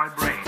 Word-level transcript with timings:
my 0.00 0.08
brain. 0.16 0.39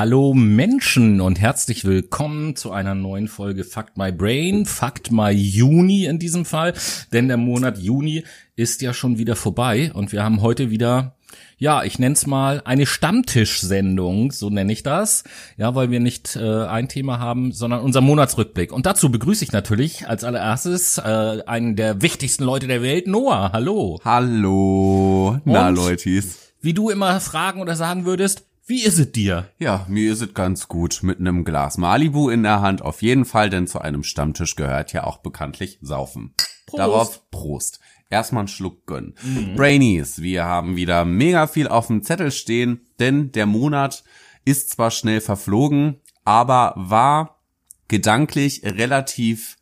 Hallo 0.00 0.32
Menschen 0.32 1.20
und 1.20 1.40
herzlich 1.40 1.84
willkommen 1.84 2.54
zu 2.54 2.70
einer 2.70 2.94
neuen 2.94 3.26
Folge 3.26 3.64
Fuck 3.64 3.96
My 3.96 4.12
Brain, 4.12 4.64
Fuck 4.64 5.10
My 5.10 5.32
Juni 5.32 6.04
in 6.04 6.20
diesem 6.20 6.44
Fall, 6.44 6.74
denn 7.12 7.26
der 7.26 7.36
Monat 7.36 7.78
Juni 7.78 8.22
ist 8.54 8.80
ja 8.80 8.94
schon 8.94 9.18
wieder 9.18 9.34
vorbei 9.34 9.90
und 9.92 10.12
wir 10.12 10.22
haben 10.22 10.40
heute 10.40 10.70
wieder, 10.70 11.16
ja, 11.56 11.82
ich 11.82 11.98
nenn's 11.98 12.28
mal 12.28 12.62
eine 12.64 12.86
Stammtischsendung, 12.86 14.30
so 14.30 14.50
nenne 14.50 14.72
ich 14.72 14.84
das, 14.84 15.24
ja, 15.56 15.74
weil 15.74 15.90
wir 15.90 15.98
nicht 15.98 16.36
äh, 16.36 16.66
ein 16.66 16.88
Thema 16.88 17.18
haben, 17.18 17.50
sondern 17.50 17.80
unser 17.80 18.00
Monatsrückblick. 18.00 18.72
Und 18.72 18.86
dazu 18.86 19.10
begrüße 19.10 19.42
ich 19.42 19.50
natürlich 19.50 20.06
als 20.06 20.22
allererstes 20.22 20.98
äh, 20.98 21.42
einen 21.44 21.74
der 21.74 22.02
wichtigsten 22.02 22.44
Leute 22.44 22.68
der 22.68 22.82
Welt, 22.82 23.08
Noah. 23.08 23.50
Hallo. 23.52 23.98
Hallo, 24.04 25.40
na? 25.44 25.70
Leutis. 25.70 26.52
Wie 26.60 26.72
du 26.72 26.88
immer 26.88 27.20
fragen 27.20 27.60
oder 27.60 27.74
sagen 27.74 28.04
würdest, 28.04 28.47
wie 28.68 28.84
ist 28.84 28.98
es 28.98 29.12
dir? 29.12 29.50
Ja, 29.58 29.86
mir 29.88 30.12
ist 30.12 30.20
es 30.20 30.34
ganz 30.34 30.68
gut 30.68 31.00
mit 31.02 31.18
einem 31.18 31.44
Glas 31.44 31.78
Malibu 31.78 32.28
in 32.28 32.42
der 32.42 32.60
Hand 32.60 32.82
auf 32.82 33.02
jeden 33.02 33.24
Fall, 33.24 33.48
denn 33.50 33.66
zu 33.66 33.80
einem 33.80 34.02
Stammtisch 34.02 34.56
gehört 34.56 34.92
ja 34.92 35.04
auch 35.04 35.18
bekanntlich 35.18 35.78
Saufen. 35.80 36.34
Prost. 36.66 36.78
Darauf 36.78 37.30
Prost. 37.30 37.80
Erstmal 38.10 38.42
einen 38.42 38.48
Schluck 38.48 38.86
gönnen. 38.86 39.14
Brainies, 39.56 40.22
wir 40.22 40.44
haben 40.44 40.76
wieder 40.76 41.04
mega 41.04 41.46
viel 41.46 41.68
auf 41.68 41.88
dem 41.88 42.02
Zettel 42.02 42.30
stehen, 42.30 42.86
denn 42.98 43.32
der 43.32 43.46
Monat 43.46 44.04
ist 44.44 44.70
zwar 44.70 44.90
schnell 44.90 45.20
verflogen, 45.20 46.00
aber 46.24 46.72
war 46.76 47.42
gedanklich 47.88 48.62
relativ 48.64 49.56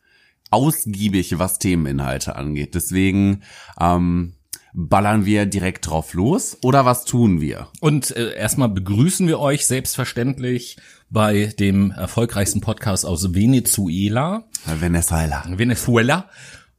ausgiebig, 0.51 1.39
was 1.39 1.59
Themeninhalte 1.59 2.37
angeht. 2.37 2.75
Deswegen 2.75 3.43
ähm, 3.81 4.36
ballern 4.77 5.25
wir 5.25 5.47
direkt 5.47 5.89
drauf 5.89 6.13
los 6.13 6.59
oder 6.63 6.85
was 6.85 7.05
tun 7.07 7.41
wir? 7.41 7.69
Und 7.81 8.15
äh, 8.15 8.35
erstmal 8.37 8.69
begrüßen 8.69 9.27
wir 9.27 9.41
euch 9.41 9.67
selbstverständlich 9.67 10.77
bei 11.09 11.47
dem 11.59 11.91
erfolgreichsten 11.93 12.61
Podcast 12.61 13.07
aus 13.07 13.35
Venezuela, 13.35 14.45
Venezuela. 14.67 15.45
Venezuela. 15.49 16.29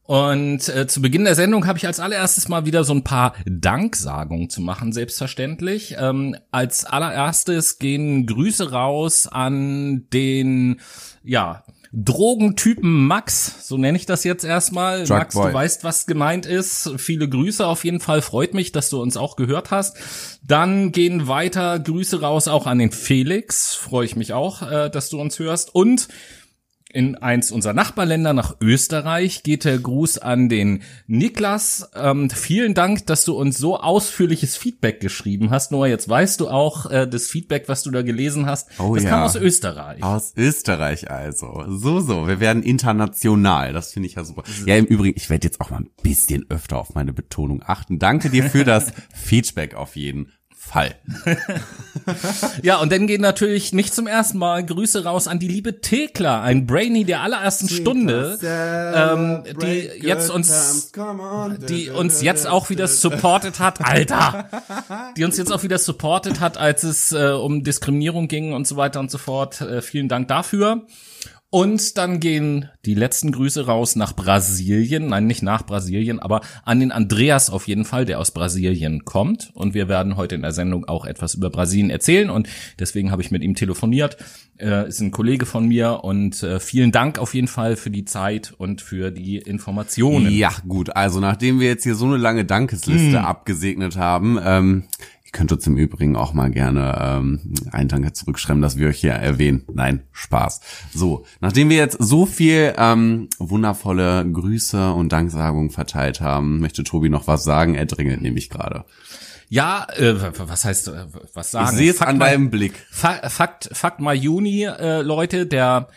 Und 0.03 0.69
äh, 0.69 0.87
zu 0.87 1.01
Beginn 1.01 1.25
der 1.25 1.35
Sendung 1.35 1.65
habe 1.67 1.79
ich 1.79 1.87
als 1.87 1.99
allererstes 1.99 2.47
mal 2.47 2.65
wieder 2.65 2.85
so 2.85 2.93
ein 2.93 3.03
paar 3.03 3.33
Danksagungen 3.45 4.49
zu 4.49 4.61
machen, 4.61 4.93
selbstverständlich. 4.93 5.97
Ähm, 5.99 6.37
als 6.52 6.86
allererstes 6.86 7.77
gehen 7.77 8.25
Grüße 8.25 8.71
raus 8.71 9.27
an 9.27 10.07
den, 10.13 10.80
ja, 11.23 11.63
Drogentypen 11.93 13.08
Max, 13.08 13.67
so 13.67 13.77
nenne 13.77 13.98
ich 13.98 14.05
das 14.05 14.23
jetzt 14.23 14.43
erstmal. 14.43 15.05
Drug 15.05 15.17
Max, 15.17 15.36
Boy. 15.36 15.48
du 15.48 15.53
weißt, 15.53 15.83
was 15.83 16.05
gemeint 16.05 16.45
ist. 16.45 16.92
Viele 16.98 17.30
Grüße 17.30 17.65
auf 17.65 17.86
jeden 17.86 17.99
Fall. 17.99 18.21
Freut 18.21 18.53
mich, 18.53 18.71
dass 18.71 18.89
du 18.89 19.02
uns 19.02 19.17
auch 19.17 19.36
gehört 19.36 19.71
hast. 19.71 19.98
Dann 20.43 20.92
gehen 20.92 21.27
weiter 21.27 21.80
Grüße 21.80 22.21
raus 22.21 22.48
auch 22.48 22.67
an 22.67 22.80
den 22.80 22.92
Felix. 22.92 23.73
Freue 23.75 24.05
ich 24.05 24.15
mich 24.15 24.33
auch, 24.33 24.70
äh, 24.70 24.89
dass 24.89 25.09
du 25.09 25.20
uns 25.20 25.39
hörst. 25.39 25.73
Und 25.73 26.08
in 26.93 27.15
eins 27.15 27.52
unserer 27.52 27.73
Nachbarländer 27.73 28.33
nach 28.33 28.55
Österreich 28.61 29.43
geht 29.43 29.65
der 29.65 29.77
Gruß 29.77 30.20
an 30.20 30.48
den 30.48 30.83
Niklas. 31.05 31.89
Ähm, 31.93 32.30
vielen 32.30 32.73
Dank, 32.73 33.05
dass 33.08 33.25
du 33.25 33.33
uns 33.36 33.58
so 33.58 33.77
ausführliches 33.77 34.55
Feedback 34.55 35.02
geschrieben 35.02 35.49
hast. 35.49 35.71
Noah, 35.71 35.87
jetzt 35.87 36.08
weißt 36.08 36.39
du 36.39 36.48
auch 36.48 36.89
äh, 36.89 37.05
das 37.05 37.27
Feedback, 37.27 37.65
was 37.67 37.83
du 37.83 37.92
da 37.92 38.03
gelesen 38.03 38.45
hast. 38.45 38.70
Oh 38.80 38.95
das 38.95 39.03
ja. 39.03 39.09
kam 39.09 39.23
aus 39.23 39.36
Österreich. 39.36 40.02
Aus 40.02 40.33
Österreich 40.37 41.11
also. 41.11 41.65
So, 41.67 41.99
so. 41.99 42.27
Wir 42.27 42.39
werden 42.39 42.64
international. 42.64 43.73
Das 43.73 43.92
finde 43.92 44.08
ich 44.08 44.15
ja 44.15 44.23
super. 44.23 44.43
Ja, 44.65 44.77
im 44.77 44.86
Übrigen, 44.86 45.17
ich 45.17 45.30
werde 45.30 45.45
jetzt 45.45 45.59
auch 45.59 45.69
mal 45.69 45.81
ein 45.81 45.89
bisschen 46.04 46.45
öfter 46.49 46.77
auf 46.80 46.95
meine 46.95 47.11
Betonung 47.11 47.64
achten. 47.65 47.99
Danke 47.99 48.30
dir 48.30 48.45
für 48.45 48.64
das 48.64 48.93
Feedback 49.14 49.75
auf 49.75 49.98
jeden 49.98 50.31
Fall. 50.67 50.95
Ja, 52.61 52.78
und 52.78 52.92
dann 52.92 53.08
gehen 53.08 53.22
natürlich 53.22 53.73
nicht 53.73 53.94
zum 53.94 54.08
ersten 54.08 54.38
Mal 54.38 54.66
Grüße 54.66 55.04
raus 55.04 55.28
an 55.28 55.39
die 55.39 55.48
liebe 55.48 55.82
Thekla, 55.82 56.42
ein 56.42 56.66
Brainy 56.66 57.04
der 57.04 57.22
allerersten 57.22 57.67
Stunde, 57.70 58.38
ähm, 58.44 59.44
die 59.61 59.89
jetzt 60.05 60.30
uns, 60.30 60.92
die 61.67 61.89
uns 61.89 62.22
jetzt 62.22 62.48
auch 62.48 62.70
wieder 62.70 62.88
supported 62.88 63.60
hat, 63.60 63.83
Alter, 63.86 64.50
die 65.17 65.26
uns 65.26 65.38
jetzt 65.38 65.52
auch 65.52 65.64
wieder 65.64 65.78
supported 65.78 66.39
hat, 66.39 66.58
als 66.58 66.84
es 66.84 67.11
äh, 67.11 67.32
um 67.32 67.64
Diskriminierung 67.64 68.28
ging 68.28 68.54
und 68.54 68.67
so 68.67 68.78
weiter 68.78 68.99
und 68.99 69.11
so 69.11 69.17
fort. 69.17 69.61
Äh, 69.61 69.82
vielen 69.82 70.08
Dank 70.08 70.28
dafür. 70.28 70.86
Und 71.57 71.97
dann 71.97 72.19
gehen 72.19 72.69
die 72.85 72.93
letzten 72.93 73.31
Grüße 73.31 73.65
raus 73.65 73.95
nach 73.95 74.15
Brasilien. 74.15 75.07
Nein, 75.07 75.25
nicht 75.25 75.41
nach 75.41 75.65
Brasilien, 75.65 76.19
aber 76.19 76.41
an 76.63 76.79
den 76.79 76.91
Andreas 76.91 77.49
auf 77.49 77.67
jeden 77.67 77.83
Fall, 77.83 78.05
der 78.05 78.19
aus 78.19 78.29
Brasilien 78.29 79.05
kommt. 79.05 79.49
Und 79.55 79.73
wir 79.73 79.87
werden 79.87 80.17
heute 80.17 80.35
in 80.35 80.43
der 80.43 80.51
Sendung 80.51 80.85
auch 80.85 81.03
etwas 81.03 81.33
über 81.33 81.49
Brasilien 81.49 81.89
erzählen. 81.89 82.29
Und 82.29 82.47
deswegen 82.77 83.09
habe 83.09 83.23
ich 83.23 83.31
mit 83.31 83.41
ihm 83.41 83.55
telefoniert. 83.55 84.17
Äh, 84.59 84.87
ist 84.87 84.99
ein 84.99 85.09
Kollege 85.09 85.47
von 85.47 85.67
mir. 85.67 86.03
Und 86.03 86.43
äh, 86.43 86.59
vielen 86.59 86.91
Dank 86.91 87.17
auf 87.17 87.33
jeden 87.33 87.47
Fall 87.47 87.75
für 87.75 87.89
die 87.89 88.05
Zeit 88.05 88.53
und 88.55 88.83
für 88.83 89.09
die 89.09 89.37
Informationen. 89.37 90.29
Ja, 90.29 90.51
gut. 90.67 90.95
Also 90.95 91.19
nachdem 91.19 91.59
wir 91.59 91.69
jetzt 91.69 91.85
hier 91.85 91.95
so 91.95 92.05
eine 92.05 92.17
lange 92.17 92.45
Dankesliste 92.45 93.23
abgesegnet 93.23 93.97
haben, 93.97 94.37
ähm, 94.45 94.83
ihr 95.27 95.32
könnt 95.33 95.52
uns 95.52 95.67
im 95.67 95.76
Übrigen 95.76 96.15
auch 96.15 96.33
mal 96.33 96.49
gerne 96.49 96.98
ähm, 97.02 97.54
einen 97.71 97.89
Danke 97.89 98.14
zurückschreiben, 98.14 98.61
dass 98.61 98.77
wir 98.77 98.88
euch 98.88 98.99
hier 99.02 99.11
erwähnen. 99.11 99.65
Nein, 99.73 100.04
Spaß. 100.14 100.61
So, 100.93 101.26
nachdem 101.42 101.70
wir 101.70 101.76
jetzt 101.76 101.98
so 101.99 102.26
viel 102.26 102.73
ähm, 102.77 103.27
wundervolle 103.37 104.26
Grüße 104.32 104.92
und 104.93 105.11
Danksagungen 105.11 105.70
verteilt 105.70 106.21
haben, 106.21 106.60
möchte 106.61 106.83
Tobi 106.86 107.10
noch 107.10 107.27
was 107.27 107.43
sagen. 107.43 107.76
Er 107.76 107.86
dringelt 107.86 108.21
nämlich 108.21 108.49
gerade. 108.49 108.86
Ja, 109.49 109.86
äh, 109.98 110.16
was 110.39 110.64
heißt, 110.66 110.87
äh, 110.87 111.05
was 111.33 111.52
sagen? 111.52 111.71
Ich 111.71 111.77
sehe 111.77 111.92
es 111.92 112.02
an 112.02 112.17
mal- 112.17 112.30
deinem 112.32 112.49
Blick. 112.49 112.73
Fa- 112.89 113.27
Fakt, 113.30 113.70
Fakt 113.73 113.99
mal 113.99 114.16
Juni, 114.16 114.64
äh, 114.64 115.02
Leute, 115.02 115.45
der 115.45 115.89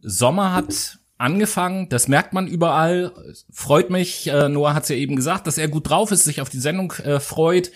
Sommer 0.00 0.54
hat 0.54 0.98
angefangen, 1.18 1.88
das 1.90 2.08
merkt 2.08 2.32
man 2.32 2.46
überall, 2.46 3.12
freut 3.52 3.90
mich, 3.90 4.28
äh, 4.28 4.48
Noah 4.48 4.74
hat's 4.74 4.88
ja 4.88 4.96
eben 4.96 5.16
gesagt, 5.16 5.46
dass 5.46 5.58
er 5.58 5.68
gut 5.68 5.88
drauf 5.90 6.10
ist, 6.12 6.24
sich 6.24 6.40
auf 6.40 6.48
die 6.48 6.60
Sendung 6.60 6.92
äh, 7.04 7.18
freut, 7.18 7.70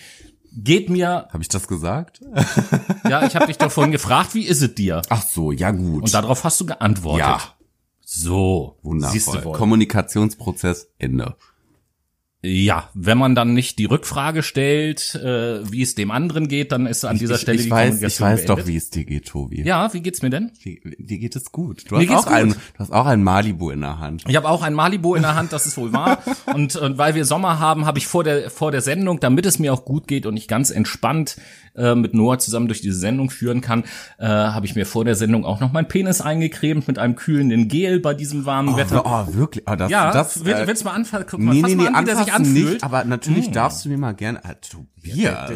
geht 0.55 0.91
mir, 0.91 1.29
Habe 1.33 1.43
ich 1.43 1.49
das 1.49 1.67
gesagt? 1.69 2.21
ja, 3.09 3.27
ich 3.27 3.35
habe 3.35 3.47
dich 3.47 3.59
doch 3.59 3.71
vorhin 3.71 3.93
gefragt, 3.93 4.35
wie 4.35 4.47
ist 4.47 4.63
es 4.63 4.75
dir? 4.75 5.03
Ach 5.09 5.23
so, 5.23 5.53
ja 5.53 5.71
gut. 5.71 6.05
Und 6.05 6.15
darauf 6.15 6.45
hast 6.45 6.61
du 6.61 6.67
geantwortet. 6.67 7.21
ja, 7.27 7.41
So, 8.05 8.79
wundervoll. 8.83 9.45
wohl. 9.45 9.53
Kommunikationsprozess 9.57 10.89
Ende. 10.99 11.37
Ja, 12.45 12.91
wenn 12.95 13.19
man 13.19 13.37
dann 13.37 13.55
nicht 13.55 13.79
die 13.79 13.85
Rückfrage 13.85 14.43
stellt, 14.43 15.15
äh, 15.15 15.71
wie 15.71 15.81
es 15.81 15.95
dem 15.95 16.11
anderen 16.11 16.49
geht, 16.49 16.73
dann 16.73 16.87
ist 16.87 17.05
an 17.05 17.17
dieser 17.17 17.39
Stelle 17.39 17.59
ich 17.59 17.67
die 17.67 17.71
weiß, 17.71 17.85
ich 17.85 17.91
Kommunikation 17.91 18.29
weiß 18.29 18.45
doch, 18.47 18.55
beendet. 18.57 18.73
wie 18.73 18.77
es 18.77 18.91
dir 18.91 19.05
geht, 19.05 19.29
Tobi. 19.29 19.63
Ja, 19.63 19.95
wie 19.95 20.01
geht's 20.01 20.23
mir 20.23 20.31
denn? 20.31 20.51
Dir 20.65 21.19
geht 21.19 21.37
es 21.37 21.53
gut. 21.53 21.85
Du 21.89 21.97
Mir 21.99 22.09
hast, 22.09 22.27
auch 22.27 22.33
Ein, 22.33 22.49
gut. 22.49 22.57
du 22.57 22.79
hast 22.81 22.93
auch 22.93 23.07
ein 23.07 23.23
Malibu 23.23 23.71
in 23.71 23.81
der 23.83 24.01
Hand. 24.01 24.25
Ich 24.27 24.35
habe 24.35 24.49
auch 24.49 24.63
ein 24.63 24.75
Malibu 24.75 25.15
in 25.15 25.23
der 25.23 25.37
Hand, 25.37 25.53
das 25.53 25.67
ist 25.67 25.77
wohl 25.77 25.93
wahr. 25.93 26.19
Und, 26.53 26.75
und 26.77 26.99
weil 26.99 27.15
wir 27.15 27.25
Sommer 27.25 27.61
haben, 27.61 27.87
habe 27.87 27.99
ich 27.99 28.07
vor 28.09 28.25
der 28.25 28.51
vor 28.51 28.73
der 28.73 28.81
Sendung, 28.83 29.21
damit 29.21 29.47
es 29.47 29.59
mir 29.61 29.73
auch 29.73 29.85
gut 29.85 30.07
geht 30.09 30.27
und 30.27 30.37
ich 30.37 30.49
ganz 30.49 30.71
entspannt 30.71 31.37
äh, 31.75 31.95
mit 31.95 32.15
Noah 32.15 32.39
zusammen 32.39 32.67
durch 32.69 32.81
diese 32.81 32.99
Sendung 32.99 33.31
führen 33.31 33.61
kann, 33.61 33.85
äh, 34.19 34.27
habe 34.27 34.67
ich 34.67 34.75
mir 34.75 34.87
vor 34.87 35.05
der 35.05 35.15
Sendung 35.15 35.45
auch 35.45 35.61
noch 35.61 35.73
meinen 35.73 35.89
Penis 35.89 36.21
eingecremt 36.21 36.89
mit 36.89 36.99
einem 36.99 37.15
kühlenden 37.17 37.69
Gel 37.69 38.01
bei 38.01 38.15
diesem 38.15 38.47
warmen 38.47 38.77
Wetter. 38.77 39.03
Oh, 39.05 39.35
wirklich? 39.35 39.65
Oh, 39.71 39.75
das, 39.75 39.91
Ja, 39.91 40.13
das, 40.13 40.45
will, 40.45 40.53
äh, 40.55 40.67
willst 40.67 40.83
du 40.83 40.87
mal 40.89 40.95
anfangen? 40.95 41.25
Guck 41.29 41.41
mal, 41.41 41.55
Nee, 41.55 41.61
fass 41.61 41.71
nee, 41.71 41.77
mal 41.77 41.91
nee, 41.91 41.97
an, 41.97 42.05
wie 42.05 42.07
der 42.07 42.17
sich 42.17 42.33
anfühlt. 42.33 42.73
nicht, 42.73 42.85
aber 42.85 43.05
natürlich 43.05 43.51
darfst 43.51 43.85
du 43.85 43.89
mir 43.89 43.99
mal 43.99 44.13
gerne, 44.15 44.39
äh, 44.45 44.55
Ja. 45.05 45.49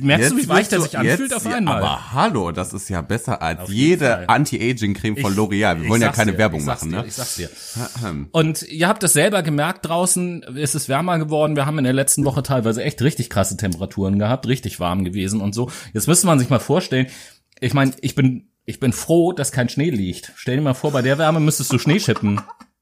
Merkst 0.00 0.30
du, 0.32 0.36
wie 0.38 0.48
weich 0.48 0.68
der 0.68 0.78
wirst 0.78 0.92
sich 0.92 0.98
anfühlt 0.98 1.30
jetzt- 1.30 1.34
auf 1.34 1.46
einmal? 1.46 1.76
Aber 1.82 2.12
hallo, 2.12 2.52
das 2.52 2.72
ist 2.72 2.88
ja 2.88 3.02
besser 3.02 3.42
als 3.42 3.60
Auf 3.60 3.68
jede. 3.70 4.28
Anti-Aging-Creme 4.28 5.18
von 5.18 5.34
L'Oreal. 5.36 5.82
Wir 5.82 5.88
wollen 5.90 6.00
ja 6.02 6.10
keine 6.10 6.32
dir, 6.32 6.38
Werbung 6.38 6.64
machen, 6.64 6.90
dir, 6.90 6.98
ne? 7.02 7.04
Ich 7.06 7.14
sag's 7.14 7.36
dir. 7.36 7.50
Und 8.32 8.62
ihr 8.62 8.88
habt 8.88 9.02
es 9.02 9.12
selber 9.12 9.42
gemerkt 9.42 9.86
draußen, 9.86 10.42
es 10.56 10.74
ist 10.74 10.88
wärmer 10.88 11.18
geworden. 11.18 11.56
Wir 11.56 11.66
haben 11.66 11.78
in 11.78 11.84
der 11.84 11.92
letzten 11.92 12.24
Woche 12.24 12.42
teilweise 12.42 12.82
echt 12.82 13.02
richtig 13.02 13.28
krasse 13.30 13.56
Temperaturen 13.56 14.18
gehabt, 14.18 14.46
richtig 14.46 14.80
warm 14.80 15.04
gewesen 15.04 15.40
und 15.40 15.54
so. 15.54 15.70
Jetzt 15.92 16.08
müsste 16.08 16.26
man 16.26 16.38
sich 16.38 16.48
mal 16.48 16.58
vorstellen, 16.60 17.06
ich 17.60 17.74
meine, 17.74 17.92
ich 18.00 18.14
bin, 18.14 18.48
ich 18.64 18.80
bin 18.80 18.92
froh, 18.92 19.32
dass 19.32 19.52
kein 19.52 19.68
Schnee 19.68 19.90
liegt. 19.90 20.32
Stell 20.36 20.56
dir 20.56 20.62
mal 20.62 20.74
vor, 20.74 20.92
bei 20.92 21.02
der 21.02 21.18
Wärme 21.18 21.40
müsstest 21.40 21.72
du 21.72 21.78
Schnee 21.78 22.00
schippen. 22.00 22.40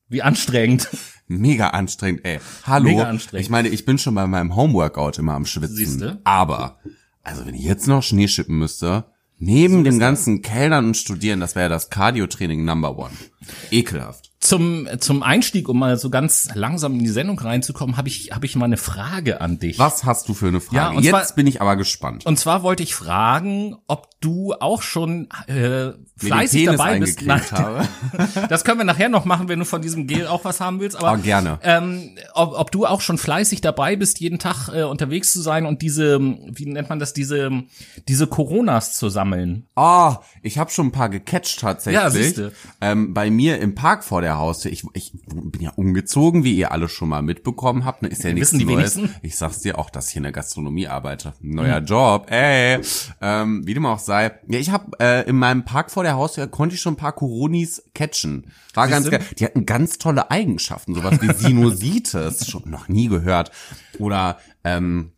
Wie 0.09 0.23
anstrengend. 0.23 0.89
Mega 1.39 1.69
anstrengend, 1.69 2.25
ey. 2.25 2.41
Hallo. 2.65 2.91
Mega 2.91 3.05
anstrengend. 3.05 3.45
Ich 3.45 3.51
meine, 3.51 3.69
ich 3.69 3.85
bin 3.85 3.99
schon 3.99 4.15
bei 4.15 4.27
meinem 4.27 4.57
Homeworkout 4.57 5.19
immer 5.19 5.35
am 5.35 5.47
Schwitzen. 5.47 5.77
Siehste? 5.77 6.21
Aber, 6.25 6.79
also 7.23 7.47
wenn 7.47 7.55
ich 7.55 7.63
jetzt 7.63 7.87
noch 7.87 8.03
Schnee 8.03 8.29
schippen 8.29 8.59
müsste, 8.59 9.05
neben 9.39 9.85
dem 9.85 9.99
ganzen 9.99 10.43
Kellnern 10.43 10.87
und 10.87 10.97
Studieren, 10.97 11.41
das 11.41 11.55
wäre 11.57 11.69
das 11.69 11.91
Cardio-Training 11.91 12.65
Number 12.65 12.97
One. 12.97 13.15
Ekelhaft. 13.71 14.32
Zum, 14.53 14.87
zum 14.99 15.23
Einstieg, 15.23 15.67
um 15.71 15.79
mal 15.79 15.97
so 15.97 16.11
ganz 16.11 16.51
langsam 16.53 16.93
in 16.93 16.99
die 16.99 17.09
Sendung 17.09 17.39
reinzukommen, 17.39 17.97
habe 17.97 18.09
ich, 18.09 18.33
habe 18.33 18.45
ich 18.45 18.55
mal 18.55 18.67
eine 18.67 18.77
Frage 18.77 19.41
an 19.41 19.59
dich. 19.59 19.79
Was 19.79 20.05
hast 20.05 20.29
du 20.29 20.35
für 20.35 20.49
eine 20.49 20.61
Frage? 20.61 20.77
Ja, 20.77 20.91
und 20.91 21.03
jetzt 21.05 21.11
zwar- 21.29 21.35
bin 21.37 21.47
ich 21.47 21.63
aber 21.63 21.77
gespannt. 21.77 22.27
Und 22.27 22.39
zwar 22.39 22.63
wollte 22.63 22.83
ich 22.83 22.95
fragen, 22.95 23.77
ob 23.87 24.09
du 24.21 24.53
auch 24.53 24.83
schon 24.83 25.29
äh, 25.47 25.93
fleißig 26.19 26.67
dabei 26.67 27.01
bist. 27.01 27.23
habe. 27.51 27.89
das 28.51 28.63
können 28.65 28.79
wir 28.79 28.85
nachher 28.85 29.09
noch 29.09 29.25
machen, 29.25 29.49
wenn 29.49 29.59
du 29.59 29.65
von 29.65 29.81
diesem 29.81 30.07
Gel 30.07 30.27
auch 30.27 30.45
was 30.45 30.61
haben 30.61 30.81
willst. 30.81 30.97
Aber 30.97 31.13
Oh, 31.19 31.23
gerne. 31.23 31.59
Ähm, 31.63 32.11
ob, 32.35 32.53
ob 32.59 32.71
du 32.71 32.85
auch 32.87 33.01
schon 33.01 33.17
fleißig 33.17 33.63
dabei 33.63 33.97
bist, 33.97 34.21
jeden 34.21 34.39
Tag 34.39 34.69
äh, 34.69 34.83
unterwegs 34.83 35.33
zu 35.33 35.41
sein 35.41 35.65
und 35.65 35.81
diese, 35.81 36.21
wie 36.21 36.67
nennt 36.67 36.91
man 36.91 36.99
das, 36.99 37.15
diese, 37.15 37.51
diese 38.07 38.27
Coronas 38.27 38.99
zu 38.99 39.09
sammeln. 39.09 39.67
Ah, 39.77 40.19
ich 40.43 40.59
habe 40.59 40.71
schon 40.71 40.89
ein 40.89 40.93
paar 40.93 41.09
gecatcht 41.09 41.59
tatsächlich. 41.61 42.03
Ja, 42.03 42.11
siehste. 42.11 42.53
Ähm, 42.83 43.15
bei 43.15 43.31
mir 43.31 43.59
im 43.59 43.75
Park 43.75 44.05
vor 44.05 44.21
der 44.21 44.42
Haustür. 44.43 44.71
Ich, 44.73 44.85
ich 44.93 45.13
bin 45.27 45.61
ja 45.61 45.71
umgezogen, 45.77 46.45
wie 46.45 46.55
ihr 46.55 46.73
alle 46.73 46.89
schon 46.89 47.09
mal 47.09 47.23
mitbekommen 47.23 47.85
habt. 47.85 48.03
Ne, 48.03 48.09
Ist 48.09 48.23
ja 48.25 48.33
nichts 48.33 48.53
wissen 48.53 48.59
die 48.59 48.65
Neues. 48.67 48.97
wenigsten. 48.97 49.17
Ich 49.23 49.37
sag's 49.37 49.61
dir 49.61 49.79
auch, 49.79 49.89
dass 49.91 50.11
ich 50.11 50.17
in 50.17 50.25
der 50.25 50.33
Gastronomie 50.33 50.89
arbeite. 50.89 51.33
Neuer 51.41 51.79
Job, 51.79 52.31
ey. 52.31 52.81
Ähm, 53.21 53.67
wie 53.67 53.75
dem 53.75 53.87
auch 53.87 53.99
sei. 53.99 54.33
Ja, 54.49 54.59
ich 54.59 54.71
habe 54.71 54.91
äh, 55.01 55.29
in 55.29 55.37
meinem 55.37 55.65
Park 55.65 55.91
vor 55.91 56.03
der 56.03 56.15
Haustür 56.17 56.47
konnte 56.49 56.75
ich 56.75 56.81
schon 56.81 56.95
ein 56.95 56.99
paar 56.99 57.13
Coronis 57.13 57.83
catchen. 57.95 58.53
War 58.75 58.89
ganz 58.89 59.09
geil. 59.11 59.23
Die 59.39 59.45
hatten 59.45 59.67
ganz 59.67 59.99
tolle 59.99 60.31
Eigenschaften, 60.31 60.95
sowas 60.95 61.21
wie 61.23 61.33
Sinusitis, 61.33 62.47
schon 62.51 62.69
noch 62.71 62.89
nie 62.89 63.09
gehört. 63.09 63.51
Oder 63.99 64.39
ähm, 64.65 65.13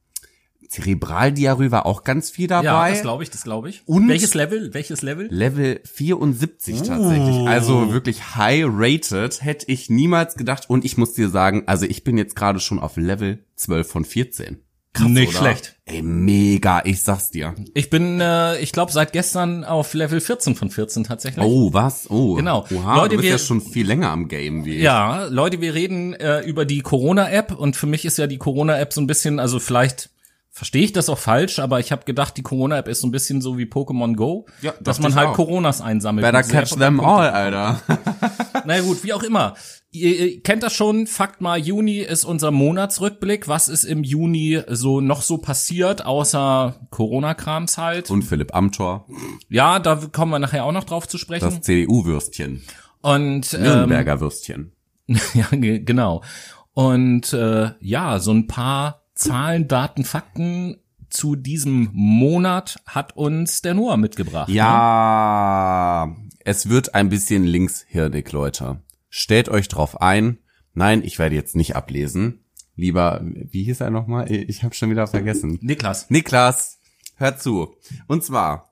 Zerebraldiarrhoe 0.75 1.71
war 1.71 1.87
auch 1.87 2.05
ganz 2.05 2.31
viel 2.31 2.47
dabei. 2.49 2.65
Ja, 2.65 2.89
das 2.89 3.03
glaube 3.03 3.23
ich, 3.23 3.31
das 3.31 3.43
glaube 3.43 3.69
ich. 3.71 3.83
Und- 3.87 4.09
welches 4.09 4.35
Level? 4.35 4.75
Welches 4.75 5.03
Level? 5.03 5.29
Level 5.31 5.81
74 5.85 6.81
Uh. 6.81 6.85
tatsächlich. 6.85 7.49
Also 7.49 7.93
wirklich 7.93 8.37
high 8.37 8.65
rated. 8.69 9.43
Hätte 9.43 9.67
ich 9.71 9.91
niemals 9.91 10.35
gedacht. 10.35 10.69
Und 10.69 10.85
ich 10.85 10.97
muss 10.97 11.15
dir 11.15 11.29
sagen, 11.29 11.65
also 11.67 11.87
ich 11.87 12.05
bin 12.05 12.19
jetzt 12.19 12.37
gerade 12.37 12.61
schon 12.61 12.79
auf 12.79 12.97
Level 12.97 13.45
12 13.57 13.89
von 13.89 14.05
14. 14.05 14.59
Krass, 14.93 15.09
Nicht 15.09 15.31
oder? 15.31 15.39
schlecht. 15.39 15.75
Ey, 15.87 16.03
mega, 16.03 16.81
ich 16.85 17.03
sag's 17.03 17.31
dir. 17.31 17.57
Ich 17.75 17.91
bin, 17.91 18.21
äh, 18.21 18.59
ich 18.61 18.71
glaube, 18.71 18.93
seit 18.93 19.13
gestern 19.13 19.65
auf 19.65 19.93
Level 19.93 20.21
14 20.21 20.55
von 20.55 20.71
14 20.71 21.03
tatsächlich. 21.03 21.45
Oh, 21.45 21.73
was? 21.73 22.09
Oh. 22.11 22.35
Genau. 22.35 22.65
Oha, 22.73 22.97
Leute, 22.99 23.09
du 23.11 23.17
bist 23.17 23.25
wir- 23.25 23.31
ja 23.33 23.39
schon 23.39 23.61
viel 23.61 23.89
länger 23.89 24.11
am 24.11 24.29
Game 24.29 24.65
wie 24.65 24.77
ich. 24.77 24.83
Ja, 24.83 25.25
Leute, 25.25 25.61
wir 25.61 25.75
reden 25.75 26.15
äh, 26.15 26.43
über 26.43 26.65
die 26.65 26.81
Corona-App 26.81 27.59
und 27.59 27.75
für 27.75 27.89
mich 27.89 28.05
ist 28.05 28.19
ja 28.19 28.29
die 28.29 28.39
Corona-App 28.39 28.93
so 28.93 29.01
ein 29.01 29.09
bisschen, 29.09 29.41
also 29.41 29.59
vielleicht 29.59 30.11
verstehe 30.57 30.85
ich 30.85 30.93
das 30.93 31.09
auch 31.09 31.19
falsch, 31.19 31.59
aber 31.59 31.81
ich 31.81 31.91
habe 31.91 32.05
gedacht, 32.05 32.37
die 32.37 32.43
Corona-App 32.43 32.87
ist 32.87 33.01
so 33.01 33.09
ein 33.09 33.11
bisschen 33.11 33.41
so 33.43 33.59
wie 33.59 33.65
Pokémon 33.65 34.15
Go, 34.15 34.47
Ja, 34.63 34.73
dass 34.81 35.01
man 35.01 35.15
halt 35.17 35.31
auch. 35.31 35.35
Coronas 35.35 35.81
einsammelt. 35.81 36.25
Better 36.25 36.45
catch 36.45 36.79
them 36.79 37.01
all, 37.01 37.29
Alter. 37.29 37.81
Na 38.65 38.77
ja, 38.77 38.83
gut, 38.83 39.03
wie 39.03 39.13
auch 39.13 39.25
immer. 39.25 39.55
Ihr, 39.91 40.17
ihr 40.17 40.43
kennt 40.43 40.63
das 40.63 40.73
schon, 40.73 41.07
Fakt 41.09 41.41
mal, 41.41 41.59
Juni 41.59 41.99
ist 41.99 42.25
unser 42.25 42.53
Monatsrückblick. 42.53 43.49
Was 43.49 43.69
ist 43.69 43.83
im 43.85 44.05
Juni 44.05 44.61
so 44.69 45.01
noch 45.01 45.23
so 45.23 45.39
passiert, 45.39 46.07
außer 46.07 46.77
Corona-Krams 46.91 47.77
halt? 47.77 48.11
Und 48.11 48.23
Philipp 48.23 48.55
Amthor, 48.55 49.07
ja, 49.49 49.81
da 49.81 49.97
kommen 50.13 50.31
wir 50.31 50.39
nachher 50.39 50.65
auch 50.65 50.73
noch 50.73 50.85
drauf 50.85 51.09
zu 51.09 51.19
sprechen. 51.19 51.45
das 51.51 51.61
CDU-Würstchen. 51.63 52.63
und 53.03 53.53
ähm, 53.55 53.63
Nürnberger 53.63 54.21
Würstchen. 54.21 54.71
Ja, 55.35 55.47
ge- 55.51 55.81
genau. 55.81 56.23
Und 56.73 57.33
äh, 57.33 57.71
ja, 57.81 58.19
so 58.21 58.33
ein 58.33 58.47
paar 58.47 59.04
Zahlen, 59.15 59.69
Daten, 59.69 60.05
Fakten 60.05 60.77
zu 61.09 61.37
diesem 61.37 61.91
Monat 61.93 62.81
hat 62.87 63.17
uns 63.17 63.63
der 63.63 63.75
Noah 63.75 63.97
mitgebracht. 63.97 64.49
ne? 64.49 64.55
Ja, 64.55 66.17
es 66.41 66.69
wird 66.69 66.95
ein 66.95 67.09
bisschen 67.09 67.45
linkshirnig, 67.45 68.31
Leute. 68.33 68.83
Stellt 69.09 69.49
euch 69.49 69.69
drauf 69.69 70.03
ein. 70.03 70.39
Nein, 70.73 71.03
ich 71.05 71.19
werde 71.19 71.37
jetzt 71.37 71.55
nicht 71.55 71.77
ablesen. 71.77 72.41
Lieber, 72.75 73.21
wie 73.23 73.63
hieß 73.63 73.81
er 73.81 73.91
nochmal? 73.91 74.31
Ich 74.31 74.65
habe 74.65 74.75
schon 74.75 74.91
wieder 74.91 75.07
vergessen. 75.07 75.59
Niklas. 75.63 76.11
Niklas, 76.11 76.79
hör 77.17 77.37
zu. 77.37 77.77
Und 78.09 78.25
zwar, 78.25 78.71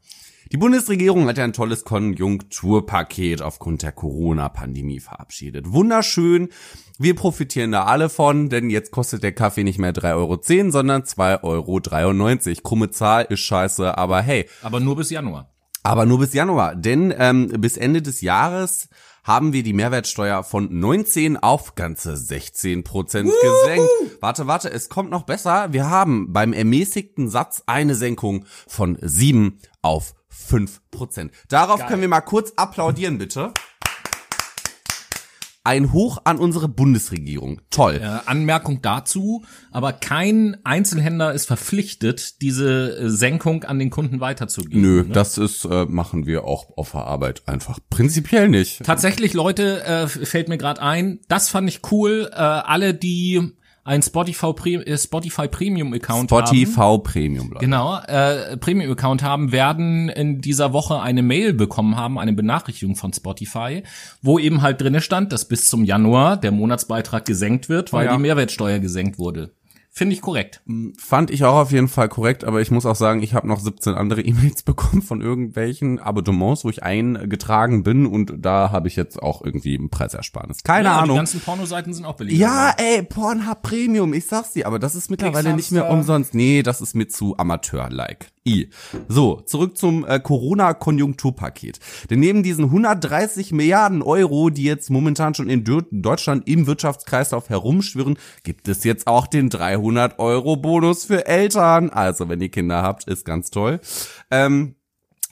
die 0.52 0.58
Bundesregierung 0.58 1.26
hat 1.28 1.38
ja 1.38 1.44
ein 1.44 1.54
tolles 1.54 1.82
Konjunkturpaket 1.82 3.40
aufgrund 3.40 3.82
der 3.82 3.93
Corona-Pandemie 3.93 5.00
verabschiedet. 5.00 5.72
Wunderschön. 5.72 6.50
Wir 6.99 7.16
profitieren 7.16 7.72
da 7.72 7.84
alle 7.84 8.10
von, 8.10 8.50
denn 8.50 8.69
jetzt 8.69 8.90
kostet 8.90 9.22
der 9.22 9.32
Kaffee 9.32 9.64
nicht 9.64 9.78
mehr 9.78 9.94
3,10 9.94 10.14
Euro, 10.14 10.70
sondern 10.70 11.02
2,93 11.04 12.49
Euro. 12.50 12.60
Krumme 12.62 12.90
Zahl 12.90 13.26
ist 13.31 13.40
scheiße, 13.40 13.96
aber 13.96 14.20
hey, 14.20 14.46
Aber 14.60 14.78
nur 14.78 14.96
bis 14.96 15.08
Januar. 15.08 15.50
aber 15.84 16.04
nur 16.04 16.19
bis 16.19 16.34
Januar, 16.34 16.76
denn 16.76 17.14
ähm, 17.16 17.49
bis 17.58 17.78
Ende 17.78 18.02
des 18.02 18.20
Jahres 18.20 18.90
haben 19.25 19.54
wir 19.54 19.62
die 19.62 19.72
Mehrwertsteuer 19.72 20.43
von 20.43 20.69
19 20.78 21.38
auf 21.38 21.76
ganze 21.76 22.14
16 22.14 22.84
Prozent 22.84 23.31
gesenkt. 23.31 23.88
Warte, 24.20 24.46
warte, 24.46 24.70
es 24.70 24.90
kommt 24.90 25.10
noch 25.10 25.22
besser. 25.22 25.72
Wir 25.72 25.88
haben 25.88 26.32
beim 26.32 26.52
ermäßigten 26.52 27.28
Satz 27.28 27.62
eine 27.66 27.94
Senkung 27.94 28.44
von 28.66 28.99
7 29.00 29.58
auf 29.81 30.14
5 30.32 30.81
Prozent. 30.90 31.32
Darauf 31.49 31.87
können 31.87 32.00
wir 32.00 32.08
mal 32.08 32.20
kurz 32.23 32.52
applaudieren, 32.56 33.19
bitte. 33.19 33.52
Ein 35.64 35.93
Hoch 35.93 36.19
an 36.25 36.38
unsere 36.38 36.67
Bundesregierung. 36.67 37.61
Toll. 37.70 38.00
Äh, 38.02 38.29
Anmerkung 38.29 38.82
dazu, 38.82 39.44
aber 39.70 39.93
kein 39.93 40.56
Einzelhändler 40.64 41.32
ist 41.34 41.46
verpflichtet, 41.46 42.43
diese 42.43 42.96
äh, 42.99 43.08
Senkung 43.08 43.62
an 43.62 43.79
den 43.79 43.90
Kunden 43.90 44.19
weiterzugeben. 44.19 44.82
Nö, 44.82 45.05
ne? 45.05 45.11
das 45.11 45.38
ist, 45.38 45.64
äh, 45.64 45.84
machen 45.84 46.26
wir 46.26 46.44
auch 46.44 46.76
auf 46.76 46.93
der 46.93 47.02
Arbeit 47.02 47.43
einfach 47.46 47.78
prinzipiell 47.90 48.49
nicht. 48.49 48.82
Tatsächlich, 48.82 49.35
Leute, 49.35 49.85
äh, 49.85 50.08
fällt 50.08 50.49
mir 50.49 50.58
gerade 50.58 50.82
ein, 50.82 51.21
das 51.28 51.49
fand 51.49 51.68
ich 51.68 51.92
cool. 51.92 52.28
Äh, 52.33 52.38
alle, 52.38 52.92
die 52.92 53.52
ein 53.84 54.02
Spotify, 54.02 54.52
Pre 54.52 54.70
äh, 54.86 54.96
Spotify 54.96 55.48
Premium 55.48 55.92
Account 55.92 56.30
haben. 56.30 56.46
Spotify 56.46 56.98
Premium, 57.02 57.48
Leute. 57.50 57.64
Genau, 57.64 57.98
äh, 58.06 58.56
Premium-Account 58.56 59.22
haben, 59.22 59.50
werden 59.52 60.08
in 60.08 60.40
dieser 60.40 60.72
Woche 60.72 61.00
eine 61.00 61.22
Mail 61.22 61.52
bekommen 61.52 61.96
haben, 61.96 62.18
eine 62.18 62.32
Benachrichtigung 62.32 62.94
von 62.94 63.12
Spotify, 63.12 63.82
wo 64.20 64.38
eben 64.38 64.62
halt 64.62 64.80
drinne 64.80 65.00
stand, 65.00 65.32
dass 65.32 65.46
bis 65.48 65.66
zum 65.66 65.84
Januar 65.84 66.36
der 66.36 66.52
Monatsbeitrag 66.52 67.24
gesenkt 67.24 67.68
wird, 67.68 67.92
weil 67.92 68.06
Oh 68.06 68.10
ja. 68.10 68.16
die 68.16 68.22
Mehrwertsteuer 68.22 68.78
gesenkt 68.78 69.18
wurde. 69.18 69.50
Finde 69.94 70.14
ich 70.14 70.22
korrekt. 70.22 70.62
Fand 70.99 71.30
ich 71.30 71.44
auch 71.44 71.56
auf 71.56 71.70
jeden 71.70 71.88
Fall 71.88 72.08
korrekt, 72.08 72.44
aber 72.44 72.62
ich 72.62 72.70
muss 72.70 72.87
auch 72.87 72.96
sagen, 72.96 73.22
ich 73.22 73.34
habe 73.34 73.46
noch 73.46 73.61
17 73.61 73.92
andere 73.92 74.22
E-Mails 74.25 74.62
bekommen 74.62 75.02
von 75.02 75.20
irgendwelchen 75.20 75.99
Abonnements, 75.99 76.64
wo 76.64 76.70
ich 76.70 76.82
eingetragen 76.82 77.82
bin 77.82 78.06
und 78.06 78.32
da 78.38 78.70
habe 78.70 78.88
ich 78.88 78.96
jetzt 78.96 79.22
auch 79.22 79.42
irgendwie 79.44 79.75
ein 79.75 79.90
Preisersparnis. 79.90 80.62
Keine 80.62 80.88
ja, 80.88 80.94
Die 80.96 81.02
Ahnung. 81.02 81.16
ganzen 81.18 81.40
Pornoseiten 81.40 81.92
sind 81.92 82.06
auch 82.06 82.14
belegt. 82.16 82.38
Ja, 82.38 82.75
ey, 82.78 83.02
Pornhub 83.02 83.61
Premium, 83.61 84.14
ich 84.14 84.25
sag's 84.25 84.52
dir, 84.54 84.66
aber 84.66 84.78
das 84.78 84.94
ist 84.94 85.11
mittlerweile 85.11 85.54
nicht 85.54 85.70
mehr 85.72 85.90
umsonst. 85.90 86.32
Nee, 86.34 86.62
das 86.62 86.80
ist 86.80 86.94
mir 86.94 87.08
zu 87.08 87.37
Amateur-like. 87.37 88.31
I. 88.46 88.68
So, 89.08 89.40
zurück 89.40 89.76
zum 89.76 90.04
äh, 90.04 90.18
Corona-Konjunkturpaket. 90.18 91.78
Denn 92.11 92.20
neben 92.20 92.42
diesen 92.42 92.64
130 92.64 93.52
Milliarden 93.52 94.02
Euro, 94.02 94.50
die 94.50 94.64
jetzt 94.64 94.90
momentan 94.90 95.34
schon 95.34 95.49
in 95.49 95.64
Deutschland 95.64 96.49
im 96.49 96.66
Wirtschaftskreislauf 96.66 97.49
herumschwirren, 97.49 98.18
gibt 98.42 98.68
es 98.68 98.84
jetzt 98.84 99.06
auch 99.06 99.26
den 99.26 99.49
300 99.49 100.18
Euro 100.18 100.56
Bonus 100.56 101.04
für 101.04 101.26
Eltern. 101.26 101.90
Also, 101.90 102.28
wenn 102.28 102.40
ihr 102.40 102.50
Kinder 102.50 102.82
habt, 102.82 103.04
ist 103.04 103.25
ganz 103.25 103.50
toll. 103.50 103.80
Ähm, 104.30 104.75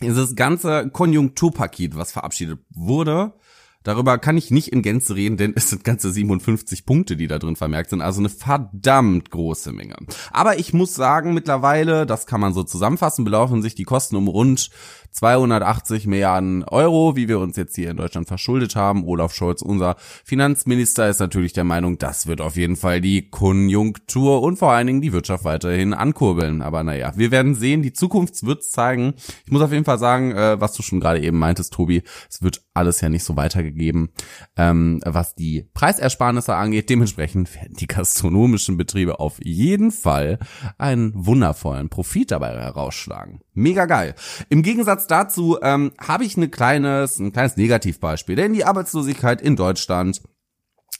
dieses 0.01 0.35
ganze 0.35 0.89
Konjunkturpaket, 0.89 1.97
was 1.97 2.13
verabschiedet 2.13 2.61
wurde, 2.71 3.35
Darüber 3.83 4.19
kann 4.19 4.37
ich 4.37 4.51
nicht 4.51 4.69
in 4.69 4.83
Gänze 4.83 5.15
reden, 5.15 5.39
denn 5.39 5.55
es 5.57 5.71
sind 5.71 5.85
ganze 5.85 6.11
57 6.13 6.85
Punkte, 6.85 7.17
die 7.17 7.27
da 7.27 7.39
drin 7.39 7.57
vermerkt 7.57 7.91
sind. 7.91 8.03
Also 8.03 8.21
eine 8.21 8.29
verdammt 8.29 9.31
große 9.31 9.73
Menge. 9.73 9.97
Aber 10.33 10.59
ich 10.59 10.75
muss 10.75 10.95
sagen, 10.95 11.33
mittlerweile, 11.33 12.05
das 12.05 12.27
kann 12.27 12.41
man 12.41 12.53
so 12.53 12.63
zusammenfassen, 12.63 13.25
belaufen 13.25 13.63
sich 13.63 13.75
die 13.75 13.85
Kosten 13.85 14.17
um 14.17 14.29
rund 14.29 14.71
280 15.13 16.07
Milliarden 16.07 16.65
Euro, 16.65 17.17
wie 17.17 17.29
wir 17.29 17.39
uns 17.41 17.57
jetzt 17.57 17.75
hier 17.75 17.91
in 17.91 17.97
Deutschland 17.97 18.29
verschuldet 18.29 18.77
haben. 18.77 19.05
Olaf 19.05 19.35
Scholz, 19.35 19.63
unser 19.63 19.97
Finanzminister, 20.25 21.09
ist 21.09 21.21
natürlich 21.21 21.53
der 21.53 21.65
Meinung, 21.65 21.99
das 21.99 22.27
wird 22.27 22.41
auf 22.41 22.57
jeden 22.57 22.77
Fall 22.77 23.01
die 23.01 23.29
Konjunktur 23.31 24.43
und 24.43 24.59
vor 24.59 24.73
allen 24.73 24.87
Dingen 24.87 25.01
die 25.01 25.13
Wirtschaft 25.13 25.45
weiterhin 25.45 25.95
ankurbeln. 25.95 26.63
Aber 26.63 26.83
naja, 26.85 27.13
wir 27.17 27.31
werden 27.31 27.55
sehen, 27.55 27.83
die 27.83 27.93
Zukunft 27.93 28.45
wird 28.47 28.65
zeigen. 28.65 29.15
Ich 29.45 29.53
muss 29.53 29.63
auf 29.63 29.73
jeden 29.73 29.85
Fall 29.85 29.99
sagen, 29.99 30.33
äh, 30.33 30.61
was 30.61 30.73
du 30.75 30.83
schon 30.83 31.01
gerade 31.01 31.21
eben 31.21 31.39
meintest, 31.39 31.73
Tobi, 31.73 32.03
es 32.29 32.43
wird 32.43 32.63
alles 32.75 33.01
ja 33.01 33.09
nicht 33.09 33.25
so 33.25 33.37
weitergegeben, 33.37 34.11
ähm, 34.57 35.01
was 35.05 35.35
die 35.35 35.69
Preisersparnisse 35.75 36.55
angeht. 36.55 36.89
Dementsprechend 36.89 37.55
werden 37.55 37.75
die 37.75 37.87
gastronomischen 37.87 38.77
Betriebe 38.77 39.21
auf 39.21 39.39
jeden 39.43 39.91
Fall 39.91 40.39
einen 40.79 41.13
wundervollen 41.15 41.89
Profit 41.89 42.31
dabei 42.31 42.53
herausschlagen. 42.59 43.41
Mega 43.61 43.85
geil. 43.85 44.15
Im 44.49 44.63
Gegensatz 44.63 45.07
dazu 45.07 45.59
ähm, 45.63 45.93
habe 46.01 46.25
ich 46.25 46.37
eine 46.37 46.49
kleines, 46.49 47.19
ein 47.19 47.33
kleines 47.33 47.57
Negativbeispiel, 47.57 48.37
denn 48.37 48.53
die 48.53 48.65
Arbeitslosigkeit 48.65 49.43
in 49.43 49.57
Deutschland 49.57 50.23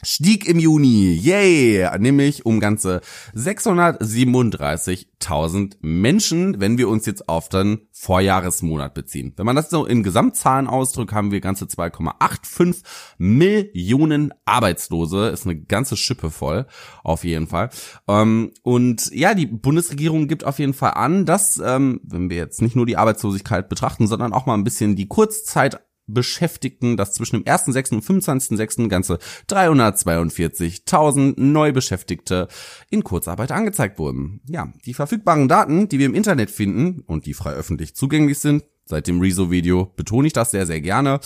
stieg 0.03 0.49
im 0.49 0.59
Juni, 0.59 1.15
yay, 1.15 1.89
nämlich 1.99 2.45
um 2.47 2.59
ganze 2.61 3.01
637.000 3.35 5.77
Menschen, 5.81 6.61
wenn 6.61 6.79
wir 6.79 6.89
uns 6.89 7.05
jetzt 7.07 7.29
auf 7.29 7.49
den 7.49 7.89
Vorjahresmonat 7.93 8.95
beziehen. 8.95 9.33
Wenn 9.37 9.47
man 9.47 9.57
das 9.57 9.71
so 9.71 9.85
in 9.85 10.03
Gesamtzahlen 10.03 10.67
ausdrückt, 10.67 11.13
haben 11.13 11.31
wir 11.31 11.41
ganze 11.41 11.67
2,85 11.67 12.83
Millionen 13.19 14.33
Arbeitslose, 14.45 15.29
ist 15.29 15.47
eine 15.47 15.61
ganze 15.61 15.97
Schippe 15.97 16.31
voll, 16.31 16.67
auf 17.05 17.25
jeden 17.25 17.47
Fall. 17.47 17.71
Ähm, 18.09 18.53
und 18.63 19.11
ja, 19.13 19.35
die 19.35 19.47
Bundesregierung 19.47 20.27
gibt 20.29 20.45
auf 20.45 20.59
jeden 20.59 20.75
Fall 20.75 20.95
an, 20.95 21.27
dass, 21.27 21.59
ähm, 21.59 22.01
wenn 22.05 22.31
wir 22.31 22.39
jetzt 22.39 22.63
nicht 22.63 22.77
nur 22.77 22.87
die 22.87 22.97
Arbeitslosigkeit 22.97 23.69
betrachten, 23.69 24.07
sondern 24.07 24.33
auch 24.33 24.47
mal 24.47 24.55
ein 24.55 24.65
bisschen 24.65 24.97
die 24.97 25.09
Kurzzeit 25.09 25.81
Beschäftigten, 26.13 26.97
dass 26.97 27.13
zwischen 27.13 27.37
dem 27.37 27.45
1.6. 27.45 27.95
und 27.95 28.05
25.6. 28.05 28.89
ganze 28.89 29.19
342.000 29.49 31.41
Neubeschäftigte 31.41 32.49
in 32.91 33.05
Kurzarbeit 33.05 33.53
angezeigt 33.53 33.99
wurden. 33.99 34.41
Ja, 34.49 34.73
die 34.85 34.95
verfügbaren 34.95 35.49
Daten, 35.49 35.89
die 35.89 35.99
wir 35.99 36.07
im 36.07 36.15
Internet 36.15 36.51
finden 36.51 37.03
und 37.07 37.27
die 37.27 37.35
frei 37.35 37.53
öffentlich 37.53 37.95
zugänglich 37.95 38.39
sind, 38.39 38.65
seit 38.85 39.07
dem 39.07 39.21
Rezo-Video 39.21 39.93
betone 39.97 40.27
ich 40.27 40.33
das 40.33 40.51
sehr, 40.51 40.67
sehr 40.67 40.81
gerne, 40.81 41.21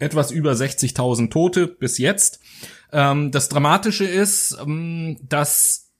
etwas 0.00 0.32
über 0.32 0.50
60.000 0.50 1.30
Tote 1.30 1.68
bis 1.68 1.98
jetzt. 1.98 2.40
Ähm, 2.92 3.30
das 3.30 3.48
Dramatische 3.48 4.04
ist, 4.04 4.56
ähm, 4.60 5.18
dass 5.22 5.92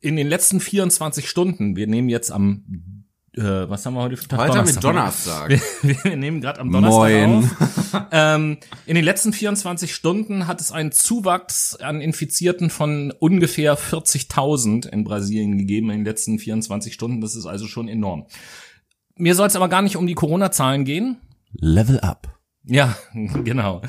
in 0.00 0.16
den 0.16 0.28
letzten 0.28 0.60
24 0.60 1.28
Stunden, 1.28 1.76
wir 1.76 1.86
nehmen 1.86 2.08
jetzt 2.08 2.30
am, 2.32 3.04
äh, 3.34 3.42
was 3.42 3.86
haben 3.86 3.94
wir 3.94 4.02
heute 4.02 4.16
für 4.16 4.28
Tag? 4.28 4.40
Heute 4.40 4.62
mit 4.62 4.82
Donnerstag. 4.82 5.50
Wir, 5.82 5.96
wir 6.04 6.16
nehmen 6.16 6.40
gerade 6.40 6.60
am 6.60 6.70
Donnerstag 6.70 7.10
Moin. 7.10 7.44
auf. 7.44 8.06
ähm, 8.10 8.58
in 8.84 8.94
den 8.96 9.04
letzten 9.04 9.32
24 9.32 9.94
Stunden 9.94 10.46
hat 10.46 10.60
es 10.60 10.72
einen 10.72 10.92
Zuwachs 10.92 11.76
an 11.76 12.00
Infizierten 12.00 12.68
von 12.68 13.12
ungefähr 13.12 13.78
40.000 13.78 14.88
in 14.88 15.04
Brasilien 15.04 15.56
gegeben 15.56 15.90
in 15.90 15.98
den 15.98 16.04
letzten 16.04 16.38
24 16.38 16.92
Stunden. 16.92 17.20
Das 17.20 17.36
ist 17.36 17.46
also 17.46 17.66
schon 17.66 17.88
enorm. 17.88 18.26
Mir 19.16 19.34
soll 19.34 19.46
es 19.46 19.56
aber 19.56 19.68
gar 19.68 19.82
nicht 19.82 19.96
um 19.96 20.06
die 20.06 20.14
Corona-Zahlen 20.14 20.84
gehen. 20.84 21.18
Level 21.52 22.00
up. 22.00 22.31
Ja, 22.64 22.96
genau. 23.14 23.82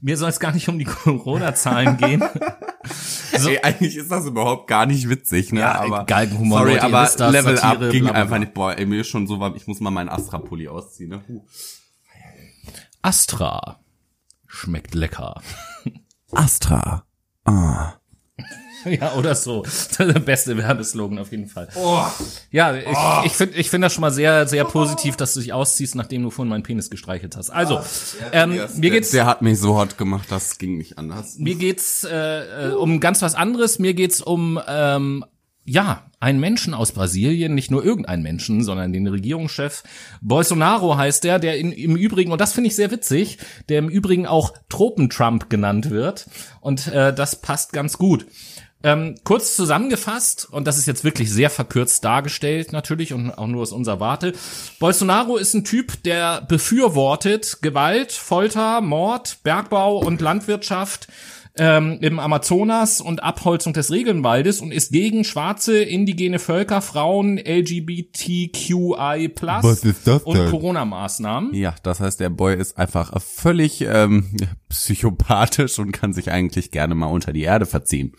Mir 0.00 0.16
soll 0.16 0.30
es 0.30 0.40
gar 0.40 0.52
nicht 0.52 0.68
um 0.68 0.78
die 0.78 0.84
Corona-Zahlen 0.84 1.96
gehen. 1.96 2.22
So. 3.36 3.50
Ey, 3.50 3.58
eigentlich 3.60 3.96
ist 3.96 4.10
das 4.10 4.24
überhaupt 4.24 4.68
gar 4.68 4.86
nicht 4.86 5.08
witzig, 5.10 5.52
ne? 5.52 5.60
Ja, 5.60 5.80
aber 5.80 6.04
Galgenhumor, 6.04 6.60
sorry, 6.60 6.78
aber 6.78 7.02
das, 7.02 7.18
Level 7.18 7.56
Satire, 7.56 7.86
up 7.86 7.92
ging 7.92 8.08
einfach 8.08 8.38
nicht. 8.38 8.54
Boah, 8.54 8.78
ey, 8.78 8.86
mir 8.86 9.00
ist 9.00 9.08
schon 9.08 9.26
so 9.26 9.40
warm. 9.40 9.56
Ich 9.56 9.66
muss 9.66 9.80
mal 9.80 9.90
meinen 9.90 10.08
Astra-Pulli 10.08 10.68
ausziehen, 10.68 11.10
ne? 11.10 11.22
Huh. 11.28 11.44
Astra 13.02 13.80
schmeckt 14.46 14.94
lecker. 14.94 15.42
Astra. 16.32 17.04
Ah. 17.44 17.94
Ja, 19.00 19.14
oder 19.14 19.34
so. 19.34 19.64
Der 19.98 20.20
beste 20.20 20.56
Werbeslogan 20.56 21.18
auf 21.18 21.30
jeden 21.30 21.46
Fall. 21.46 21.68
Ja, 22.50 22.74
ich, 22.74 22.86
ich 23.26 23.32
finde 23.32 23.56
ich 23.56 23.70
find 23.70 23.84
das 23.84 23.92
schon 23.92 24.02
mal 24.02 24.12
sehr, 24.12 24.46
sehr 24.46 24.64
positiv, 24.64 25.16
dass 25.16 25.34
du 25.34 25.40
dich 25.40 25.52
ausziehst, 25.52 25.94
nachdem 25.94 26.22
du 26.22 26.30
vorhin 26.30 26.50
meinen 26.50 26.62
Penis 26.62 26.90
gestreichelt 26.90 27.36
hast. 27.36 27.50
Also, 27.50 27.80
ähm, 28.32 28.60
mir 28.76 28.90
geht's, 28.90 29.10
Der 29.10 29.26
hat 29.26 29.42
mich 29.42 29.58
so 29.58 29.76
hot 29.76 29.98
gemacht, 29.98 30.26
das 30.30 30.58
ging 30.58 30.76
nicht 30.76 30.98
anders. 30.98 31.36
mir 31.38 31.56
geht's 31.56 32.04
äh, 32.04 32.68
äh, 32.68 32.72
um 32.72 33.00
ganz 33.00 33.22
was 33.22 33.34
anderes. 33.34 33.78
Mir 33.78 33.94
geht's 33.94 34.20
um 34.20 34.60
ähm, 34.66 35.24
ja 35.64 36.06
einen 36.18 36.40
Menschen 36.40 36.72
aus 36.72 36.92
Brasilien, 36.92 37.54
nicht 37.54 37.70
nur 37.70 37.84
irgendeinen 37.84 38.22
Menschen, 38.22 38.64
sondern 38.64 38.92
den 38.92 39.06
Regierungschef 39.06 39.82
Bolsonaro 40.22 40.96
heißt 40.96 41.24
der, 41.24 41.38
der 41.38 41.58
in, 41.58 41.72
im 41.72 41.96
Übrigen 41.96 42.32
und 42.32 42.40
das 42.40 42.52
finde 42.52 42.68
ich 42.68 42.76
sehr 42.76 42.90
witzig, 42.90 43.38
der 43.68 43.80
im 43.80 43.88
Übrigen 43.88 44.26
auch 44.26 44.54
Tropen-Trump 44.68 45.50
genannt 45.50 45.90
wird 45.90 46.26
und 46.60 46.88
äh, 46.88 47.12
das 47.12 47.42
passt 47.42 47.72
ganz 47.72 47.98
gut. 47.98 48.26
Ähm, 48.86 49.16
kurz 49.24 49.56
zusammengefasst, 49.56 50.46
und 50.48 50.64
das 50.68 50.78
ist 50.78 50.86
jetzt 50.86 51.02
wirklich 51.02 51.32
sehr 51.32 51.50
verkürzt 51.50 52.04
dargestellt 52.04 52.70
natürlich 52.72 53.12
und 53.12 53.32
auch 53.32 53.48
nur 53.48 53.62
aus 53.62 53.72
unserer 53.72 53.98
Warte. 53.98 54.32
Bolsonaro 54.78 55.38
ist 55.38 55.54
ein 55.54 55.64
Typ, 55.64 56.04
der 56.04 56.42
befürwortet 56.42 57.58
Gewalt, 57.62 58.12
Folter, 58.12 58.80
Mord, 58.82 59.38
Bergbau 59.42 59.98
und 59.98 60.20
Landwirtschaft 60.20 61.08
ähm, 61.58 61.98
im 62.00 62.18
Amazonas 62.18 63.00
und 63.00 63.22
Abholzung 63.22 63.72
des 63.72 63.90
Regenwaldes 63.90 64.60
und 64.60 64.72
ist 64.72 64.92
gegen 64.92 65.24
schwarze, 65.24 65.78
indigene 65.82 66.38
Völker, 66.38 66.82
Frauen, 66.82 67.38
LGBTQI+, 67.38 69.30
Was 69.40 69.84
ist 69.84 70.06
das 70.06 70.22
und? 70.22 70.50
Corona-Maßnahmen. 70.50 71.54
Ja, 71.54 71.74
das 71.82 72.00
heißt, 72.00 72.20
der 72.20 72.30
Boy 72.30 72.56
ist 72.56 72.76
einfach 72.76 73.20
völlig 73.22 73.80
ähm, 73.82 74.36
psychopathisch 74.68 75.78
und 75.78 75.92
kann 75.92 76.12
sich 76.12 76.30
eigentlich 76.30 76.70
gerne 76.70 76.94
mal 76.94 77.06
unter 77.06 77.32
die 77.32 77.42
Erde 77.42 77.66
verziehen. 77.66 78.12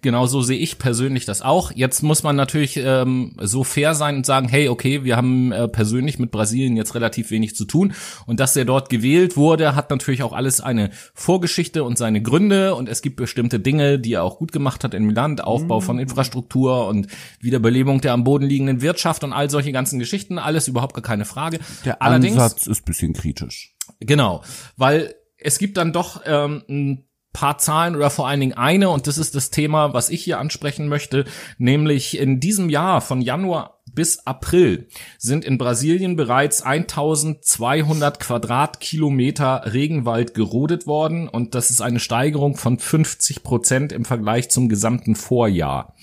Genau 0.00 0.26
so 0.26 0.42
sehe 0.42 0.58
ich 0.58 0.78
persönlich 0.78 1.26
das 1.26 1.42
auch. 1.42 1.72
Jetzt 1.74 2.02
muss 2.02 2.22
man 2.22 2.36
natürlich 2.36 2.76
ähm, 2.76 3.36
so 3.40 3.64
fair 3.64 3.94
sein 3.94 4.16
und 4.16 4.26
sagen, 4.26 4.48
hey, 4.48 4.68
okay, 4.68 5.04
wir 5.04 5.16
haben 5.16 5.52
äh, 5.52 5.68
persönlich 5.68 6.18
mit 6.18 6.30
Brasilien 6.30 6.76
jetzt 6.76 6.94
relativ 6.94 7.30
wenig 7.30 7.54
zu 7.54 7.64
tun. 7.64 7.92
Und 8.26 8.40
dass 8.40 8.56
er 8.56 8.64
dort 8.64 8.88
gewählt 8.88 9.36
wurde, 9.36 9.74
hat 9.74 9.90
natürlich 9.90 10.22
auch 10.22 10.32
alles 10.32 10.60
eine 10.60 10.90
Vorgeschichte 11.14 11.84
und 11.84 11.98
seine 11.98 12.21
Gründe. 12.22 12.74
Und 12.74 12.88
es 12.88 13.02
gibt 13.02 13.16
bestimmte 13.16 13.60
Dinge, 13.60 13.98
die 13.98 14.14
er 14.14 14.22
auch 14.24 14.38
gut 14.38 14.52
gemacht 14.52 14.84
hat 14.84 14.94
im 14.94 15.10
Land. 15.10 15.44
Aufbau 15.44 15.80
von 15.80 15.98
Infrastruktur 15.98 16.86
und 16.86 17.08
Wiederbelebung 17.40 18.00
der 18.00 18.12
am 18.12 18.24
Boden 18.24 18.44
liegenden 18.44 18.80
Wirtschaft 18.82 19.24
und 19.24 19.32
all 19.32 19.50
solche 19.50 19.72
ganzen 19.72 19.98
Geschichten. 19.98 20.38
Alles 20.38 20.68
überhaupt 20.68 20.94
gar 20.94 21.02
keine 21.02 21.24
Frage. 21.24 21.58
Der 21.84 22.02
Allerdings, 22.02 22.36
Ansatz 22.36 22.66
ist 22.66 22.84
bisschen 22.84 23.12
kritisch. 23.12 23.74
Genau, 24.00 24.42
weil 24.76 25.14
es 25.36 25.58
gibt 25.58 25.76
dann 25.76 25.92
doch 25.92 26.22
ähm, 26.24 26.62
ein 26.68 27.04
paar 27.32 27.58
Zahlen 27.58 27.96
oder 27.96 28.10
vor 28.10 28.28
allen 28.28 28.40
Dingen 28.40 28.52
eine 28.52 28.90
und 28.90 29.06
das 29.06 29.18
ist 29.18 29.34
das 29.34 29.50
Thema, 29.50 29.94
was 29.94 30.10
ich 30.10 30.22
hier 30.22 30.38
ansprechen 30.38 30.88
möchte, 30.88 31.24
nämlich 31.58 32.18
in 32.18 32.40
diesem 32.40 32.68
Jahr 32.68 33.00
von 33.00 33.22
Januar 33.22 33.81
bis 33.94 34.26
April 34.26 34.88
sind 35.18 35.44
in 35.44 35.58
Brasilien 35.58 36.16
bereits 36.16 36.62
1200 36.62 38.20
Quadratkilometer 38.20 39.72
Regenwald 39.72 40.34
gerodet 40.34 40.86
worden 40.86 41.28
und 41.28 41.54
das 41.54 41.70
ist 41.70 41.80
eine 41.80 42.00
Steigerung 42.00 42.56
von 42.56 42.78
50 42.78 43.42
Prozent 43.42 43.92
im 43.92 44.04
Vergleich 44.04 44.50
zum 44.50 44.68
gesamten 44.68 45.14
Vorjahr. 45.14 45.94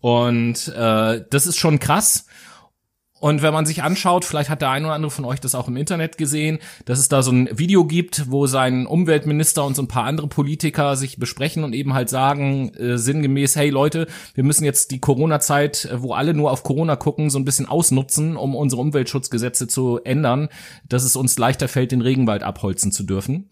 Und 0.00 0.68
äh, 0.76 1.24
das 1.30 1.46
ist 1.46 1.58
schon 1.58 1.78
krass. 1.78 2.26
Und 3.22 3.40
wenn 3.40 3.52
man 3.52 3.66
sich 3.66 3.84
anschaut, 3.84 4.24
vielleicht 4.24 4.50
hat 4.50 4.62
der 4.62 4.70
ein 4.70 4.84
oder 4.84 4.94
andere 4.94 5.12
von 5.12 5.24
euch 5.24 5.38
das 5.38 5.54
auch 5.54 5.68
im 5.68 5.76
Internet 5.76 6.18
gesehen, 6.18 6.58
dass 6.86 6.98
es 6.98 7.08
da 7.08 7.22
so 7.22 7.30
ein 7.30 7.56
Video 7.56 7.84
gibt, 7.84 8.32
wo 8.32 8.48
sein 8.48 8.84
Umweltminister 8.84 9.64
und 9.64 9.76
so 9.76 9.82
ein 9.82 9.86
paar 9.86 10.06
andere 10.06 10.26
Politiker 10.26 10.96
sich 10.96 11.20
besprechen 11.20 11.62
und 11.62 11.72
eben 11.72 11.94
halt 11.94 12.08
sagen, 12.08 12.74
äh, 12.74 12.98
sinngemäß, 12.98 13.54
hey 13.54 13.70
Leute, 13.70 14.08
wir 14.34 14.42
müssen 14.42 14.64
jetzt 14.64 14.90
die 14.90 14.98
Corona-Zeit, 14.98 15.84
äh, 15.84 16.02
wo 16.02 16.14
alle 16.14 16.34
nur 16.34 16.50
auf 16.50 16.64
Corona 16.64 16.96
gucken, 16.96 17.30
so 17.30 17.38
ein 17.38 17.44
bisschen 17.44 17.66
ausnutzen, 17.66 18.36
um 18.36 18.56
unsere 18.56 18.82
Umweltschutzgesetze 18.82 19.68
zu 19.68 20.00
ändern, 20.02 20.48
dass 20.88 21.04
es 21.04 21.14
uns 21.14 21.38
leichter 21.38 21.68
fällt, 21.68 21.92
den 21.92 22.00
Regenwald 22.00 22.42
abholzen 22.42 22.90
zu 22.90 23.04
dürfen. 23.04 23.50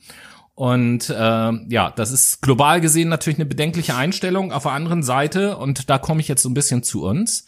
Und 0.57 1.11
äh, 1.11 1.15
ja, 1.15 1.93
das 1.95 2.11
ist 2.11 2.43
global 2.43 2.81
gesehen 2.81 3.09
natürlich 3.09 3.39
eine 3.39 3.47
bedenkliche 3.47 3.95
Einstellung. 3.95 4.51
Auf 4.51 4.65
der 4.65 4.73
anderen 4.73 5.05
Seite, 5.05 5.59
und 5.59 5.89
da 5.89 5.99
komme 5.99 6.21
ich 6.21 6.27
jetzt 6.27 6.43
so 6.43 6.49
ein 6.49 6.55
bisschen 6.55 6.83
zu 6.83 7.05
uns, 7.05 7.47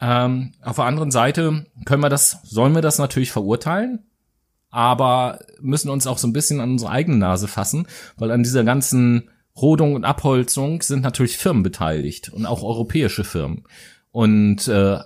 ähm, 0.00 0.52
auf 0.62 0.76
der 0.76 0.84
anderen 0.84 1.10
Seite 1.10 1.66
können 1.84 2.02
wir 2.02 2.10
das, 2.10 2.40
sollen 2.44 2.74
wir 2.74 2.82
das 2.82 2.98
natürlich 2.98 3.32
verurteilen, 3.32 4.06
aber 4.70 5.38
müssen 5.60 5.90
uns 5.90 6.06
auch 6.06 6.18
so 6.18 6.26
ein 6.26 6.32
bisschen 6.32 6.60
an 6.60 6.72
unsere 6.72 6.90
eigene 6.90 7.16
Nase 7.16 7.48
fassen, 7.48 7.86
weil 8.16 8.30
an 8.30 8.42
dieser 8.42 8.64
ganzen 8.64 9.30
Rodung 9.56 9.94
und 9.94 10.04
Abholzung 10.04 10.82
sind 10.82 11.02
natürlich 11.02 11.38
Firmen 11.38 11.62
beteiligt 11.62 12.28
und 12.30 12.44
auch 12.44 12.62
europäische 12.62 13.22
Firmen. 13.24 13.64
Und 14.10 14.66
äh, 14.68 14.98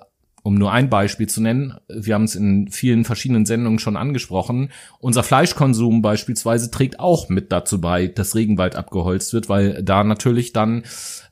um 0.49 0.55
nur 0.55 0.73
ein 0.73 0.89
Beispiel 0.89 1.29
zu 1.29 1.43
nennen, 1.43 1.75
wir 1.91 2.15
haben 2.15 2.25
es 2.25 2.35
in 2.35 2.71
vielen 2.71 3.05
verschiedenen 3.05 3.45
Sendungen 3.45 3.79
schon 3.79 3.99
angesprochen, 3.99 4.71
unser 4.99 5.23
Fleischkonsum 5.23 6.01
beispielsweise 6.01 6.71
trägt 6.71 7.01
auch 7.01 7.29
mit 7.29 7.53
dazu 7.53 7.83
bei, 7.83 8.07
dass 8.07 8.35
Regenwald 8.35 8.75
abgeholzt 8.75 9.35
wird, 9.35 9.51
weil 9.51 9.83
da 9.83 10.05
natürlich 10.05 10.55
dann 10.55 10.85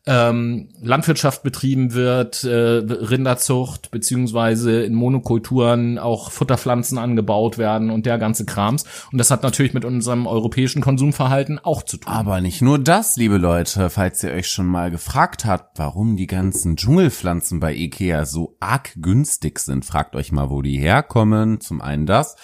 ähm, 0.06 0.68
Landwirtschaft 0.80 1.42
betrieben 1.42 1.92
wird, 1.92 2.44
äh, 2.44 2.48
Rinderzucht, 2.48 3.90
beziehungsweise 3.90 4.82
in 4.82 4.94
Monokulturen 4.94 5.98
auch 5.98 6.30
Futterpflanzen 6.30 6.96
angebaut 6.96 7.58
werden 7.58 7.90
und 7.90 8.06
der 8.06 8.18
ganze 8.18 8.44
Krams. 8.44 8.84
Und 9.10 9.18
das 9.18 9.32
hat 9.32 9.42
natürlich 9.42 9.74
mit 9.74 9.84
unserem 9.84 10.28
europäischen 10.28 10.80
Konsumverhalten 10.80 11.58
auch 11.58 11.82
zu 11.82 11.96
tun. 11.96 12.12
Aber 12.12 12.40
nicht 12.40 12.62
nur 12.62 12.78
das, 12.78 13.16
liebe 13.16 13.36
Leute, 13.36 13.90
falls 13.90 14.22
ihr 14.22 14.30
euch 14.30 14.48
schon 14.48 14.66
mal 14.66 14.92
gefragt 14.92 15.44
habt, 15.44 15.76
warum 15.78 16.16
die 16.16 16.28
ganzen 16.28 16.76
Dschungelpflanzen 16.76 17.58
bei 17.58 17.74
Ikea 17.74 18.26
so 18.26 18.56
arg 18.60 18.92
günstig 19.06 19.60
sind, 19.60 19.84
fragt 19.84 20.16
euch 20.16 20.32
mal, 20.32 20.50
wo 20.50 20.62
die 20.62 20.78
herkommen. 20.78 21.60
Zum 21.60 21.80
einen 21.80 22.06
das. 22.06 22.34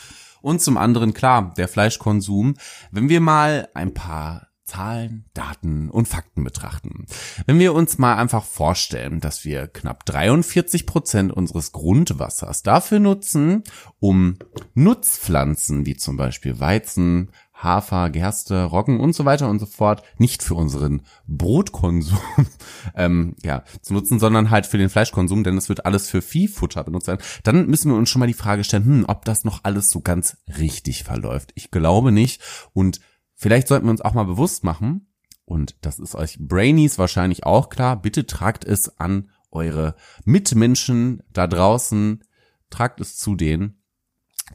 Und 0.43 0.63
zum 0.63 0.77
anderen, 0.77 1.13
klar, 1.13 1.53
der 1.57 1.67
Fleischkonsum. 1.67 2.55
Wenn 2.93 3.09
wir 3.09 3.21
mal 3.21 3.69
ein 3.75 3.95
paar 3.95 4.47
Zahlen, 4.65 5.25
Daten 5.35 5.91
und 5.91 6.07
Fakten 6.07 6.45
betrachten. 6.45 7.07
Wenn 7.47 7.59
wir 7.59 7.75
uns 7.75 7.99
mal 7.99 8.15
einfach 8.15 8.45
vorstellen, 8.45 9.21
dass 9.21 9.45
wir 9.45 9.67
knapp 9.67 10.07
43 10.07 10.87
Prozent 10.87 11.33
unseres 11.33 11.73
Grundwassers 11.73 12.63
dafür 12.63 13.01
nutzen, 13.01 13.65
um 13.99 14.37
Nutzpflanzen 14.75 15.85
wie 15.85 15.97
zum 15.97 16.17
Beispiel 16.17 16.61
Weizen, 16.61 17.33
Hafer, 17.63 18.11
Gerste, 18.11 18.65
Roggen 18.65 19.01
und 19.01 19.15
so 19.15 19.25
weiter 19.25 19.49
und 19.49 19.59
so 19.59 19.67
fort 19.67 20.03
nicht 20.19 20.43
für 20.43 20.55
unseren 20.55 21.03
Brotkonsum 21.27 22.19
ähm, 22.95 23.37
ja, 23.43 23.65
zu 23.81 23.95
nutzen, 23.95 24.19
sondern 24.19 24.51
halt 24.51 24.67
für 24.67 24.79
den 24.79 24.89
Fleischkonsum, 24.89 25.45
denn 25.45 25.57
es 25.57 25.69
wird 25.69 25.87
alles 25.87 26.09
für 26.09 26.23
Viehfutter 26.23 26.85
benutzt 26.85 27.07
werden, 27.07 27.23
dann 27.45 27.67
müssen 27.67 27.91
wir 27.91 27.99
uns 27.99 28.11
schon 28.11 28.21
mal 28.21 28.27
die 28.27 28.35
Frage 28.35 28.65
stellen, 28.65 28.85
hm, 28.85 29.05
ob 29.09 29.25
das 29.25 29.45
noch 29.45 29.61
alles 29.65 29.91
so 29.91 30.01
ganz 30.01 30.39
richtig 30.59 31.05
verläuft. 31.05 31.53
Ich 31.55 31.71
glaube 31.71 32.13
nicht. 32.13 32.43
Und 32.73 33.01
vielleicht 33.35 33.69
sollten 33.69 33.87
wir 33.87 33.91
uns 33.91 34.03
auch 34.03 34.15
mal 34.15 34.25
bewusst 34.25 34.65
machen, 34.65 35.09
und 35.45 35.77
das 35.83 35.99
ist 35.99 36.15
euch 36.15 36.39
Brainies 36.39 36.99
wahrscheinlich 36.99 37.45
auch 37.45 37.69
klar, 37.69 38.01
bitte 38.01 38.27
tragt 38.27 38.65
es 38.65 38.99
an 38.99 39.31
eure 39.51 39.97
Mitmenschen 40.25 41.23
da 41.33 41.47
draußen, 41.47 42.25
tragt 42.71 43.01
es 43.01 43.17
zu 43.19 43.35
denen, 43.35 43.83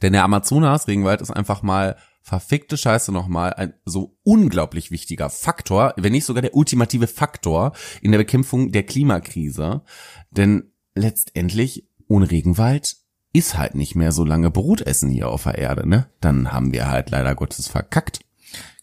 denn 0.02 0.12
der 0.12 0.24
Amazonas-Regenwald 0.24 1.20
ist 1.20 1.30
einfach 1.30 1.62
mal 1.62 1.96
verfickte 2.22 2.76
Scheiße 2.76 3.12
nochmal 3.12 3.54
ein 3.54 3.74
so 3.84 4.18
unglaublich 4.22 4.90
wichtiger 4.90 5.30
Faktor, 5.30 5.94
wenn 5.96 6.12
nicht 6.12 6.24
sogar 6.24 6.42
der 6.42 6.54
ultimative 6.54 7.06
Faktor 7.06 7.72
in 8.02 8.12
der 8.12 8.18
Bekämpfung 8.18 8.72
der 8.72 8.82
Klimakrise. 8.82 9.82
Denn 10.30 10.72
letztendlich 10.94 11.88
ohne 12.06 12.30
Regenwald 12.30 12.96
ist 13.32 13.58
halt 13.58 13.74
nicht 13.74 13.94
mehr 13.94 14.12
so 14.12 14.24
lange 14.24 14.50
Brotessen 14.50 15.10
hier 15.10 15.28
auf 15.28 15.44
der 15.44 15.58
Erde, 15.58 15.88
ne? 15.88 16.10
Dann 16.20 16.52
haben 16.52 16.72
wir 16.72 16.88
halt 16.88 17.10
leider 17.10 17.34
Gottes 17.34 17.68
verkackt. 17.68 18.20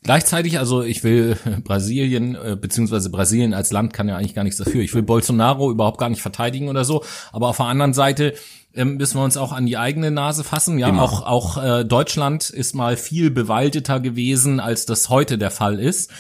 Gleichzeitig, 0.06 0.60
also 0.60 0.84
ich 0.84 1.04
will 1.04 1.36
Brasilien, 1.64 2.36
äh, 2.36 2.56
beziehungsweise 2.56 3.10
Brasilien 3.10 3.56
als 3.56 3.72
Land 3.72 3.92
kann 3.92 4.08
ja 4.08 4.16
eigentlich 4.16 4.36
gar 4.36 4.44
nichts 4.44 4.60
dafür. 4.60 4.82
Ich 4.82 4.94
will 4.94 5.02
Bolsonaro 5.02 5.72
überhaupt 5.72 5.98
gar 5.98 6.10
nicht 6.10 6.22
verteidigen 6.22 6.70
oder 6.70 6.86
so. 6.86 7.04
Aber 7.32 7.48
auf 7.48 7.58
der 7.58 7.66
anderen 7.66 7.96
Seite 7.96 8.36
ähm, 8.76 8.98
müssen 8.98 9.18
wir 9.18 9.24
uns 9.24 9.36
auch 9.36 9.52
an 9.52 9.66
die 9.66 9.78
eigene 9.78 10.12
Nase 10.12 10.44
fassen. 10.44 10.78
Ja, 10.78 10.90
Immer. 10.90 11.02
auch, 11.02 11.26
auch 11.26 11.58
äh, 11.64 11.84
Deutschland 11.86 12.52
ist 12.52 12.76
mal 12.76 12.98
viel 12.98 13.32
bewaldeter 13.32 14.00
gewesen, 14.00 14.60
als 14.60 14.86
das 14.86 15.10
heute 15.10 15.40
der 15.40 15.50
Fall 15.50 15.80
ist. 15.80 16.12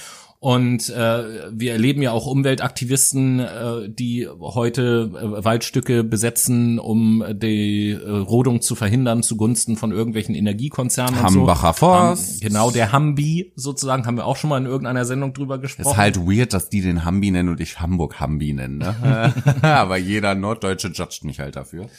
Und 0.45 0.91
äh, 0.91 1.49
wir 1.53 1.71
erleben 1.71 2.03
ja 2.03 2.11
auch 2.11 2.27
Umweltaktivisten, 2.27 3.39
äh, 3.39 3.89
die 3.89 4.29
heute 4.29 5.09
äh, 5.15 5.43
Waldstücke 5.43 6.03
besetzen, 6.03 6.77
um 6.77 7.25
die 7.33 7.89
äh, 7.89 8.07
Rodung 8.07 8.61
zu 8.61 8.75
verhindern 8.75 9.23
zugunsten 9.23 9.75
von 9.75 9.91
irgendwelchen 9.91 10.35
Energiekonzernen. 10.35 11.19
Hambacher 11.19 11.73
so. 11.73 11.79
Forst. 11.79 12.33
Ham, 12.33 12.39
genau, 12.47 12.69
der 12.69 12.91
Hambi 12.91 13.53
sozusagen, 13.55 14.05
haben 14.05 14.17
wir 14.17 14.27
auch 14.27 14.35
schon 14.35 14.51
mal 14.51 14.59
in 14.59 14.67
irgendeiner 14.67 15.03
Sendung 15.05 15.33
drüber 15.33 15.57
gesprochen. 15.57 15.89
Ist 15.89 15.97
halt 15.97 16.17
weird, 16.17 16.53
dass 16.53 16.69
die 16.69 16.81
den 16.81 17.05
Hambi 17.05 17.31
nennen 17.31 17.49
und 17.49 17.59
ich 17.59 17.79
Hamburg 17.79 18.19
Hambi 18.19 18.53
nenne, 18.53 18.77
ne? 19.01 19.33
Aber 19.63 19.97
jeder 19.97 20.35
Norddeutsche 20.35 20.89
judgt 20.89 21.23
mich 21.23 21.39
halt 21.39 21.55
dafür. 21.55 21.89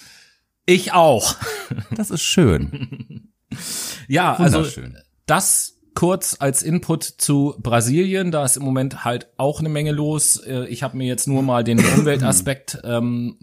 ich 0.66 0.92
auch. 0.92 1.34
Das 1.96 2.12
ist 2.12 2.22
schön. 2.22 3.32
Ja, 4.08 4.34
also 4.34 4.64
das 5.26 5.75
kurz 5.96 6.36
als 6.38 6.62
Input 6.62 7.02
zu 7.02 7.56
Brasilien. 7.58 8.30
Da 8.30 8.44
ist 8.44 8.56
im 8.56 8.62
Moment 8.62 9.04
halt 9.04 9.26
auch 9.36 9.58
eine 9.58 9.68
Menge 9.68 9.90
los. 9.90 10.36
Äh, 10.36 10.66
Ich 10.68 10.84
habe 10.84 10.96
mir 10.96 11.06
jetzt 11.08 11.26
nur 11.26 11.42
mal 11.42 11.64
den 11.64 11.80
Umweltaspekt 11.80 12.78
ähm, 12.84 13.36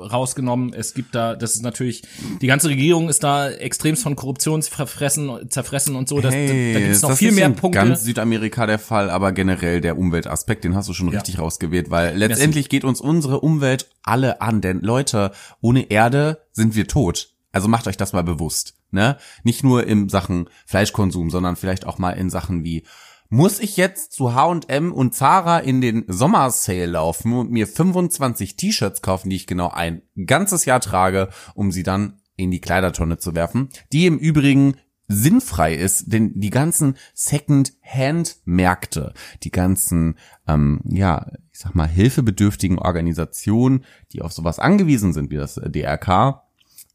rausgenommen. 0.00 0.72
Es 0.74 0.94
gibt 0.94 1.14
da, 1.14 1.34
das 1.34 1.54
ist 1.56 1.62
natürlich, 1.62 2.02
die 2.40 2.46
ganze 2.46 2.68
Regierung 2.68 3.08
ist 3.08 3.24
da 3.24 3.50
extremst 3.50 4.02
von 4.04 4.14
Korruption 4.16 4.62
zerfressen, 4.62 5.50
zerfressen 5.50 5.96
und 5.96 6.08
so. 6.08 6.20
Das, 6.20 6.32
Hey, 6.34 6.72
da 6.72 6.78
gibt 6.80 6.92
es 6.92 7.02
noch 7.02 7.10
das 7.10 7.18
viel 7.18 7.30
ist 7.30 7.34
mehr 7.34 7.50
Punkte. 7.50 7.80
ganz 7.80 8.04
Südamerika 8.04 8.66
der 8.66 8.78
Fall, 8.78 9.10
aber 9.10 9.32
generell 9.32 9.80
der 9.80 9.98
Umweltaspekt, 9.98 10.64
den 10.64 10.74
hast 10.76 10.88
du 10.88 10.94
schon 10.94 11.08
Ja. 11.12 11.18
richtig 11.18 11.38
rausgewählt, 11.40 11.90
weil 11.90 12.16
letztendlich 12.16 12.68
geht 12.68 12.84
uns 12.84 13.00
unsere 13.00 13.40
Umwelt 13.40 13.88
alle 14.02 14.40
an, 14.40 14.60
denn 14.60 14.80
Leute, 14.80 15.32
ohne 15.60 15.90
Erde 15.90 16.38
sind 16.52 16.74
wir 16.76 16.86
tot. 16.86 17.30
Also 17.58 17.66
macht 17.66 17.88
euch 17.88 17.96
das 17.96 18.12
mal 18.12 18.22
bewusst, 18.22 18.76
ne? 18.92 19.18
Nicht 19.42 19.64
nur 19.64 19.84
in 19.84 20.08
Sachen 20.08 20.48
Fleischkonsum, 20.64 21.28
sondern 21.28 21.56
vielleicht 21.56 21.88
auch 21.88 21.98
mal 21.98 22.12
in 22.12 22.30
Sachen 22.30 22.62
wie 22.62 22.84
muss 23.30 23.58
ich 23.58 23.76
jetzt 23.76 24.12
zu 24.12 24.32
H&M 24.32 24.92
und 24.92 25.12
Zara 25.12 25.58
in 25.58 25.80
den 25.80 26.04
Sommersale 26.06 26.86
laufen 26.86 27.32
und 27.32 27.50
mir 27.50 27.66
25 27.66 28.54
T-Shirts 28.54 29.02
kaufen, 29.02 29.28
die 29.28 29.34
ich 29.34 29.48
genau 29.48 29.70
ein 29.70 30.02
ganzes 30.24 30.66
Jahr 30.66 30.78
trage, 30.78 31.30
um 31.54 31.72
sie 31.72 31.82
dann 31.82 32.20
in 32.36 32.52
die 32.52 32.60
Kleidertonne 32.60 33.18
zu 33.18 33.34
werfen, 33.34 33.70
die 33.92 34.06
im 34.06 34.18
Übrigen 34.18 34.76
sinnfrei 35.08 35.74
ist, 35.74 36.12
denn 36.12 36.38
die 36.38 36.50
ganzen 36.50 36.94
Second-Hand-Märkte, 37.12 39.14
die 39.42 39.50
ganzen, 39.50 40.16
ähm, 40.46 40.80
ja, 40.84 41.26
ich 41.50 41.58
sag 41.58 41.74
mal, 41.74 41.88
hilfebedürftigen 41.88 42.78
Organisationen, 42.78 43.84
die 44.12 44.22
auf 44.22 44.32
sowas 44.32 44.60
angewiesen 44.60 45.12
sind, 45.12 45.32
wie 45.32 45.36
das 45.36 45.56
DRK, 45.56 46.44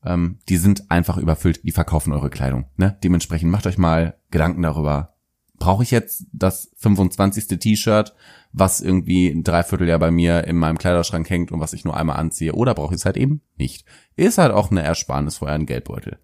ähm, 0.06 0.40
die 0.50 0.58
sind 0.58 0.90
einfach 0.92 1.18
überfüllt, 1.18 1.64
die 1.64 1.72
verkaufen 1.72 2.14
eure 2.14 2.30
Kleidung. 2.30 2.66
Ne? 2.78 2.98
Dementsprechend 3.04 3.52
macht 3.52 3.68
euch 3.68 3.78
mal 3.78 4.18
Gedanken 4.32 4.62
darüber, 4.62 5.14
brauche 5.58 5.84
ich 5.84 5.92
jetzt 5.92 6.26
das 6.34 6.72
25. 6.78 7.60
T-Shirt, 7.60 8.14
was 8.52 8.82
irgendwie 8.82 9.30
ein 9.30 9.44
Dreivierteljahr 9.44 10.00
bei 10.00 10.12
mir 10.12 10.46
in 10.46 10.58
meinem 10.58 10.78
Kleiderschrank 10.78 11.30
hängt 11.30 11.52
und 11.52 11.60
was 11.60 11.74
ich 11.74 11.86
nur 11.86 11.96
einmal 11.96 12.18
anziehe, 12.18 12.54
oder 12.54 12.74
brauche 12.74 12.94
ich 12.94 13.00
es 13.00 13.06
halt 13.06 13.18
eben 13.18 13.42
nicht. 13.58 13.86
Ist 14.16 14.38
halt 14.38 14.52
auch 14.52 14.72
eine 14.72 14.84
Ersparnis 14.84 15.38
für 15.38 15.46
euren 15.46 15.66
Geldbeutel. 15.66 16.20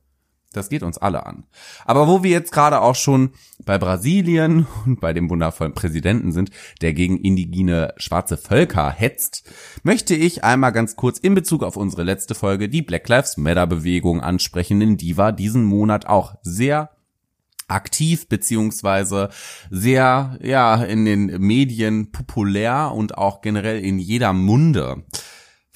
Das 0.52 0.70
geht 0.70 0.82
uns 0.82 0.98
alle 0.98 1.28
an. 1.28 1.44
Aber 1.86 2.08
wo 2.08 2.24
wir 2.24 2.32
jetzt 2.32 2.52
gerade 2.52 2.82
auch 2.82 2.96
schon 2.96 3.32
bei 3.66 3.78
Brasilien 3.78 4.66
und 4.86 5.00
bei 5.00 5.14
dem 5.14 5.30
wundervollen 5.30 5.74
Präsidenten 5.74 6.32
sind, 6.32 6.50
der 6.82 6.94
gegen 6.94 7.18
indigene 7.18 7.94
schwarze 7.98 8.36
Völker 8.36 8.90
hetzt, 8.90 9.48
möchte 9.84 10.16
ich 10.16 10.44
einmal 10.44 10.72
ganz 10.72 10.96
kurz 10.96 11.20
in 11.20 11.36
Bezug 11.36 11.64
auf 11.64 11.78
unsere 11.78 12.04
letzte 12.04 12.34
Folge 12.34 12.68
die 12.68 12.82
Black 12.82 13.08
Lives 13.08 13.38
Matter 13.38 13.68
Bewegung 13.68 14.22
ansprechen, 14.22 14.80
denn 14.80 14.98
die 14.98 15.18
war 15.18 15.34
diesen 15.34 15.64
Monat 15.66 16.08
auch 16.08 16.36
sehr 16.42 16.90
aktiv 17.68 18.28
beziehungsweise 18.28 19.30
sehr 19.70 20.40
ja 20.42 20.84
in 20.84 21.06
den 21.06 21.26
Medien 21.40 22.12
populär 22.12 22.92
und 22.96 23.18
auch 23.20 23.42
generell 23.42 23.80
in 23.84 24.00
jeder 24.00 24.34
Munde. 24.34 25.04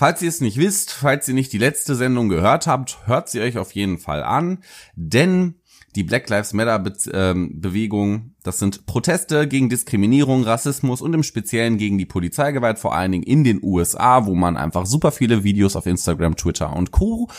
Falls 0.04 0.22
ihr 0.22 0.28
es 0.28 0.42
nicht 0.42 0.58
wisst, 0.58 0.92
falls 0.92 1.30
ihr 1.30 1.34
nicht 1.34 1.54
die 1.54 1.58
letzte 1.58 1.96
Sendung 1.96 2.28
gehört 2.28 2.68
habt, 2.68 3.08
hört 3.08 3.30
sie 3.30 3.40
euch 3.40 3.58
auf 3.58 3.72
jeden 3.72 3.98
Fall 3.98 4.22
an, 4.22 4.58
denn 4.98 5.56
die 5.96 6.04
Black 6.04 6.28
Lives 6.28 6.52
Matter 6.52 6.84
ähm, 7.14 7.62
Bewegung, 7.62 8.34
das 8.44 8.60
sind 8.60 8.86
Proteste 8.86 9.48
gegen 9.48 9.70
Diskriminierung, 9.70 10.44
Rassismus 10.44 11.02
und 11.02 11.14
im 11.14 11.24
Speziellen 11.24 11.78
gegen 11.78 11.98
die 11.98 12.06
Polizeigewalt, 12.06 12.80
vor 12.80 12.94
allen 12.94 13.14
Dingen 13.14 13.24
in 13.24 13.46
den 13.46 13.62
USA, 13.64 14.26
wo 14.26 14.36
man 14.36 14.58
einfach 14.58 14.86
super 14.86 15.14
viele 15.14 15.46
Videos 15.46 15.78
auf 15.78 15.86
Instagram, 15.86 16.36
Twitter 16.36 16.76
und 16.76 16.92
Co. 16.92 17.30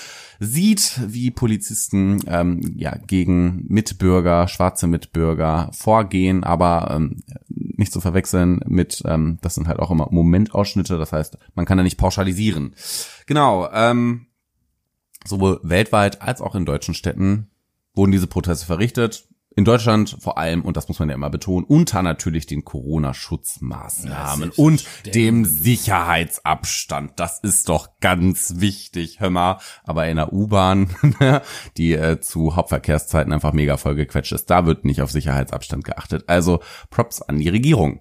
sieht, 0.41 1.01
wie 1.07 1.31
Polizisten 1.31 2.23
ähm, 2.29 2.77
ja 2.79 2.97
gegen 2.97 3.67
Mitbürger, 3.69 4.49
schwarze 4.49 4.87
Mitbürger 4.87 5.69
vorgehen, 5.75 6.45
aber 6.45 6.95
ähm, 6.97 7.17
nicht 7.77 7.93
zu 7.93 8.01
verwechseln 8.01 8.61
mit, 8.67 9.03
ähm, 9.07 9.39
das 9.43 9.55
sind 9.55 9.69
halt 9.69 9.79
auch 9.79 9.91
immer 9.91 10.09
Momentausschnitte, 10.11 10.99
das 10.99 11.13
heißt, 11.13 11.39
man 11.55 11.67
kann 11.67 11.79
da 11.79 11.85
nicht 11.85 11.99
pauschalisieren. 11.99 12.75
Genau, 13.27 13.69
ähm, 13.73 14.27
sowohl 15.25 15.61
weltweit 15.63 16.23
als 16.23 16.41
auch 16.41 16.55
in 16.55 16.67
deutschen 16.67 16.95
Städten 16.95 17.51
wurden 17.95 18.13
diese 18.13 18.27
Proteste 18.27 18.67
verrichtet 18.67 19.29
in 19.57 19.65
Deutschland 19.65 20.17
vor 20.21 20.37
allem, 20.39 20.63
und 20.63 20.77
das 20.77 20.89
muss 20.89 20.99
man 20.99 21.09
ja 21.09 21.15
immer 21.15 21.31
betonen, 21.31 21.65
unter 21.65 22.03
natürlich 22.03 22.47
den 22.47 22.65
Corona-Schutzmaßnahmen 22.65 24.51
und 24.51 24.85
dem 25.15 25.45
Sicherheitsabstand. 25.45 27.13
Das 27.17 27.39
ist 27.39 27.69
doch 27.69 27.89
ganz 28.01 28.55
wichtig, 28.57 29.21
hör 29.21 29.31
mal. 29.31 29.59
Aber 29.85 30.09
in 30.09 30.17
der 30.17 30.33
U-Bahn, 30.33 30.89
die 31.77 31.93
äh, 31.93 32.21
zu 32.21 32.57
Hauptverkehrszeiten 32.57 33.33
einfach 33.33 33.53
mega 33.53 33.77
vollgequetscht 33.77 34.33
ist, 34.33 34.51
da 34.51 34.67
wird 34.67 34.85
nicht 34.85 35.03
auf 35.03 35.13
Sicherheitsabstand 35.13 35.85
geachtet. 35.85 36.25
Also 36.27 36.61
Props 36.91 37.23
an 37.23 37.39
die 37.39 37.49
Regierung. 37.49 38.01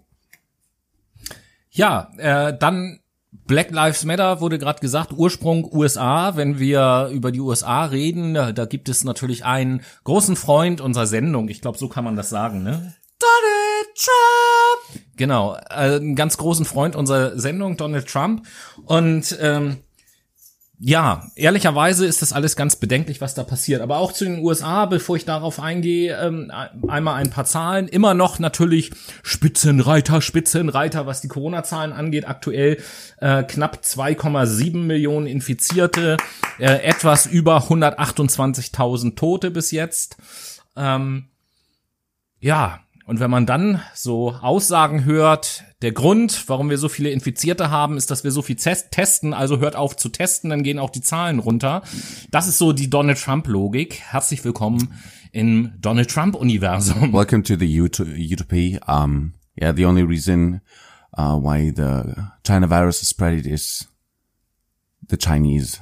Ja, 1.69 2.11
äh, 2.17 2.57
dann 2.57 2.99
Black 3.45 3.71
Lives 3.71 4.05
Matter 4.05 4.39
wurde 4.41 4.57
gerade 4.57 4.79
gesagt, 4.79 5.13
Ursprung 5.13 5.69
USA. 5.71 6.35
Wenn 6.35 6.59
wir 6.59 7.09
über 7.11 7.31
die 7.31 7.41
USA 7.41 7.85
reden, 7.85 8.33
da 8.33 8.65
gibt 8.65 8.89
es 8.89 9.03
natürlich 9.03 9.43
einen 9.45 9.81
großen 10.03 10.35
Freund 10.35 10.81
unserer 10.81 11.07
Sendung. 11.07 11.49
Ich 11.49 11.61
glaube, 11.61 11.77
so 11.77 11.89
kann 11.89 12.03
man 12.03 12.15
das 12.15 12.29
sagen, 12.29 12.63
ne? 12.63 12.95
Donald 13.19 13.95
Trump. 13.95 15.03
Genau, 15.15 15.55
äh, 15.55 15.95
einen 15.95 16.15
ganz 16.15 16.37
großen 16.37 16.65
Freund 16.65 16.95
unserer 16.95 17.37
Sendung, 17.37 17.77
Donald 17.77 18.07
Trump. 18.07 18.45
Und 18.85 19.37
ähm, 19.41 19.77
ja, 20.79 21.27
ehrlicherweise 21.35 22.05
ist 22.05 22.21
das 22.21 22.33
alles 22.33 22.55
ganz 22.55 22.75
bedenklich, 22.75 23.21
was 23.21 23.35
da 23.35 23.43
passiert. 23.43 23.81
Aber 23.81 23.97
auch 23.97 24.11
zu 24.11 24.25
den 24.25 24.39
USA, 24.39 24.85
bevor 24.85 25.15
ich 25.15 25.23
darauf 25.23 25.59
eingehe, 25.59 26.17
ähm, 26.19 26.51
einmal 26.87 27.15
ein 27.15 27.29
paar 27.29 27.45
Zahlen. 27.45 27.87
Immer 27.87 28.13
noch 28.13 28.39
natürlich 28.39 28.91
Spitzenreiter, 29.21 30.21
Spitzenreiter, 30.21 31.05
was 31.05 31.21
die 31.21 31.27
Corona-Zahlen 31.27 31.93
angeht. 31.93 32.27
Aktuell 32.27 32.81
äh, 33.19 33.43
knapp 33.43 33.81
2,7 33.83 34.77
Millionen 34.77 35.27
Infizierte, 35.27 36.17
äh, 36.59 36.81
etwas 36.83 37.27
über 37.27 37.59
128.000 37.59 39.15
Tote 39.15 39.51
bis 39.51 39.71
jetzt. 39.71 40.17
Ähm, 40.75 41.29
ja, 42.39 42.81
und 43.05 43.19
wenn 43.19 43.29
man 43.29 43.45
dann 43.45 43.81
so 43.93 44.31
Aussagen 44.31 45.03
hört, 45.03 45.65
der 45.81 45.91
Grund, 45.91 46.47
warum 46.47 46.69
wir 46.69 46.77
so 46.77 46.87
viele 46.87 47.09
Infizierte 47.09 47.69
haben, 47.69 47.97
ist, 47.97 48.09
dass 48.11 48.23
wir 48.23 48.31
so 48.31 48.41
viel 48.41 48.55
testen, 48.55 49.33
also 49.33 49.59
hört 49.59 49.75
auf 49.75 49.97
zu 49.97 50.09
testen, 50.09 50.49
dann 50.49 50.63
gehen 50.63 50.79
auch 50.79 50.89
die 50.89 51.01
Zahlen 51.01 51.39
runter. 51.39 51.83
Das 52.31 52.47
ist 52.47 52.57
so 52.57 52.71
die 52.71 52.89
Donald 52.89 53.19
Trump-Logik. 53.19 53.99
Herzlich 53.99 54.43
willkommen 54.45 54.93
im 55.31 55.73
Donald 55.79 56.09
Trump-Universum. 56.09 57.11
Welcome 57.13 57.43
to 57.43 57.55
the 57.57 57.67
Utopia. 57.67 58.79
Um, 58.87 59.33
yeah, 59.59 59.73
the 59.75 59.85
only 59.85 60.03
reason 60.03 60.61
uh, 61.17 61.35
why 61.35 61.73
the 61.75 62.15
China 62.45 62.67
virus 62.67 63.01
is 63.01 63.09
spread 63.09 63.45
is 63.45 63.89
the 65.09 65.17
Chinese 65.17 65.81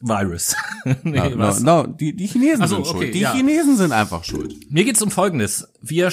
Virus. 0.00 0.54
nee, 1.02 1.18
no, 1.18 1.28
no, 1.30 1.60
no, 1.60 1.86
die, 1.86 2.14
die 2.14 2.26
Chinesen 2.26 2.62
also, 2.62 2.76
sind 2.76 2.86
okay, 2.86 2.98
schuld. 2.98 3.14
Die 3.14 3.20
ja. 3.20 3.32
Chinesen 3.32 3.76
sind 3.76 3.92
einfach 3.92 4.24
schuld. 4.24 4.70
Mir 4.70 4.84
geht's 4.84 5.02
um 5.02 5.10
Folgendes. 5.10 5.68
Wir 5.80 6.10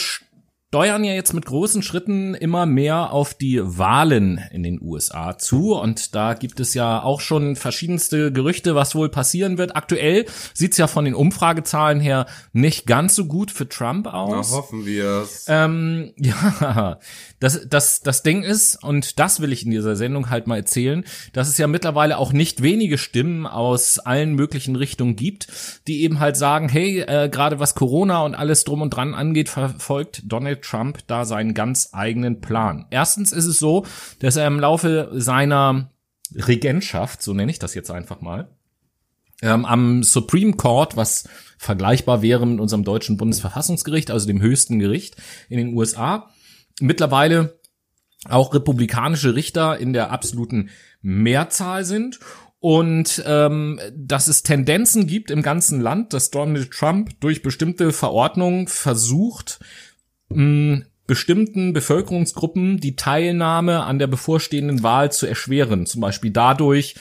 steuern 0.72 1.04
ja 1.04 1.12
jetzt 1.12 1.34
mit 1.34 1.46
großen 1.46 1.82
Schritten 1.82 2.34
immer 2.34 2.66
mehr 2.66 3.12
auf 3.12 3.34
die 3.34 3.60
Wahlen 3.62 4.40
in 4.54 4.64
den 4.64 4.82
USA 4.82 5.38
zu. 5.38 5.76
Und 5.76 6.16
da 6.16 6.34
gibt 6.34 6.62
es 6.62 6.74
ja 6.74 7.04
auch 7.04 7.20
schon 7.20 7.58
verschiedenste 7.58 8.32
Gerüchte, 8.32 8.74
was 8.74 8.96
wohl 8.96 9.10
passieren 9.10 9.58
wird. 9.58 9.76
Aktuell 9.76 10.28
sieht's 10.54 10.78
ja 10.78 10.88
von 10.88 11.04
den 11.04 11.14
Umfragezahlen 11.14 12.00
her 12.00 12.26
nicht 12.54 12.88
ganz 12.88 13.16
so 13.16 13.26
gut 13.26 13.52
für 13.52 13.68
Trump 13.68 14.08
aus. 14.08 14.52
Na, 14.52 14.58
hoffen 14.60 14.86
wir's. 14.86 15.46
Ähm, 15.50 16.14
ja, 16.18 17.00
das, 17.42 17.68
das, 17.68 18.00
das 18.00 18.24
Ding 18.24 18.42
ist, 18.42 18.82
und 18.82 19.20
das 19.20 19.42
will 19.42 19.52
ich 19.52 19.66
in 19.66 19.72
dieser 19.72 19.98
Sendung 19.98 20.30
halt 20.30 20.48
mal 20.48 20.56
erzählen, 20.56 21.04
dass 21.34 21.50
es 21.50 21.58
ja 21.58 21.68
mittlerweile 21.68 22.18
auch 22.18 22.32
nicht 22.32 22.64
wenige 22.64 22.98
Stimmen 22.98 23.46
aus 23.46 24.00
allen 24.00 24.36
möglichen 24.36 24.78
Richtungen 24.78 25.18
gibt, 25.18 25.48
die 25.88 26.04
eben 26.04 26.22
halt 26.22 26.38
sagen, 26.38 26.70
hey, 26.70 27.02
äh, 27.02 27.28
gerade 27.28 27.60
was 27.60 27.76
Corona 27.76 28.24
und 28.24 28.36
alles 28.36 28.64
drum 28.64 28.82
und 28.82 28.92
dran 28.92 29.14
angeht, 29.14 29.50
verfolgt 29.50 30.22
Donald 30.24 30.61
Trump 30.62 31.00
da 31.08 31.26
seinen 31.26 31.54
ganz 31.54 31.90
eigenen 31.94 32.42
Plan. 32.42 32.86
Erstens 32.90 33.32
ist 33.32 33.46
es 33.46 33.60
so, 33.60 33.86
dass 34.20 34.36
er 34.36 34.48
im 34.48 34.60
Laufe 34.60 35.10
seiner 35.14 35.92
Regentschaft, 36.34 37.22
so 37.22 37.34
nenne 37.34 37.52
ich 37.52 37.60
das 37.60 37.74
jetzt 37.74 37.92
einfach 37.92 38.22
mal, 38.22 38.50
ähm, 39.42 39.66
am 39.66 40.04
Supreme 40.04 40.54
Court, 40.54 40.96
was 40.96 41.28
vergleichbar 41.58 42.22
wäre 42.22 42.46
mit 42.46 42.60
unserem 42.60 42.84
deutschen 42.84 43.18
Bundesverfassungsgericht, 43.18 44.12
also 44.12 44.28
dem 44.28 44.42
höchsten 44.42 44.80
Gericht 44.80 45.16
in 45.50 45.58
den 45.58 45.76
USA, 45.76 46.30
mittlerweile 46.80 47.60
auch 48.30 48.54
republikanische 48.54 49.36
Richter 49.36 49.78
in 49.78 49.94
der 49.94 50.12
absoluten 50.12 50.70
Mehrzahl 51.02 51.86
sind 51.86 52.20
und 52.60 53.24
ähm, 53.26 53.80
dass 53.96 54.28
es 54.28 54.44
Tendenzen 54.44 55.08
gibt 55.08 55.32
im 55.32 55.42
ganzen 55.42 55.82
Land, 55.82 56.14
dass 56.14 56.30
Donald 56.30 56.70
Trump 56.72 57.20
durch 57.20 57.42
bestimmte 57.42 57.92
Verordnungen 57.92 58.68
versucht, 58.68 59.60
mh, 60.34 60.86
bestimmten 61.08 61.74
Bevölkerungsgruppen 61.74 62.80
die 62.80 62.96
Teilnahme 62.96 63.84
an 63.84 64.00
der 64.00 64.08
bevorstehenden 64.08 64.84
Wahl 64.84 65.12
zu 65.12 65.28
erschweren. 65.28 65.86
Zum 65.86 66.02
Beispiel 66.02 66.32
dadurch, 66.32 66.96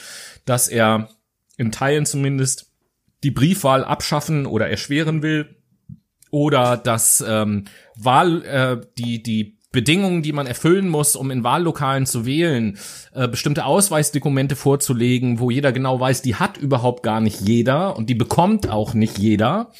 dass 0.45 0.67
er 0.67 1.09
in 1.57 1.71
Teilen 1.71 2.05
zumindest 2.05 2.71
die 3.23 3.31
Briefwahl 3.31 3.83
abschaffen 3.83 4.45
oder 4.45 4.69
erschweren 4.69 5.21
will 5.21 5.55
oder 6.31 6.77
dass 6.77 7.23
ähm, 7.25 7.65
Wahl 7.95 8.43
äh, 8.43 8.81
die 8.97 9.21
die 9.21 9.57
Bedingungen, 9.71 10.21
die 10.21 10.33
man 10.33 10.47
erfüllen 10.47 10.89
muss, 10.89 11.15
um 11.15 11.31
in 11.31 11.45
Wahllokalen 11.45 12.05
zu 12.05 12.25
wählen, 12.25 12.77
äh, 13.13 13.29
bestimmte 13.29 13.63
Ausweisdokumente 13.63 14.57
vorzulegen, 14.57 15.39
wo 15.39 15.49
jeder 15.49 15.71
genau 15.71 15.97
weiß, 15.97 16.21
die 16.21 16.35
hat 16.35 16.57
überhaupt 16.57 17.03
gar 17.03 17.21
nicht 17.21 17.39
jeder 17.39 17.95
und 17.95 18.09
die 18.09 18.15
bekommt 18.15 18.69
auch 18.69 18.93
nicht 18.93 19.17
jeder 19.17 19.71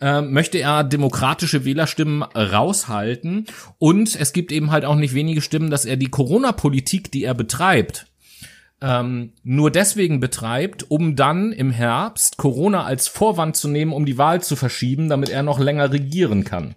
äh, 0.00 0.22
möchte 0.22 0.58
er 0.58 0.84
demokratische 0.84 1.64
Wählerstimmen 1.64 2.22
raushalten. 2.22 3.46
Und 3.78 4.18
es 4.18 4.32
gibt 4.32 4.52
eben 4.52 4.70
halt 4.70 4.84
auch 4.84 4.96
nicht 4.96 5.14
wenige 5.14 5.40
Stimmen, 5.40 5.70
dass 5.70 5.84
er 5.84 5.96
die 5.96 6.10
Corona-Politik, 6.10 7.10
die 7.12 7.24
er 7.24 7.34
betreibt, 7.34 8.06
ähm, 8.82 9.32
nur 9.42 9.70
deswegen 9.70 10.20
betreibt, 10.20 10.90
um 10.90 11.16
dann 11.16 11.52
im 11.52 11.70
Herbst 11.70 12.38
Corona 12.38 12.84
als 12.84 13.08
Vorwand 13.08 13.56
zu 13.56 13.68
nehmen, 13.68 13.92
um 13.92 14.06
die 14.06 14.18
Wahl 14.18 14.42
zu 14.42 14.56
verschieben, 14.56 15.08
damit 15.08 15.28
er 15.28 15.42
noch 15.42 15.58
länger 15.58 15.92
regieren 15.92 16.44
kann. 16.44 16.74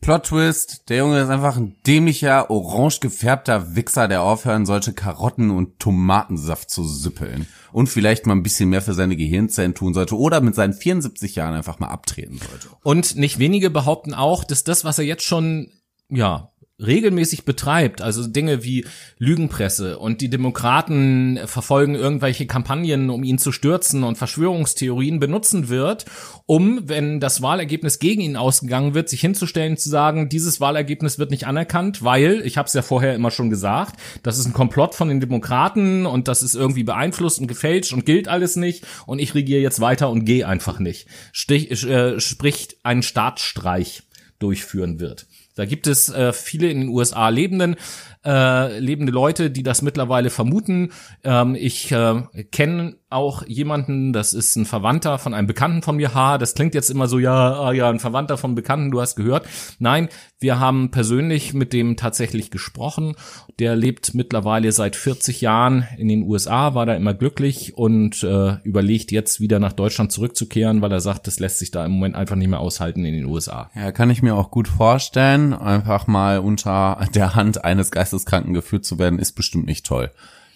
Plot 0.00 0.26
Twist, 0.26 0.88
der 0.88 0.98
Junge 0.98 1.20
ist 1.20 1.28
einfach 1.28 1.56
ein 1.56 1.76
dämlicher, 1.86 2.50
orange 2.50 3.00
gefärbter 3.00 3.74
Wichser, 3.74 4.06
der 4.06 4.22
aufhören 4.22 4.64
sollte, 4.64 4.92
Karotten 4.92 5.50
und 5.50 5.80
Tomatensaft 5.80 6.70
zu 6.70 6.84
süppeln. 6.84 7.46
Und 7.72 7.88
vielleicht 7.88 8.24
mal 8.24 8.34
ein 8.34 8.42
bisschen 8.42 8.70
mehr 8.70 8.80
für 8.80 8.94
seine 8.94 9.16
Gehirnzellen 9.16 9.74
tun 9.74 9.94
sollte 9.94 10.16
oder 10.16 10.40
mit 10.40 10.54
seinen 10.54 10.72
74 10.72 11.34
Jahren 11.34 11.54
einfach 11.54 11.78
mal 11.78 11.88
abtreten 11.88 12.38
sollte. 12.38 12.68
Und 12.82 13.16
nicht 13.16 13.38
wenige 13.38 13.70
behaupten 13.70 14.14
auch, 14.14 14.44
dass 14.44 14.64
das, 14.64 14.84
was 14.84 14.98
er 14.98 15.04
jetzt 15.04 15.24
schon, 15.24 15.72
ja, 16.08 16.52
regelmäßig 16.84 17.44
betreibt, 17.44 18.02
also 18.02 18.26
Dinge 18.26 18.62
wie 18.62 18.86
Lügenpresse 19.18 19.98
und 19.98 20.20
die 20.20 20.30
Demokraten 20.30 21.40
verfolgen 21.46 21.96
irgendwelche 21.96 22.46
Kampagnen, 22.46 23.10
um 23.10 23.24
ihn 23.24 23.38
zu 23.38 23.50
stürzen 23.50 24.04
und 24.04 24.16
Verschwörungstheorien 24.16 25.18
benutzen 25.18 25.68
wird, 25.68 26.04
um, 26.46 26.80
wenn 26.84 27.18
das 27.18 27.42
Wahlergebnis 27.42 27.98
gegen 27.98 28.20
ihn 28.20 28.36
ausgegangen 28.36 28.94
wird, 28.94 29.08
sich 29.08 29.20
hinzustellen 29.20 29.76
zu 29.76 29.88
sagen, 29.88 30.28
dieses 30.28 30.60
Wahlergebnis 30.60 31.18
wird 31.18 31.32
nicht 31.32 31.46
anerkannt, 31.46 32.04
weil, 32.04 32.42
ich 32.44 32.56
habe 32.56 32.66
es 32.66 32.74
ja 32.74 32.82
vorher 32.82 33.14
immer 33.14 33.32
schon 33.32 33.50
gesagt, 33.50 33.98
das 34.22 34.38
ist 34.38 34.46
ein 34.46 34.52
Komplott 34.52 34.94
von 34.94 35.08
den 35.08 35.20
Demokraten 35.20 36.06
und 36.06 36.28
das 36.28 36.42
ist 36.42 36.54
irgendwie 36.54 36.84
beeinflusst 36.84 37.40
und 37.40 37.48
gefälscht 37.48 37.92
und 37.92 38.06
gilt 38.06 38.28
alles 38.28 38.54
nicht 38.54 38.86
und 39.06 39.18
ich 39.18 39.34
regiere 39.34 39.60
jetzt 39.60 39.80
weiter 39.80 40.10
und 40.10 40.24
gehe 40.24 40.46
einfach 40.46 40.78
nicht. 40.78 41.08
Stich, 41.32 41.84
äh, 41.84 42.20
spricht 42.20 42.76
einen 42.84 43.02
Staatsstreich 43.02 44.04
durchführen 44.38 45.00
wird. 45.00 45.26
Da 45.58 45.64
gibt 45.64 45.88
es 45.88 46.08
äh, 46.08 46.32
viele 46.32 46.70
in 46.70 46.82
den 46.82 46.88
USA 46.88 47.28
lebenden 47.30 47.76
äh, 48.24 48.78
lebende 48.78 49.12
Leute, 49.12 49.50
die 49.50 49.62
das 49.62 49.82
mittlerweile 49.82 50.30
vermuten. 50.30 50.92
Ähm, 51.24 51.54
ich 51.54 51.90
äh, 51.92 52.22
kenne 52.50 52.96
auch 53.10 53.46
jemanden, 53.46 54.12
das 54.12 54.34
ist 54.34 54.54
ein 54.56 54.66
Verwandter 54.66 55.18
von 55.18 55.32
einem 55.32 55.46
Bekannten 55.46 55.82
von 55.82 55.96
mir. 55.96 56.14
Ha, 56.14 56.36
das 56.36 56.54
klingt 56.54 56.74
jetzt 56.74 56.90
immer 56.90 57.08
so, 57.08 57.18
ja, 57.18 57.58
ah, 57.58 57.72
ja, 57.72 57.88
ein 57.88 58.00
Verwandter 58.00 58.36
von 58.36 58.54
Bekannten, 58.54 58.90
du 58.90 59.00
hast 59.00 59.16
gehört. 59.16 59.46
Nein, 59.78 60.08
wir 60.38 60.60
haben 60.60 60.90
persönlich 60.90 61.54
mit 61.54 61.72
dem 61.72 61.96
tatsächlich 61.96 62.50
gesprochen. 62.50 63.14
Der 63.58 63.76
lebt 63.76 64.14
mittlerweile 64.14 64.70
seit 64.72 64.94
40 64.94 65.40
Jahren 65.40 65.86
in 65.96 66.08
den 66.08 66.22
USA, 66.22 66.74
war 66.74 66.84
da 66.84 66.94
immer 66.94 67.14
glücklich 67.14 67.76
und 67.76 68.22
äh, 68.22 68.56
überlegt 68.62 69.10
jetzt 69.10 69.40
wieder 69.40 69.58
nach 69.58 69.72
Deutschland 69.72 70.12
zurückzukehren, 70.12 70.82
weil 70.82 70.92
er 70.92 71.00
sagt, 71.00 71.26
das 71.26 71.40
lässt 71.40 71.60
sich 71.60 71.70
da 71.70 71.86
im 71.86 71.92
Moment 71.92 72.14
einfach 72.14 72.36
nicht 72.36 72.48
mehr 72.48 72.60
aushalten 72.60 73.06
in 73.06 73.14
den 73.14 73.24
USA. 73.24 73.70
Ja, 73.74 73.90
kann 73.90 74.10
ich 74.10 74.22
mir 74.22 74.34
auch 74.34 74.50
gut 74.50 74.68
vorstellen. 74.68 75.54
Einfach 75.54 76.06
mal 76.06 76.40
unter 76.40 77.06
der 77.14 77.34
Hand 77.34 77.64
eines 77.64 77.90
Geisteskranken 77.90 78.52
geführt 78.52 78.84
zu 78.84 78.98
werden, 78.98 79.18
ist 79.18 79.32
bestimmt 79.32 79.66
nicht 79.66 79.86
toll. 79.86 80.10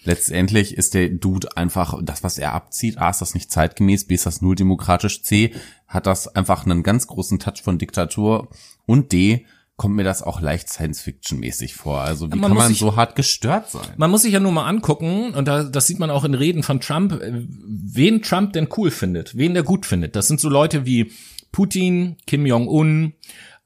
Letztendlich 0.05 0.75
ist 0.77 0.93
der 0.93 1.09
Dude 1.09 1.55
einfach, 1.55 1.99
das, 2.03 2.23
was 2.23 2.37
er 2.37 2.53
abzieht, 2.53 2.97
A, 2.97 3.09
ist 3.09 3.21
das 3.21 3.33
nicht 3.33 3.51
zeitgemäß, 3.51 4.05
B, 4.05 4.15
ist 4.15 4.25
das 4.25 4.41
null 4.41 4.55
demokratisch, 4.55 5.23
C, 5.23 5.53
hat 5.87 6.07
das 6.07 6.27
einfach 6.27 6.65
einen 6.65 6.83
ganz 6.83 7.07
großen 7.07 7.39
Touch 7.39 7.61
von 7.63 7.77
Diktatur 7.77 8.49
und 8.85 9.11
D, 9.13 9.45
kommt 9.75 9.95
mir 9.95 10.03
das 10.03 10.21
auch 10.21 10.39
leicht 10.39 10.69
Science-Fiction-mäßig 10.69 11.73
vor. 11.73 12.01
Also 12.01 12.27
wie 12.31 12.37
man 12.37 12.49
kann 12.49 12.57
man 12.57 12.67
sich- 12.67 12.79
so 12.79 12.95
hart 12.95 13.15
gestört 13.15 13.71
sein? 13.71 13.87
Man 13.97 14.11
muss 14.11 14.21
sich 14.21 14.33
ja 14.33 14.39
nur 14.39 14.51
mal 14.51 14.67
angucken, 14.67 15.33
und 15.33 15.47
da, 15.47 15.63
das 15.63 15.87
sieht 15.87 15.99
man 15.99 16.11
auch 16.11 16.23
in 16.25 16.35
Reden 16.35 16.63
von 16.63 16.79
Trump, 16.79 17.13
äh, 17.13 17.31
wen 17.65 18.21
Trump 18.21 18.53
denn 18.53 18.67
cool 18.77 18.91
findet, 18.91 19.35
wen 19.35 19.53
der 19.53 19.63
gut 19.63 19.85
findet. 19.85 20.15
Das 20.15 20.27
sind 20.27 20.39
so 20.39 20.49
Leute 20.49 20.85
wie 20.85 21.11
Putin, 21.51 22.17
Kim 22.27 22.45
Jong-un, 22.45 23.13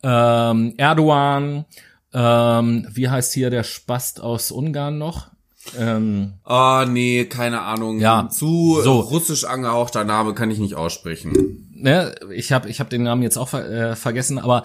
ähm, 0.04 0.74
Erdogan, 0.78 1.66
ähm, 2.14 2.88
wie 2.92 3.10
heißt 3.10 3.34
hier 3.34 3.50
der 3.50 3.64
Spast 3.64 4.22
aus 4.22 4.52
Ungarn 4.52 4.98
noch? 4.98 5.32
Ähm, 5.78 6.34
Oh, 6.46 6.84
nee, 6.88 7.26
keine 7.26 7.62
Ahnung. 7.62 8.00
Ja, 8.00 8.30
Zu 8.30 8.80
so. 8.82 9.00
russisch 9.00 9.44
angehauchter 9.46 10.04
Name 10.04 10.34
kann 10.34 10.52
ich 10.52 10.60
nicht 10.60 10.76
aussprechen. 10.76 11.68
ne, 11.74 12.14
ich 12.34 12.52
habe 12.52 12.70
ich 12.70 12.80
hab 12.80 12.90
den 12.90 13.04
Namen 13.04 13.24
jetzt 13.24 13.38
auch 13.38 13.50
ver 13.50 13.70
äh, 13.70 13.96
vergessen, 13.96 14.40
aber 14.40 14.64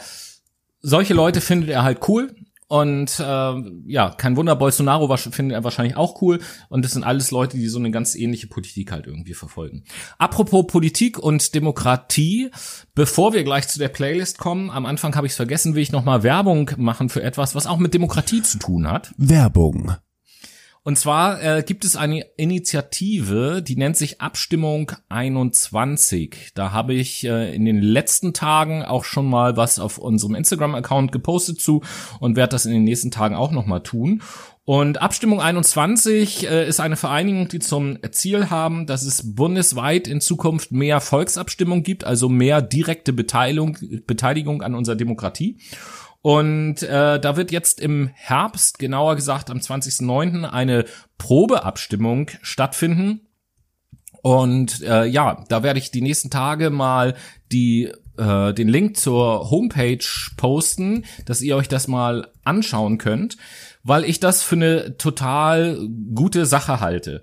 solche 0.80 1.14
Leute 1.14 1.40
findet 1.40 1.70
er 1.70 1.82
halt 1.82 2.08
cool. 2.08 2.34
Und 2.68 3.22
ähm, 3.22 3.84
ja, 3.86 4.08
kein 4.08 4.34
Wunder, 4.34 4.56
Bolsonaro 4.56 5.14
findet 5.14 5.54
er 5.54 5.62
wahrscheinlich 5.62 5.98
auch 5.98 6.22
cool. 6.22 6.40
Und 6.70 6.86
das 6.86 6.92
sind 6.92 7.04
alles 7.04 7.30
Leute, 7.30 7.58
die 7.58 7.68
so 7.68 7.78
eine 7.78 7.90
ganz 7.90 8.14
ähnliche 8.14 8.46
Politik 8.46 8.92
halt 8.92 9.06
irgendwie 9.06 9.34
verfolgen. 9.34 9.84
Apropos 10.16 10.66
Politik 10.68 11.18
und 11.18 11.54
Demokratie, 11.54 12.50
bevor 12.94 13.34
wir 13.34 13.44
gleich 13.44 13.68
zu 13.68 13.78
der 13.78 13.88
Playlist 13.90 14.38
kommen, 14.38 14.70
am 14.70 14.86
Anfang 14.86 15.14
habe 15.16 15.26
ich 15.26 15.34
es 15.34 15.36
vergessen, 15.36 15.74
will 15.74 15.82
ich 15.82 15.92
nochmal 15.92 16.22
Werbung 16.22 16.70
machen 16.78 17.10
für 17.10 17.22
etwas, 17.22 17.54
was 17.54 17.66
auch 17.66 17.76
mit 17.76 17.92
Demokratie 17.92 18.40
zu 18.40 18.56
tun 18.58 18.90
hat. 18.90 19.12
Werbung. 19.18 19.92
Und 20.84 20.98
zwar 20.98 21.40
äh, 21.40 21.62
gibt 21.62 21.84
es 21.84 21.94
eine 21.94 22.26
Initiative, 22.36 23.62
die 23.62 23.76
nennt 23.76 23.96
sich 23.96 24.20
Abstimmung 24.20 24.90
21. 25.08 26.50
Da 26.56 26.72
habe 26.72 26.94
ich 26.94 27.24
äh, 27.24 27.54
in 27.54 27.64
den 27.64 27.80
letzten 27.80 28.34
Tagen 28.34 28.82
auch 28.82 29.04
schon 29.04 29.30
mal 29.30 29.56
was 29.56 29.78
auf 29.78 29.98
unserem 29.98 30.34
Instagram-Account 30.34 31.12
gepostet 31.12 31.60
zu 31.60 31.82
und 32.18 32.34
werde 32.34 32.50
das 32.50 32.66
in 32.66 32.72
den 32.72 32.82
nächsten 32.82 33.12
Tagen 33.12 33.36
auch 33.36 33.52
noch 33.52 33.64
mal 33.66 33.78
tun. 33.80 34.22
Und 34.64 35.02
Abstimmung 35.02 35.40
21 35.40 36.48
äh, 36.48 36.68
ist 36.68 36.80
eine 36.80 36.96
Vereinigung, 36.96 37.46
die 37.46 37.60
zum 37.60 37.98
Ziel 38.10 38.50
haben, 38.50 38.86
dass 38.86 39.04
es 39.04 39.34
bundesweit 39.34 40.08
in 40.08 40.20
Zukunft 40.20 40.72
mehr 40.72 41.00
Volksabstimmung 41.00 41.84
gibt, 41.84 42.04
also 42.04 42.28
mehr 42.28 42.60
direkte 42.60 43.12
Beteiligung, 43.12 43.78
Beteiligung 44.06 44.62
an 44.62 44.74
unserer 44.74 44.96
Demokratie. 44.96 45.58
Und 46.22 46.84
äh, 46.84 47.18
da 47.18 47.36
wird 47.36 47.50
jetzt 47.50 47.80
im 47.80 48.08
Herbst, 48.14 48.78
genauer 48.78 49.16
gesagt 49.16 49.50
am 49.50 49.58
20.09., 49.58 50.48
eine 50.48 50.84
Probeabstimmung 51.18 52.30
stattfinden. 52.42 53.28
Und 54.22 54.82
äh, 54.82 55.04
ja, 55.04 55.44
da 55.48 55.64
werde 55.64 55.80
ich 55.80 55.90
die 55.90 56.00
nächsten 56.00 56.30
Tage 56.30 56.70
mal 56.70 57.16
die 57.50 57.90
äh, 58.16 58.54
den 58.54 58.68
Link 58.68 58.96
zur 58.96 59.50
Homepage 59.50 60.04
posten, 60.36 61.04
dass 61.24 61.42
ihr 61.42 61.56
euch 61.56 61.68
das 61.68 61.88
mal 61.88 62.30
anschauen 62.44 62.98
könnt, 62.98 63.36
weil 63.82 64.04
ich 64.04 64.20
das 64.20 64.42
für 64.42 64.56
eine 64.56 64.96
total 64.96 65.78
gute 66.14 66.46
Sache 66.46 66.80
halte. 66.80 67.22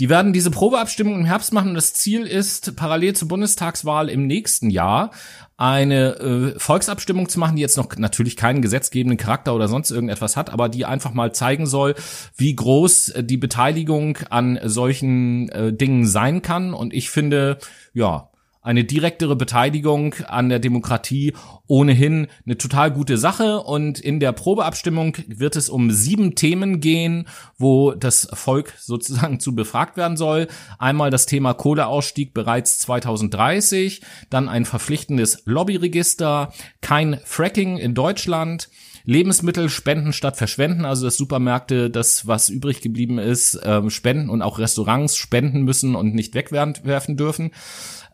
Die 0.00 0.08
werden 0.08 0.32
diese 0.32 0.50
Probeabstimmung 0.50 1.14
im 1.14 1.24
Herbst 1.26 1.52
machen 1.52 1.74
das 1.74 1.92
Ziel 1.92 2.22
ist, 2.26 2.74
parallel 2.74 3.14
zur 3.14 3.28
Bundestagswahl 3.28 4.08
im 4.08 4.26
nächsten 4.26 4.70
Jahr 4.70 5.10
eine 5.58 6.16
äh, 6.16 6.58
Volksabstimmung 6.58 7.28
zu 7.28 7.38
machen, 7.38 7.56
die 7.56 7.60
jetzt 7.60 7.76
noch 7.76 7.94
natürlich 7.98 8.34
keinen 8.34 8.62
gesetzgebenden 8.62 9.18
Charakter 9.18 9.54
oder 9.54 9.68
sonst 9.68 9.90
irgendetwas 9.90 10.38
hat, 10.38 10.48
aber 10.48 10.70
die 10.70 10.86
einfach 10.86 11.12
mal 11.12 11.34
zeigen 11.34 11.66
soll, 11.66 11.94
wie 12.34 12.56
groß 12.56 13.10
äh, 13.10 13.24
die 13.24 13.36
Beteiligung 13.36 14.16
an 14.30 14.58
solchen 14.64 15.50
äh, 15.50 15.70
Dingen 15.74 16.06
sein 16.06 16.40
kann. 16.40 16.72
Und 16.72 16.94
ich 16.94 17.10
finde, 17.10 17.58
ja, 17.92 18.29
eine 18.62 18.84
direktere 18.84 19.36
Beteiligung 19.36 20.14
an 20.28 20.50
der 20.50 20.58
Demokratie 20.58 21.32
ohnehin 21.66 22.26
eine 22.44 22.58
total 22.58 22.90
gute 22.90 23.16
Sache. 23.16 23.60
Und 23.60 23.98
in 23.98 24.20
der 24.20 24.32
Probeabstimmung 24.32 25.16
wird 25.26 25.56
es 25.56 25.70
um 25.70 25.90
sieben 25.90 26.34
Themen 26.34 26.80
gehen, 26.80 27.26
wo 27.58 27.92
das 27.92 28.28
Volk 28.34 28.74
sozusagen 28.78 29.40
zu 29.40 29.54
befragt 29.54 29.96
werden 29.96 30.16
soll. 30.16 30.48
Einmal 30.78 31.10
das 31.10 31.26
Thema 31.26 31.54
Kohleausstieg 31.54 32.34
bereits 32.34 32.78
2030, 32.80 34.02
dann 34.28 34.48
ein 34.48 34.64
verpflichtendes 34.64 35.42
Lobbyregister, 35.46 36.52
kein 36.82 37.18
Fracking 37.24 37.78
in 37.78 37.94
Deutschland, 37.94 38.68
Lebensmittel 39.04 39.70
spenden 39.70 40.12
statt 40.12 40.36
verschwenden, 40.36 40.84
also 40.84 41.06
dass 41.06 41.16
Supermärkte 41.16 41.90
das, 41.90 42.26
was 42.26 42.48
übrig 42.48 42.80
geblieben 42.80 43.18
ist, 43.18 43.58
ähm, 43.64 43.90
spenden 43.90 44.28
und 44.28 44.42
auch 44.42 44.58
Restaurants 44.58 45.16
spenden 45.16 45.62
müssen 45.62 45.94
und 45.94 46.14
nicht 46.14 46.34
wegwerfen 46.34 47.16
dürfen. 47.16 47.50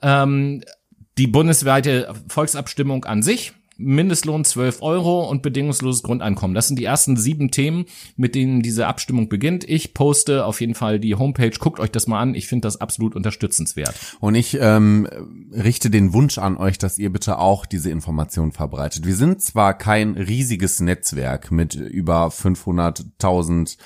Ähm, 0.03 0.63
die 1.19 1.27
bundesweite 1.27 2.15
Volksabstimmung 2.29 3.05
an 3.05 3.23
sich, 3.23 3.55
Mindestlohn 3.79 4.45
12 4.45 4.81
Euro 4.81 5.29
und 5.29 5.43
bedingungsloses 5.43 6.03
Grundeinkommen. 6.03 6.55
Das 6.55 6.69
sind 6.69 6.79
die 6.79 6.85
ersten 6.85 7.17
sieben 7.17 7.51
Themen, 7.51 7.85
mit 8.17 8.35
denen 8.35 8.63
diese 8.63 8.87
Abstimmung 8.87 9.29
beginnt. 9.29 9.69
Ich 9.69 9.93
poste 9.93 10.47
auf 10.47 10.61
jeden 10.61 10.75
Fall 10.75 10.99
die 10.99 11.15
Homepage. 11.15 11.53
Guckt 11.59 11.79
euch 11.79 11.91
das 11.91 12.07
mal 12.07 12.21
an. 12.21 12.35
Ich 12.35 12.47
finde 12.47 12.67
das 12.67 12.81
absolut 12.81 13.15
unterstützenswert. 13.15 13.95
Und 14.21 14.35
ich 14.35 14.57
ähm, 14.61 15.07
richte 15.53 15.91
den 15.91 16.13
Wunsch 16.15 16.39
an 16.39 16.57
euch, 16.57 16.79
dass 16.79 16.99
ihr 16.99 17.11
bitte 17.11 17.39
auch 17.39 17.67
diese 17.67 17.91
Information 17.91 18.53
verbreitet. 18.53 19.07
Wir 19.07 19.17
sind 19.17 19.43
zwar 19.43 19.77
kein 19.77 20.17
riesiges 20.17 20.81
Netzwerk 20.81 21.51
mit 21.51 21.75
über 21.75 22.29
500.000 22.29 23.77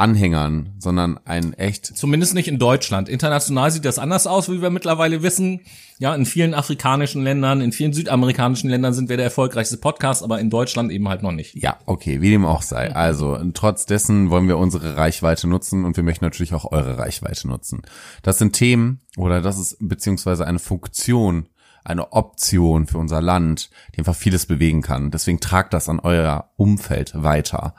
Anhängern, 0.00 0.72
sondern 0.78 1.20
ein 1.26 1.52
echt 1.52 1.86
Zumindest 1.86 2.34
nicht 2.34 2.48
in 2.48 2.58
Deutschland. 2.58 3.08
International 3.08 3.70
sieht 3.70 3.84
das 3.84 3.98
anders 3.98 4.26
aus, 4.26 4.50
wie 4.50 4.62
wir 4.62 4.70
mittlerweile 4.70 5.22
wissen. 5.22 5.60
Ja, 5.98 6.14
in 6.14 6.24
vielen 6.24 6.54
afrikanischen 6.54 7.22
Ländern, 7.22 7.60
in 7.60 7.72
vielen 7.72 7.92
südamerikanischen 7.92 8.70
Ländern 8.70 8.94
sind 8.94 9.10
wir 9.10 9.18
der 9.18 9.26
erfolgreichste 9.26 9.76
Podcast, 9.76 10.22
aber 10.22 10.40
in 10.40 10.48
Deutschland 10.48 10.90
eben 10.90 11.06
halt 11.10 11.22
noch 11.22 11.32
nicht. 11.32 11.54
Ja, 11.54 11.78
okay, 11.84 12.22
wie 12.22 12.30
dem 12.30 12.46
auch 12.46 12.62
sei. 12.62 12.94
Also, 12.94 13.38
trotz 13.52 13.84
dessen 13.84 14.30
wollen 14.30 14.48
wir 14.48 14.56
unsere 14.56 14.96
Reichweite 14.96 15.46
nutzen 15.46 15.84
und 15.84 15.98
wir 15.98 16.04
möchten 16.04 16.24
natürlich 16.24 16.54
auch 16.54 16.72
eure 16.72 16.96
Reichweite 16.96 17.46
nutzen. 17.46 17.82
Das 18.22 18.38
sind 18.38 18.54
Themen 18.54 19.00
oder 19.18 19.42
das 19.42 19.58
ist 19.58 19.76
beziehungsweise 19.80 20.46
eine 20.46 20.58
Funktion, 20.58 21.50
eine 21.84 22.12
Option 22.12 22.86
für 22.86 22.96
unser 22.96 23.20
Land, 23.20 23.68
die 23.94 23.98
einfach 23.98 24.16
vieles 24.16 24.46
bewegen 24.46 24.80
kann. 24.80 25.10
Deswegen 25.10 25.40
tragt 25.40 25.74
das 25.74 25.90
an 25.90 26.00
euer 26.00 26.50
Umfeld 26.56 27.12
weiter. 27.14 27.74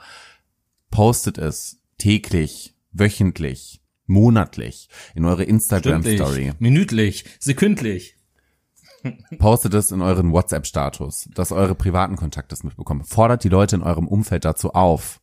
Postet 0.90 1.38
es 1.38 1.81
täglich, 1.98 2.74
wöchentlich, 2.92 3.80
monatlich 4.06 4.88
in 5.14 5.24
eure 5.24 5.44
Instagram-Story. 5.44 6.52
minütlich, 6.58 7.24
sekündlich. 7.38 8.16
Postet 9.38 9.74
es 9.74 9.90
in 9.90 10.00
euren 10.00 10.32
WhatsApp-Status, 10.32 11.28
dass 11.34 11.50
eure 11.50 11.74
privaten 11.74 12.16
Kontakte 12.16 12.54
es 12.54 12.62
mitbekommen. 12.62 13.04
Fordert 13.04 13.42
die 13.42 13.48
Leute 13.48 13.76
in 13.76 13.82
eurem 13.82 14.06
Umfeld 14.06 14.44
dazu 14.44 14.72
auf, 14.72 15.20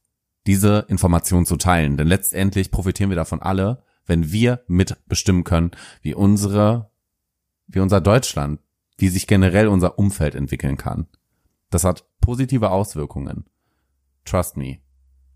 diese 0.47 0.85
Information 0.89 1.45
zu 1.45 1.55
teilen. 1.55 1.95
Denn 1.95 2.07
letztendlich 2.07 2.71
profitieren 2.71 3.09
wir 3.09 3.15
davon 3.15 3.41
alle, 3.41 3.83
wenn 4.05 4.31
wir 4.31 4.63
mitbestimmen 4.67 5.43
können, 5.43 5.71
wie 6.01 6.13
unsere, 6.13 6.91
wie 7.67 7.79
unser 7.79 8.01
Deutschland, 8.01 8.59
wie 8.97 9.09
sich 9.09 9.27
generell 9.27 9.67
unser 9.67 9.97
Umfeld 9.97 10.35
entwickeln 10.35 10.75
kann. 10.75 11.07
Das 11.69 11.83
hat 11.83 12.05
positive 12.19 12.71
Auswirkungen. 12.71 13.45
Trust 14.25 14.57
me. 14.57 14.79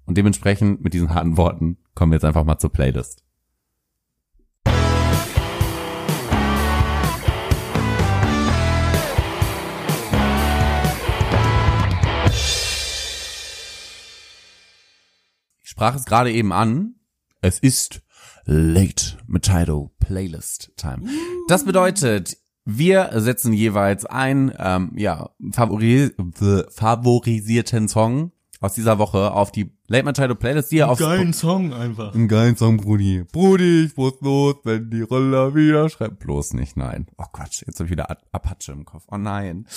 Und 0.06 0.18
dementsprechend 0.18 0.84
mit 0.84 0.94
diesen 0.94 1.14
harten 1.14 1.38
Worten 1.38 1.78
kommen 1.96 2.12
wir 2.12 2.18
jetzt 2.18 2.26
einfach 2.26 2.44
mal 2.44 2.58
zur 2.58 2.72
Playlist. 2.72 3.24
Ich 15.64 15.70
sprach 15.70 15.96
es 15.96 16.06
gerade 16.06 16.32
eben 16.32 16.52
an. 16.52 16.96
Es 17.42 17.60
ist 17.60 18.02
Late 18.46 19.18
Machado 19.26 19.94
Playlist 20.00 20.74
Time. 20.76 21.04
Das 21.48 21.66
bedeutet, 21.66 22.38
wir 22.66 23.10
setzen 23.16 23.54
jeweils 23.54 24.06
ein, 24.06 24.54
ähm, 24.58 24.92
ja, 24.96 25.30
favori 25.52 26.12
favorisierten 26.70 27.88
Song 27.88 28.32
aus 28.64 28.74
dieser 28.74 28.98
Woche 28.98 29.34
auf 29.34 29.52
die 29.52 29.72
Late 29.88 30.06
Machado 30.06 30.36
Playlist, 30.36 30.72
die 30.72 30.78
ihr 30.78 30.90
auf 30.90 30.98
Song 31.34 31.74
einfach. 31.74 32.16
einen 32.16 32.30
geilen 32.30 32.56
Song, 32.56 32.78
Brudi. 32.78 33.26
Brudi, 33.30 33.86
ich 33.86 33.98
muss 33.98 34.14
los, 34.22 34.56
wenn 34.64 34.90
die 34.90 35.02
Roller 35.02 35.54
wieder 35.54 35.90
schreibt. 35.90 36.20
Bloß 36.20 36.54
nicht, 36.54 36.78
nein. 36.78 37.08
Oh 37.18 37.26
Quatsch, 37.32 37.64
jetzt 37.68 37.80
habe 37.80 37.88
ich 37.88 37.92
wieder 37.92 38.10
Apache 38.32 38.72
im 38.72 38.86
Kopf. 38.86 39.04
Oh 39.12 39.18
nein. 39.18 39.68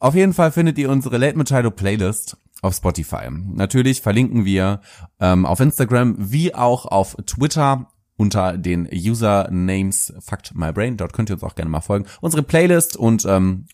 Auf 0.00 0.16
jeden 0.16 0.32
Fall 0.32 0.50
findet 0.50 0.78
ihr 0.78 0.90
unsere 0.90 1.16
Late 1.16 1.38
Machado 1.38 1.70
Playlist 1.70 2.36
auf 2.60 2.74
Spotify. 2.74 3.28
Natürlich 3.30 4.00
verlinken 4.00 4.44
wir 4.44 4.80
ähm, 5.20 5.46
auf 5.46 5.60
Instagram 5.60 6.16
wie 6.18 6.56
auch 6.56 6.86
auf 6.86 7.16
Twitter 7.24 7.86
unter 8.16 8.58
den 8.58 8.88
Usernames 8.92 10.12
Fact 10.18 10.56
My 10.56 10.72
Brain. 10.72 10.96
Dort 10.96 11.12
könnt 11.12 11.30
ihr 11.30 11.34
uns 11.34 11.44
auch 11.44 11.54
gerne 11.54 11.70
mal 11.70 11.82
folgen. 11.82 12.06
Unsere 12.20 12.42
Playlist 12.42 12.96
und 12.96 13.24
ähm, 13.26 13.66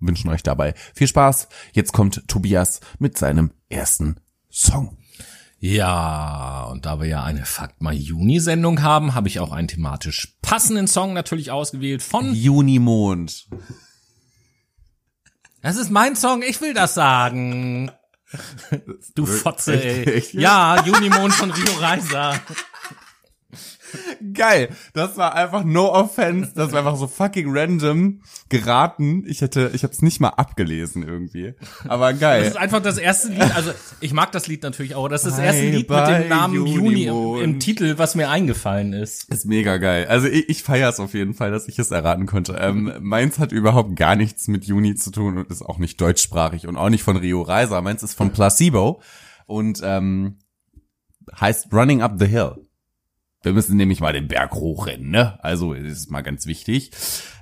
wünschen 0.00 0.30
euch 0.30 0.42
dabei 0.42 0.74
viel 0.94 1.06
Spaß. 1.06 1.48
Jetzt 1.72 1.92
kommt 1.92 2.26
Tobias 2.28 2.80
mit 2.98 3.16
seinem 3.16 3.52
ersten 3.68 4.16
Song. 4.50 4.98
Ja, 5.62 6.64
und 6.70 6.86
da 6.86 7.00
wir 7.00 7.06
ja 7.06 7.22
eine 7.22 7.44
Fakt 7.44 7.82
mal 7.82 7.92
Juni-Sendung 7.92 8.80
haben, 8.82 9.14
habe 9.14 9.28
ich 9.28 9.40
auch 9.40 9.52
einen 9.52 9.68
thematisch 9.68 10.38
passenden 10.40 10.88
Song 10.88 11.12
natürlich 11.12 11.50
ausgewählt 11.50 12.02
von. 12.02 12.34
Junimond. 12.34 13.46
Das 15.60 15.76
ist 15.76 15.90
mein 15.90 16.16
Song, 16.16 16.42
ich 16.42 16.62
will 16.62 16.72
das 16.72 16.94
sagen. 16.94 17.90
Du 19.14 19.26
Fotze, 19.26 19.82
ey. 19.82 20.24
Ja, 20.32 20.82
Junimond 20.86 21.34
von 21.34 21.50
Rio 21.50 21.74
Reiser. 21.74 22.40
Geil. 24.32 24.70
Das 24.92 25.16
war 25.16 25.34
einfach 25.34 25.64
no 25.64 25.92
offense. 25.92 26.52
Das 26.54 26.72
war 26.72 26.80
einfach 26.80 26.96
so 26.96 27.06
fucking 27.06 27.46
random 27.48 28.20
geraten. 28.48 29.24
Ich 29.26 29.40
hätte, 29.40 29.70
ich 29.74 29.82
habe 29.82 29.92
es 29.92 30.02
nicht 30.02 30.20
mal 30.20 30.28
abgelesen 30.30 31.02
irgendwie. 31.02 31.54
Aber 31.88 32.12
Das 32.12 32.20
geil. 32.20 32.44
ist 32.44 32.56
einfach 32.56 32.80
das 32.82 32.98
erste 32.98 33.28
Lied, 33.28 33.54
also 33.54 33.72
ich 34.00 34.12
mag 34.12 34.32
das 34.32 34.46
Lied 34.46 34.62
natürlich 34.62 34.94
auch, 34.94 35.08
das 35.08 35.24
ist 35.24 35.32
das 35.36 35.44
erste 35.44 35.68
Lied 35.68 35.88
mit 35.88 36.06
dem 36.08 36.28
Namen 36.28 36.54
Juni 36.54 37.04
im, 37.04 37.36
im 37.36 37.60
Titel, 37.60 37.98
was 37.98 38.14
mir 38.14 38.28
eingefallen 38.28 38.92
ist. 38.92 39.28
Ist 39.32 39.46
mega 39.46 39.76
geil. 39.78 40.06
Also 40.08 40.26
ich, 40.26 40.48
ich 40.48 40.62
feiere 40.62 40.88
es 40.88 41.00
auf 41.00 41.14
jeden 41.14 41.34
Fall, 41.34 41.50
dass 41.50 41.68
ich 41.68 41.78
es 41.78 41.90
erraten 41.90 42.26
konnte. 42.26 42.56
Ähm, 42.60 42.92
meins 43.00 43.38
hat 43.38 43.52
überhaupt 43.52 43.96
gar 43.96 44.16
nichts 44.16 44.48
mit 44.48 44.64
Juni 44.64 44.94
zu 44.94 45.10
tun 45.10 45.38
und 45.38 45.50
ist 45.50 45.62
auch 45.62 45.78
nicht 45.78 46.00
deutschsprachig 46.00 46.66
und 46.66 46.76
auch 46.76 46.88
nicht 46.90 47.02
von 47.02 47.16
Rio 47.16 47.42
Reiser. 47.42 47.80
Meins 47.82 48.02
ist 48.02 48.14
von 48.14 48.30
Placebo 48.30 49.00
und 49.46 49.80
ähm, 49.82 50.38
heißt 51.38 51.72
Running 51.72 52.02
Up 52.02 52.14
the 52.18 52.26
Hill. 52.26 52.56
Wir 53.42 53.52
müssen 53.52 53.76
nämlich 53.76 54.00
mal 54.00 54.12
den 54.12 54.28
Berg 54.28 54.52
hochrennen, 54.52 55.10
ne? 55.10 55.42
Also 55.42 55.74
das 55.74 55.92
ist 55.92 56.10
mal 56.10 56.22
ganz 56.22 56.46
wichtig. 56.46 56.90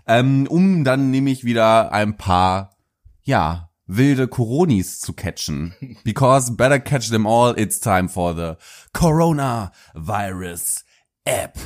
Ähm, 0.06 0.46
um 0.48 0.84
dann 0.84 1.11
nämlich 1.11 1.44
wieder 1.44 1.92
ein 1.92 2.16
paar, 2.16 2.76
ja, 3.24 3.70
wilde 3.87 4.28
Coronis 4.28 5.00
zu 5.00 5.12
catchen. 5.12 5.74
Because 6.04 6.52
better 6.52 6.78
catch 6.78 7.08
them 7.11 7.26
all, 7.26 7.58
it's 7.58 7.80
time 7.80 8.08
for 8.08 8.34
the 8.34 8.54
Coronavirus 8.92 10.84
App. 11.24 11.58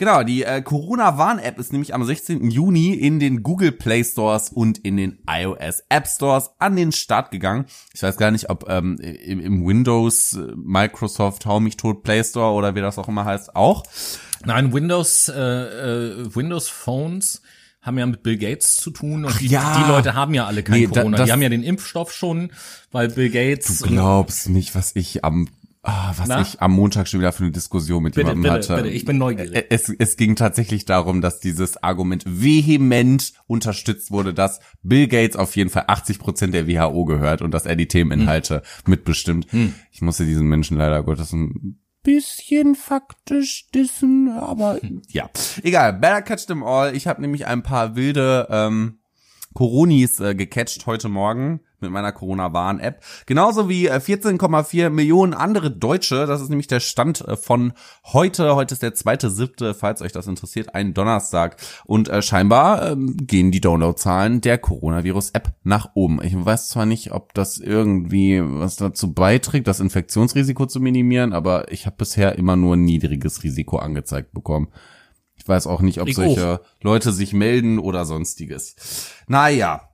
Genau, 0.00 0.22
die 0.22 0.44
äh, 0.44 0.62
Corona-Warn-App 0.62 1.58
ist 1.58 1.72
nämlich 1.72 1.92
am 1.92 2.02
16. 2.02 2.50
Juni 2.50 2.94
in 2.94 3.20
den 3.20 3.42
Google 3.42 3.70
Play 3.70 4.02
Stores 4.02 4.48
und 4.48 4.78
in 4.78 4.96
den 4.96 5.18
iOS 5.28 5.82
App 5.90 6.08
Stores 6.08 6.48
an 6.58 6.74
den 6.74 6.90
Start 6.90 7.30
gegangen. 7.30 7.66
Ich 7.92 8.02
weiß 8.02 8.16
gar 8.16 8.30
nicht, 8.30 8.48
ob 8.48 8.64
ähm, 8.70 8.96
im, 8.98 9.40
im 9.40 9.66
Windows, 9.66 10.32
äh, 10.38 10.52
Microsoft, 10.56 11.44
Hau 11.44 11.60
mich 11.60 11.76
tot 11.76 12.02
Play 12.02 12.24
Store 12.24 12.54
oder 12.54 12.74
wie 12.74 12.80
das 12.80 12.96
auch 12.96 13.08
immer 13.08 13.26
heißt, 13.26 13.54
auch. 13.54 13.82
Nein, 14.42 14.72
Windows, 14.72 15.28
äh, 15.28 15.34
äh, 15.38 16.34
Windows 16.34 16.70
Phones 16.70 17.42
haben 17.82 17.98
ja 17.98 18.06
mit 18.06 18.22
Bill 18.22 18.38
Gates 18.38 18.76
zu 18.76 18.90
tun 18.92 19.26
und 19.26 19.38
die, 19.38 19.48
ja. 19.48 19.82
die 19.84 19.86
Leute 19.86 20.14
haben 20.14 20.32
ja 20.32 20.46
alle 20.46 20.62
kein 20.62 20.80
Nee, 20.80 20.86
da- 20.86 21.00
Corona. 21.02 21.18
das- 21.18 21.26
die 21.26 21.32
haben 21.32 21.42
ja 21.42 21.50
den 21.50 21.62
Impfstoff 21.62 22.10
schon, 22.10 22.52
weil 22.90 23.08
Bill 23.08 23.28
Gates. 23.28 23.80
Du 23.80 23.88
glaubst 23.88 24.48
nicht, 24.48 24.74
was 24.74 24.92
ich 24.96 25.26
am 25.26 25.46
ah, 25.82 26.12
was 26.16 26.28
Na? 26.28 26.40
ich 26.40 26.60
am 26.60 26.72
Montag 26.72 27.08
schon 27.08 27.20
wieder 27.20 27.32
für 27.32 27.44
eine 27.44 27.52
Diskussion 27.52 28.02
mit 28.02 28.14
Bitte, 28.14 28.28
jemandem 28.28 28.52
bitte, 28.54 28.72
hatte. 28.72 28.82
bitte, 28.82 28.94
ich 28.94 29.04
bin 29.04 29.18
neugierig. 29.18 29.66
Es, 29.70 29.88
es 29.88 30.16
ging 30.16 30.36
tatsächlich 30.36 30.84
darum, 30.84 31.20
dass 31.20 31.40
dieses 31.40 31.82
Argument 31.82 32.24
vehement 32.26 33.32
unterstützt 33.46 34.10
wurde, 34.10 34.34
dass 34.34 34.60
Bill 34.82 35.08
Gates 35.08 35.36
auf 35.36 35.56
jeden 35.56 35.70
Fall 35.70 35.84
80 35.86 36.18
Prozent 36.18 36.54
der 36.54 36.66
WHO 36.68 37.04
gehört 37.04 37.42
und 37.42 37.52
dass 37.52 37.66
er 37.66 37.76
die 37.76 37.88
Themeninhalte 37.88 38.56
Hm. 38.56 38.62
mitbestimmt. 38.90 39.46
Ich 39.90 40.02
musste 40.02 40.24
diesen 40.24 40.48
Menschen 40.48 40.76
leider 40.76 41.02
Gottes 41.02 41.32
ein 41.32 41.80
bisschen 42.02 42.74
faktisch 42.74 43.68
dissen, 43.74 44.30
aber 44.30 44.78
ja, 45.08 45.28
egal. 45.62 45.92
Better 45.94 46.22
catch 46.22 46.46
them 46.46 46.62
all. 46.62 46.96
Ich 46.96 47.06
habe 47.06 47.20
nämlich 47.20 47.46
ein 47.46 47.62
paar 47.62 47.94
wilde 47.96 48.48
ähm, 48.50 49.00
Coronis 49.54 50.20
äh, 50.20 50.34
gecatcht 50.34 50.86
heute 50.86 51.08
Morgen 51.08 51.60
mit 51.80 51.90
meiner 51.90 52.12
Corona-Warn-App. 52.12 53.02
Genauso 53.26 53.68
wie 53.68 53.86
äh, 53.86 53.96
14,4 53.96 54.90
Millionen 54.90 55.34
andere 55.34 55.70
Deutsche. 55.70 56.26
Das 56.26 56.40
ist 56.40 56.48
nämlich 56.48 56.66
der 56.66 56.80
Stand 56.80 57.26
äh, 57.26 57.36
von 57.36 57.72
heute. 58.04 58.54
Heute 58.54 58.74
ist 58.74 58.82
der 58.82 58.94
zweite 58.94 59.30
siebte, 59.30 59.74
falls 59.74 60.02
euch 60.02 60.12
das 60.12 60.26
interessiert, 60.26 60.74
ein 60.74 60.94
Donnerstag. 60.94 61.56
Und 61.84 62.08
äh, 62.08 62.22
scheinbar 62.22 62.90
ähm, 62.90 63.16
gehen 63.16 63.50
die 63.50 63.60
Downloadzahlen 63.60 64.40
der 64.40 64.58
Coronavirus-App 64.58 65.52
nach 65.62 65.90
oben. 65.94 66.20
Ich 66.22 66.34
weiß 66.34 66.68
zwar 66.68 66.86
nicht, 66.86 67.12
ob 67.12 67.34
das 67.34 67.58
irgendwie 67.58 68.40
was 68.42 68.76
dazu 68.76 69.12
beiträgt, 69.12 69.66
das 69.66 69.80
Infektionsrisiko 69.80 70.66
zu 70.66 70.80
minimieren, 70.80 71.32
aber 71.32 71.70
ich 71.72 71.86
habe 71.86 71.96
bisher 71.96 72.36
immer 72.36 72.56
nur 72.56 72.76
ein 72.76 72.84
niedriges 72.84 73.42
Risiko 73.42 73.78
angezeigt 73.78 74.32
bekommen. 74.32 74.68
Ich 75.36 75.48
weiß 75.48 75.66
auch 75.66 75.80
nicht, 75.80 76.00
ob 76.02 76.08
Ich 76.08 76.16
solche 76.16 76.60
Leute 76.82 77.12
sich 77.12 77.32
melden 77.32 77.78
oder 77.78 78.04
sonstiges. 78.04 79.10
Naja, 79.26 79.89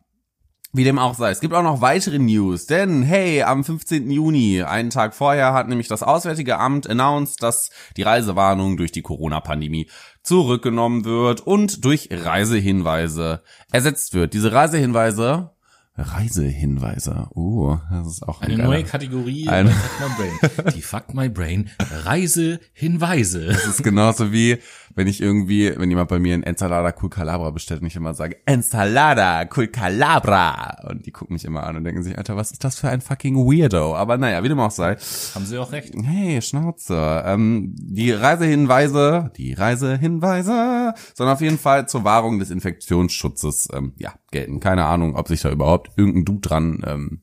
wie 0.76 0.84
dem 0.84 0.98
auch 0.98 1.14
sei. 1.14 1.30
Es 1.30 1.40
gibt 1.40 1.54
auch 1.54 1.62
noch 1.62 1.80
weitere 1.80 2.18
News, 2.18 2.66
denn 2.66 3.02
hey, 3.02 3.42
am 3.42 3.64
15. 3.64 4.10
Juni, 4.10 4.62
einen 4.62 4.90
Tag 4.90 5.14
vorher, 5.14 5.52
hat 5.54 5.68
nämlich 5.68 5.88
das 5.88 6.02
Auswärtige 6.02 6.58
Amt 6.58 6.88
announced, 6.88 7.42
dass 7.42 7.70
die 7.96 8.02
Reisewarnung 8.02 8.76
durch 8.76 8.92
die 8.92 9.02
Corona-Pandemie 9.02 9.88
zurückgenommen 10.22 11.04
wird 11.04 11.40
und 11.40 11.84
durch 11.84 12.08
Reisehinweise 12.10 13.42
ersetzt 13.72 14.12
wird. 14.14 14.34
Diese 14.34 14.52
Reisehinweise, 14.52 15.50
Reisehinweise, 15.98 17.28
uh, 17.34 17.78
das 17.90 18.06
ist 18.08 18.22
auch 18.28 18.40
ein 18.42 18.48
Eine 18.48 18.56
geiler- 18.58 18.68
neue 18.68 18.84
Kategorie 18.84 19.48
Ein- 19.48 19.68
Fuck 19.68 20.00
My 20.00 20.08
Brain. 20.18 20.72
Die 20.74 20.82
Fuck 20.82 21.14
My 21.14 21.28
Brain 21.30 21.70
Reisehinweise. 22.04 23.46
Das 23.46 23.66
ist 23.66 23.82
genauso 23.82 24.32
wie, 24.32 24.58
wenn 24.96 25.06
ich 25.06 25.20
irgendwie, 25.20 25.72
wenn 25.76 25.90
jemand 25.90 26.08
bei 26.08 26.18
mir 26.18 26.34
ein 26.34 26.42
Ensalada 26.42 26.92
Cool 27.00 27.10
Calabra 27.10 27.50
bestellt 27.50 27.82
und 27.82 27.86
ich 27.86 27.96
immer 27.96 28.14
sage, 28.14 28.38
Ensalada 28.46 29.46
Cool 29.54 29.68
Calabra. 29.68 30.88
Und 30.88 31.04
die 31.04 31.12
gucken 31.12 31.34
mich 31.34 31.44
immer 31.44 31.64
an 31.64 31.76
und 31.76 31.84
denken 31.84 32.02
sich, 32.02 32.16
Alter, 32.16 32.34
was 32.36 32.50
ist 32.50 32.64
das 32.64 32.78
für 32.78 32.88
ein 32.88 33.02
fucking 33.02 33.36
Weirdo? 33.36 33.94
Aber 33.94 34.16
naja, 34.16 34.42
wie 34.42 34.48
dem 34.48 34.58
auch 34.58 34.70
sei. 34.70 34.96
Haben 35.34 35.44
Sie 35.44 35.58
auch 35.58 35.70
recht. 35.70 35.94
Hey, 35.94 36.40
Schnauze. 36.40 37.22
Ähm, 37.26 37.74
die 37.78 38.10
Reisehinweise, 38.10 39.30
die 39.36 39.52
Reisehinweise 39.52 40.94
sollen 41.14 41.30
auf 41.30 41.42
jeden 41.42 41.58
Fall 41.58 41.86
zur 41.86 42.04
Wahrung 42.04 42.38
des 42.38 42.50
Infektionsschutzes, 42.50 43.68
ähm, 43.74 43.92
ja, 43.98 44.14
gelten. 44.30 44.60
Keine 44.60 44.86
Ahnung, 44.86 45.14
ob 45.14 45.28
sich 45.28 45.42
da 45.42 45.50
überhaupt 45.50 45.90
irgendein 45.96 46.24
Dude 46.24 46.48
dran 46.48 46.82
ähm, 46.86 47.22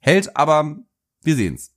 hält, 0.00 0.36
aber 0.36 0.76
wir 1.26 1.36
sehen's. 1.36 1.72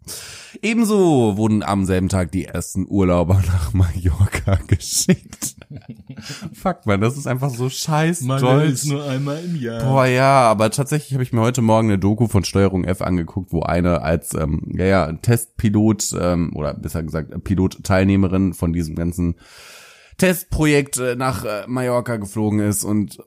Ebenso 0.61 1.37
wurden 1.37 1.63
am 1.63 1.85
selben 1.85 2.09
Tag 2.09 2.31
die 2.31 2.45
ersten 2.45 2.85
Urlauber 2.87 3.35
nach 3.47 3.73
Mallorca 3.73 4.59
geschickt. 4.67 5.55
Fuck 6.53 6.85
man, 6.85 7.01
das 7.01 7.17
ist 7.17 7.27
einfach 7.27 7.49
so 7.49 7.69
scheiß 7.69 8.25
deutsch. 8.25 8.85
nur 8.85 9.03
einmal 9.05 9.43
im 9.43 9.55
Jahr. 9.55 9.83
Boah, 9.83 10.05
ja, 10.05 10.41
aber 10.49 10.71
tatsächlich 10.71 11.13
habe 11.13 11.23
ich 11.23 11.33
mir 11.33 11.41
heute 11.41 11.61
Morgen 11.61 11.89
eine 11.89 11.99
Doku 11.99 12.27
von 12.27 12.43
Steuerung 12.43 12.83
F 12.83 13.01
angeguckt, 13.01 13.51
wo 13.51 13.61
eine 13.61 14.01
als 14.01 14.33
ähm, 14.33 14.71
ja, 14.75 14.85
ja, 14.85 15.13
Testpilot 15.13 16.15
ähm, 16.19 16.51
oder 16.55 16.73
besser 16.73 17.03
gesagt 17.03 17.43
Pilotteilnehmerin 17.43 18.53
von 18.53 18.73
diesem 18.73 18.95
ganzen 18.95 19.35
Testprojekt 20.17 20.97
äh, 20.97 21.15
nach 21.15 21.45
äh, 21.45 21.63
Mallorca 21.67 22.17
geflogen 22.17 22.59
ist 22.59 22.83
und 22.83 23.19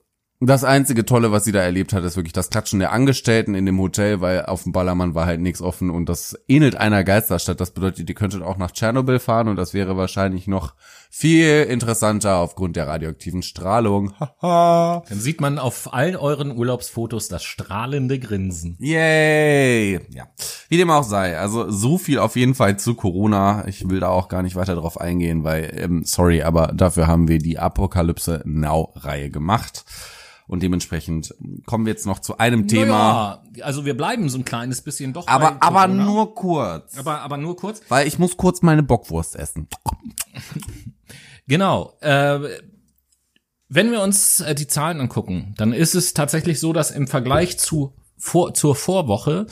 Das 0.45 0.65
einzige 0.65 1.05
Tolle, 1.05 1.31
was 1.31 1.45
sie 1.45 1.53
da 1.53 1.61
erlebt 1.61 1.93
hat, 1.93 2.03
ist 2.03 2.17
wirklich 2.17 2.33
das 2.33 2.49
Klatschen 2.49 2.79
der 2.79 2.91
Angestellten 2.91 3.55
in 3.55 3.65
dem 3.65 3.79
Hotel, 3.79 4.19
weil 4.19 4.45
auf 4.45 4.63
dem 4.63 4.73
Ballermann 4.73 5.15
war 5.15 5.25
halt 5.25 5.39
nichts 5.39 5.61
offen 5.61 5.89
und 5.89 6.09
das 6.09 6.37
ähnelt 6.49 6.75
einer 6.75 7.05
Geisterstadt. 7.05 7.61
Das 7.61 7.71
bedeutet, 7.71 8.09
ihr 8.09 8.15
könntet 8.15 8.41
auch 8.41 8.57
nach 8.57 8.71
Tschernobyl 8.71 9.19
fahren 9.19 9.47
und 9.47 9.55
das 9.55 9.73
wäre 9.73 9.95
wahrscheinlich 9.95 10.47
noch 10.47 10.73
viel 11.09 11.63
interessanter 11.69 12.39
aufgrund 12.39 12.75
der 12.75 12.87
radioaktiven 12.87 13.41
Strahlung. 13.41 14.13
Haha. 14.41 15.03
Dann 15.07 15.19
sieht 15.19 15.39
man 15.39 15.59
auf 15.59 15.93
allen 15.93 16.17
euren 16.17 16.51
Urlaubsfotos 16.51 17.29
das 17.29 17.43
strahlende 17.43 18.19
Grinsen. 18.19 18.75
Yay! 18.79 20.01
Ja. 20.09 20.27
Wie 20.67 20.77
dem 20.77 20.89
auch 20.89 21.03
sei. 21.03 21.37
Also 21.37 21.71
so 21.71 21.97
viel 21.97 22.19
auf 22.19 22.35
jeden 22.35 22.55
Fall 22.55 22.77
zu 22.77 22.95
Corona. 22.95 23.65
Ich 23.67 23.87
will 23.89 24.01
da 24.01 24.09
auch 24.09 24.27
gar 24.27 24.43
nicht 24.43 24.57
weiter 24.57 24.75
drauf 24.75 24.99
eingehen, 24.99 25.45
weil, 25.45 25.71
ähm, 25.77 26.03
sorry, 26.03 26.41
aber 26.41 26.73
dafür 26.73 27.07
haben 27.07 27.29
wir 27.29 27.37
die 27.37 27.59
Apokalypse 27.59 28.41
Now-Reihe 28.43 29.29
gemacht. 29.29 29.85
Und 30.47 30.61
dementsprechend 30.61 31.33
kommen 31.65 31.85
wir 31.85 31.93
jetzt 31.93 32.05
noch 32.05 32.19
zu 32.19 32.37
einem 32.37 32.67
Thema. 32.67 33.43
Naja, 33.51 33.65
also 33.65 33.85
wir 33.85 33.95
bleiben 33.95 34.29
so 34.29 34.37
ein 34.37 34.45
kleines 34.45 34.81
bisschen 34.81 35.13
doch. 35.13 35.27
Aber, 35.27 35.57
aber 35.61 35.87
nur 35.87 36.35
kurz. 36.35 36.97
Aber, 36.97 37.21
aber 37.21 37.37
nur 37.37 37.55
kurz. 37.55 37.81
Weil 37.89 38.07
ich 38.07 38.19
muss 38.19 38.37
kurz 38.37 38.61
meine 38.61 38.83
Bockwurst 38.83 39.35
essen. 39.35 39.67
Genau. 41.45 41.97
Äh, 41.99 42.39
wenn 43.67 43.91
wir 43.91 44.01
uns 44.01 44.39
äh, 44.39 44.55
die 44.55 44.67
Zahlen 44.67 45.01
angucken, 45.01 45.53
dann 45.57 45.73
ist 45.73 45.93
es 45.93 46.13
tatsächlich 46.13 46.59
so, 46.59 46.73
dass 46.73 46.89
im 46.89 47.05
Vergleich 47.07 47.59
zu 47.59 47.93
vor, 48.17 48.53
zur 48.53 48.75
Vorwoche 48.75 49.47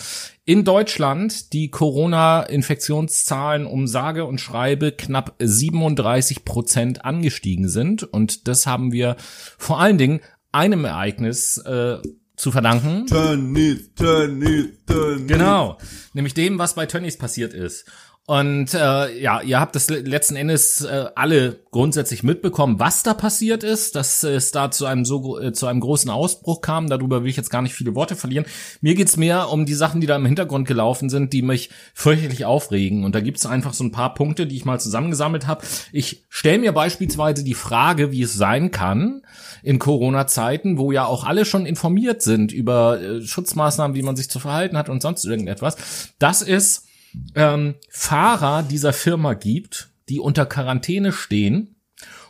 in 0.45 0.63
Deutschland 0.63 1.51
die 1.53 1.69
Corona-Infektionszahlen 1.69 3.65
um 3.65 3.87
sage 3.87 4.25
und 4.25 4.39
schreibe 4.39 4.93
knapp 4.93 5.35
37 5.39 6.45
Prozent 6.45 7.03
angestiegen 7.03 7.67
sind. 7.67 8.03
Und 8.03 8.47
das 8.47 8.65
haben 8.65 8.93
wir 8.93 9.17
vor 9.57 9.79
allen 9.81 9.97
Dingen 9.97 10.21
einem 10.51 10.85
Ereignis 10.85 11.57
äh, 11.57 11.97
zu 12.35 12.51
verdanken. 12.51 13.05
Tönnies, 13.07 13.93
Tönnies, 13.95 14.69
Tönnies. 14.87 15.27
Genau, 15.27 15.77
nämlich 16.13 16.33
dem, 16.33 16.57
was 16.57 16.75
bei 16.75 16.85
Tönnies 16.85 17.17
passiert 17.17 17.53
ist. 17.53 17.85
Und 18.31 18.73
äh, 18.73 19.19
ja, 19.19 19.41
ihr 19.41 19.59
habt 19.59 19.75
das 19.75 19.89
le- 19.89 19.99
letzten 19.99 20.37
Endes 20.37 20.79
äh, 20.79 21.07
alle 21.15 21.59
grundsätzlich 21.69 22.23
mitbekommen, 22.23 22.79
was 22.79 23.03
da 23.03 23.13
passiert 23.13 23.61
ist, 23.61 23.97
dass 23.97 24.23
es 24.23 24.51
da 24.51 24.71
zu 24.71 24.85
einem 24.85 25.03
so 25.03 25.37
äh, 25.37 25.51
zu 25.51 25.67
einem 25.67 25.81
großen 25.81 26.09
Ausbruch 26.09 26.61
kam. 26.61 26.89
Darüber 26.89 27.23
will 27.23 27.29
ich 27.29 27.35
jetzt 27.35 27.49
gar 27.49 27.61
nicht 27.61 27.73
viele 27.73 27.93
Worte 27.93 28.15
verlieren. 28.15 28.45
Mir 28.79 28.95
geht's 28.95 29.17
mehr 29.17 29.49
um 29.49 29.65
die 29.65 29.73
Sachen, 29.73 29.99
die 29.99 30.07
da 30.07 30.15
im 30.15 30.25
Hintergrund 30.25 30.65
gelaufen 30.65 31.09
sind, 31.09 31.33
die 31.33 31.41
mich 31.41 31.71
fürchterlich 31.93 32.45
aufregen. 32.45 33.03
Und 33.03 33.15
da 33.15 33.19
gibt's 33.19 33.45
einfach 33.45 33.73
so 33.73 33.83
ein 33.83 33.91
paar 33.91 34.13
Punkte, 34.13 34.47
die 34.47 34.55
ich 34.55 34.63
mal 34.63 34.79
zusammengesammelt 34.79 35.45
habe. 35.45 35.65
Ich 35.91 36.23
stelle 36.29 36.59
mir 36.59 36.71
beispielsweise 36.71 37.43
die 37.43 37.53
Frage, 37.53 38.13
wie 38.13 38.21
es 38.21 38.33
sein 38.33 38.71
kann 38.71 39.23
in 39.61 39.77
Corona-Zeiten, 39.77 40.77
wo 40.77 40.93
ja 40.93 41.03
auch 41.03 41.25
alle 41.25 41.43
schon 41.43 41.65
informiert 41.65 42.21
sind 42.21 42.53
über 42.53 43.01
äh, 43.01 43.21
Schutzmaßnahmen, 43.21 43.93
wie 43.93 44.03
man 44.03 44.15
sich 44.15 44.29
zu 44.29 44.39
verhalten 44.39 44.77
hat 44.77 44.87
und 44.87 45.01
sonst 45.01 45.25
irgendetwas. 45.25 45.75
Das 46.17 46.41
ist 46.41 46.85
ähm, 47.35 47.75
Fahrer 47.89 48.63
dieser 48.63 48.93
Firma 48.93 49.33
gibt, 49.33 49.89
die 50.09 50.19
unter 50.19 50.45
Quarantäne 50.45 51.11
stehen 51.11 51.75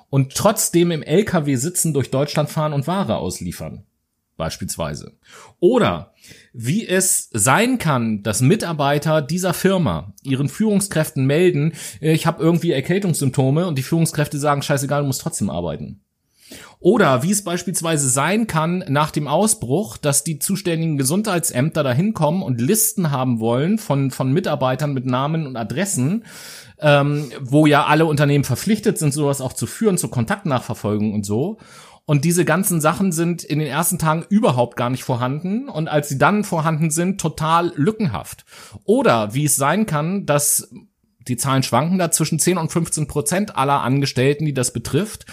und 0.10 0.36
trotzdem 0.36 0.92
im 0.92 1.04
LKW 1.04 1.56
sitzen, 1.56 1.94
durch 1.94 2.12
Deutschland 2.12 2.50
fahren 2.50 2.74
und 2.74 2.88
Ware 2.88 3.18
ausliefern. 3.18 3.86
Beispielsweise. 4.38 5.14
Oder 5.60 6.14
wie 6.52 6.88
es 6.88 7.30
sein 7.32 7.78
kann, 7.78 8.24
dass 8.24 8.42
Mitarbeiter 8.42 9.22
dieser 9.22 9.54
Firma 9.54 10.14
ihren 10.24 10.50
Führungskräften 10.50 11.26
melden, 11.26 11.74
äh, 12.02 12.14
ich 12.14 12.26
habe 12.26 12.42
irgendwie 12.42 12.72
Erkältungssymptome 12.72 13.68
und 13.68 13.78
die 13.78 13.84
Führungskräfte 13.84 14.40
sagen, 14.40 14.64
scheißegal, 14.64 15.02
du 15.02 15.08
musst 15.08 15.22
trotzdem 15.22 15.50
arbeiten. 15.50 16.02
Oder 16.82 17.22
wie 17.22 17.30
es 17.30 17.44
beispielsweise 17.44 18.10
sein 18.10 18.48
kann 18.48 18.84
nach 18.88 19.12
dem 19.12 19.28
Ausbruch, 19.28 19.98
dass 19.98 20.24
die 20.24 20.40
zuständigen 20.40 20.98
Gesundheitsämter 20.98 21.84
dahin 21.84 22.16
kommen 22.16 22.42
und 22.42 22.60
Listen 22.60 23.12
haben 23.12 23.40
wollen 23.40 23.78
von, 23.78 24.10
von 24.10 24.34
Mitarbeitern 24.34 24.92
mit 24.92 25.06
Namen 25.06 25.46
und 25.46 25.56
Adressen, 25.56 26.26
ähm, 26.80 27.32
wo 27.40 27.68
ja 27.68 27.86
alle 27.86 28.08
Unternehmen 28.08 28.44
verpflichtet 28.44 28.98
sind, 28.98 29.14
sowas 29.14 29.42
auch 29.42 29.54
zu 29.54 29.68
führen, 29.68 30.00
zur 30.00 30.10
Kontaktnachverfolgung 30.10 31.14
und 31.14 31.24
so. 31.24 31.60
Und 32.06 32.26
diese 32.26 32.46
ganzen 32.46 32.82
Sachen 32.82 33.12
sind 33.12 33.44
in 33.44 33.60
den 33.60 33.68
ersten 33.68 34.00
Tagen 34.00 34.26
überhaupt 34.30 34.76
gar 34.76 34.90
nicht 34.90 35.04
vorhanden 35.04 35.70
und 35.70 35.88
als 35.88 36.10
sie 36.10 36.18
dann 36.18 36.44
vorhanden 36.44 36.90
sind, 36.90 37.22
total 37.22 37.74
lückenhaft. 37.76 38.44
Oder 38.86 39.36
wie 39.36 39.46
es 39.46 39.56
sein 39.56 39.86
kann, 39.86 40.26
dass 40.26 40.74
die 41.28 41.38
Zahlen 41.38 41.62
schwanken 41.62 42.00
da 42.00 42.10
zwischen 42.10 42.40
10 42.40 42.58
und 42.58 42.72
15 42.72 43.08
Prozent 43.08 43.56
aller 43.56 43.82
Angestellten, 43.82 44.46
die 44.46 44.56
das 44.56 44.74
betrifft, 44.74 45.28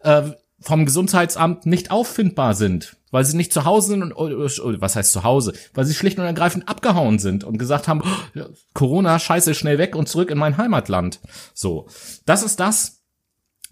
äh, 0.00 0.30
vom 0.64 0.86
Gesundheitsamt 0.86 1.66
nicht 1.66 1.90
auffindbar 1.90 2.54
sind, 2.54 2.96
weil 3.10 3.24
sie 3.24 3.36
nicht 3.36 3.52
zu 3.52 3.64
Hause 3.64 3.88
sind 3.88 4.02
und 4.02 4.12
oder, 4.14 4.50
oder, 4.64 4.80
was 4.80 4.96
heißt 4.96 5.12
zu 5.12 5.22
Hause, 5.22 5.52
weil 5.74 5.84
sie 5.84 5.94
schlicht 5.94 6.18
und 6.18 6.24
ergreifend 6.24 6.68
abgehauen 6.68 7.18
sind 7.18 7.44
und 7.44 7.58
gesagt 7.58 7.86
haben, 7.86 8.02
oh, 8.02 8.40
Corona, 8.72 9.18
scheiße, 9.18 9.54
schnell 9.54 9.78
weg 9.78 9.94
und 9.94 10.08
zurück 10.08 10.30
in 10.30 10.38
mein 10.38 10.56
Heimatland. 10.56 11.20
So, 11.52 11.86
das 12.24 12.42
ist 12.42 12.60
das, 12.60 13.02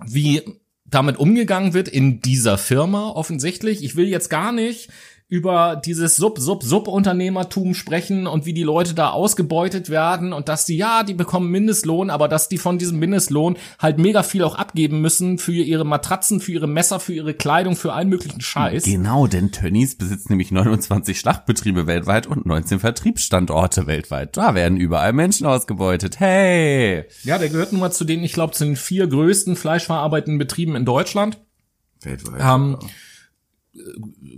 wie 0.05 0.43
damit 0.84 1.16
umgegangen 1.16 1.72
wird 1.72 1.88
in 1.88 2.20
dieser 2.20 2.59
Firma 2.59 3.09
offensichtlich. 3.09 3.82
Ich 3.82 3.97
will 3.97 4.07
jetzt 4.07 4.28
gar 4.28 4.53
nicht 4.53 4.90
über 5.33 5.80
dieses 5.83 6.16
Sub, 6.16 6.39
Sub, 6.39 6.62
Sub-Unternehmertum 6.62 7.72
sprechen 7.72 8.26
und 8.26 8.45
wie 8.45 8.53
die 8.53 8.64
Leute 8.64 8.93
da 8.93 9.12
ausgebeutet 9.12 9.89
werden 9.89 10.35
und 10.35 10.51
dass 10.51 10.66
die, 10.66 10.76
ja, 10.76 11.05
die 11.05 11.14
bekommen 11.14 11.51
Mindestlohn, 11.51 12.11
aber 12.11 12.28
dass 12.28 12.51
die 12.51 12.59
von 12.59 12.76
diesem 12.76 12.99
Mindestlohn 12.99 13.57
halt 13.78 13.97
mega 13.97 14.24
viel 14.24 14.45
auch 14.45 14.57
abgeben 14.57 15.01
müssen 15.01 15.39
für 15.39 15.55
ihre 15.55 15.87
Matratzen, 15.87 16.41
für 16.41 16.53
ihre 16.53 16.66
Messer, 16.66 17.01
für 17.01 17.14
ihre 17.14 17.33
Kleidung, 17.33 17.76
für 17.76 17.95
allen 17.95 18.11
möglichen 18.11 18.43
Scheiß. 18.43 18.85
Genau, 18.85 19.26
denn 19.26 19.53
Tönnies 19.53 19.97
besitzt 19.97 20.28
nämlich 20.28 20.51
29 20.51 21.18
Schlachtbetriebe 21.18 21.87
weltweit 21.87 22.26
und 22.26 22.45
19 22.45 22.80
Vertriebsstandorte 22.80 23.87
weltweit. 23.87 24.37
Da 24.37 24.55
werden 24.55 24.76
überall 24.76 25.14
Menschen 25.14 25.47
ausgebeutet. 25.47 26.20
Hey! 26.20 27.07
Ja, 27.22 27.39
der 27.39 27.49
gehört 27.49 27.72
nun 27.72 27.80
mal 27.80 27.91
zu 27.91 28.05
den, 28.05 28.22
ich 28.22 28.35
glaube, 28.35 28.53
zu 28.53 28.66
den 28.66 28.76
vier 28.76 29.07
größten 29.07 29.57
fleischverarbeitenden 29.57 30.37
Betrieben 30.37 30.76
in 30.76 30.85
Deutschland. 30.85 31.39
Weltweit. 32.03 32.43
Ähm, 32.45 32.76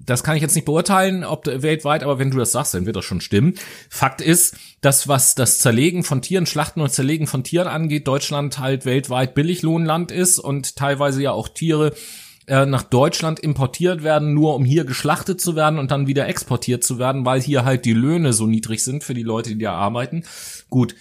das 0.04 0.22
kann 0.22 0.36
ich 0.36 0.42
jetzt 0.42 0.54
nicht 0.54 0.64
beurteilen, 0.64 1.24
ob 1.24 1.46
weltweit, 1.46 2.02
aber 2.04 2.18
wenn 2.18 2.30
du 2.30 2.38
das 2.38 2.52
sagst, 2.52 2.74
dann 2.74 2.86
wird 2.86 2.96
das 2.96 3.04
schon 3.04 3.20
stimmen. 3.20 3.54
Fakt 3.88 4.20
ist, 4.20 4.56
dass 4.80 5.08
was 5.08 5.34
das 5.34 5.58
Zerlegen 5.58 6.04
von 6.04 6.22
Tieren, 6.22 6.46
Schlachten 6.46 6.80
und 6.80 6.90
Zerlegen 6.90 7.26
von 7.26 7.42
Tieren 7.42 7.66
angeht, 7.66 8.06
Deutschland 8.06 8.58
halt 8.58 8.86
weltweit 8.86 9.34
Billiglohnland 9.34 10.12
ist 10.12 10.38
und 10.38 10.76
teilweise 10.76 11.22
ja 11.22 11.32
auch 11.32 11.48
Tiere 11.48 11.94
äh, 12.46 12.66
nach 12.66 12.82
Deutschland 12.82 13.40
importiert 13.40 14.04
werden, 14.04 14.34
nur 14.34 14.54
um 14.54 14.64
hier 14.64 14.84
geschlachtet 14.84 15.40
zu 15.40 15.56
werden 15.56 15.78
und 15.78 15.90
dann 15.90 16.06
wieder 16.06 16.28
exportiert 16.28 16.84
zu 16.84 16.98
werden, 16.98 17.24
weil 17.24 17.40
hier 17.40 17.64
halt 17.64 17.84
die 17.86 17.94
Löhne 17.94 18.32
so 18.32 18.46
niedrig 18.46 18.84
sind 18.84 19.02
für 19.02 19.14
die 19.14 19.22
Leute, 19.22 19.50
die 19.50 19.62
da 19.62 19.72
arbeiten. 19.72 20.24
Gut, 20.70 20.94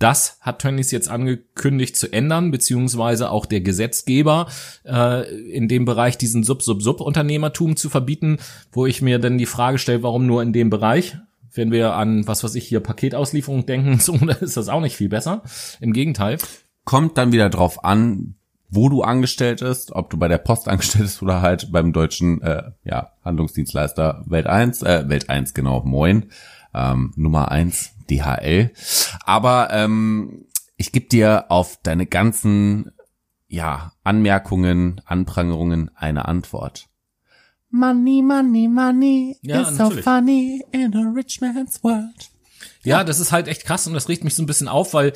das 0.00 0.38
hat 0.40 0.60
Tönnies 0.60 0.90
jetzt 0.90 1.08
angekündigt 1.08 1.94
zu 1.94 2.12
ändern, 2.12 2.50
beziehungsweise 2.50 3.30
auch 3.30 3.46
der 3.46 3.60
Gesetzgeber 3.60 4.48
äh, 4.84 5.30
in 5.50 5.68
dem 5.68 5.84
Bereich 5.84 6.16
diesen 6.16 6.42
Sub-Sub-Sub-Unternehmertum 6.42 7.76
zu 7.76 7.90
verbieten, 7.90 8.38
wo 8.72 8.86
ich 8.86 9.02
mir 9.02 9.18
dann 9.18 9.38
die 9.38 9.46
Frage 9.46 9.78
stelle, 9.78 10.02
warum 10.02 10.26
nur 10.26 10.42
in 10.42 10.54
dem 10.54 10.70
Bereich? 10.70 11.18
Wenn 11.52 11.70
wir 11.70 11.94
an, 11.94 12.26
was 12.26 12.42
weiß 12.42 12.54
ich, 12.54 12.66
hier 12.66 12.80
Paketauslieferung 12.80 13.66
denken, 13.66 13.98
so 14.00 14.14
ist 14.14 14.56
das 14.56 14.68
auch 14.70 14.80
nicht 14.80 14.96
viel 14.96 15.10
besser. 15.10 15.42
Im 15.80 15.92
Gegenteil. 15.92 16.38
Kommt 16.84 17.18
dann 17.18 17.32
wieder 17.32 17.50
drauf 17.50 17.84
an, 17.84 18.36
wo 18.70 18.88
du 18.88 19.02
angestellt 19.02 19.60
bist, 19.60 19.92
ob 19.92 20.08
du 20.08 20.16
bei 20.16 20.28
der 20.28 20.38
Post 20.38 20.66
angestellt 20.66 21.04
bist 21.04 21.22
oder 21.22 21.42
halt 21.42 21.70
beim 21.72 21.92
deutschen 21.92 22.40
äh, 22.40 22.70
ja, 22.84 23.10
Handlungsdienstleister 23.22 24.24
Welt 24.26 24.46
1, 24.46 24.82
äh, 24.82 25.08
Welt 25.08 25.28
1, 25.28 25.52
genau, 25.52 25.82
moin, 25.84 26.30
ähm, 26.72 27.12
Nummer 27.16 27.50
1, 27.50 27.96
DHL. 28.10 28.72
Aber 29.24 29.68
ähm, 29.72 30.46
ich 30.76 30.92
gebe 30.92 31.06
dir 31.06 31.46
auf 31.50 31.78
deine 31.82 32.06
ganzen 32.06 32.90
ja, 33.48 33.92
Anmerkungen, 34.04 35.00
Anprangerungen 35.04 35.90
eine 35.94 36.26
Antwort. 36.26 36.86
Money, 37.70 38.22
money, 38.22 38.68
money 38.68 39.36
Ja, 39.42 39.62
is 39.62 39.76
so 39.76 39.84
natürlich. 39.84 40.04
funny 40.04 40.64
in 40.72 40.94
a 40.94 41.12
rich 41.14 41.40
man's 41.40 41.82
world. 41.84 42.30
Ja, 42.82 43.04
das 43.04 43.20
ist 43.20 43.32
halt 43.32 43.48
echt 43.48 43.64
krass 43.64 43.86
und 43.86 43.94
das 43.94 44.08
regt 44.08 44.24
mich 44.24 44.34
so 44.34 44.42
ein 44.42 44.46
bisschen 44.46 44.68
auf, 44.68 44.94
weil 44.94 45.12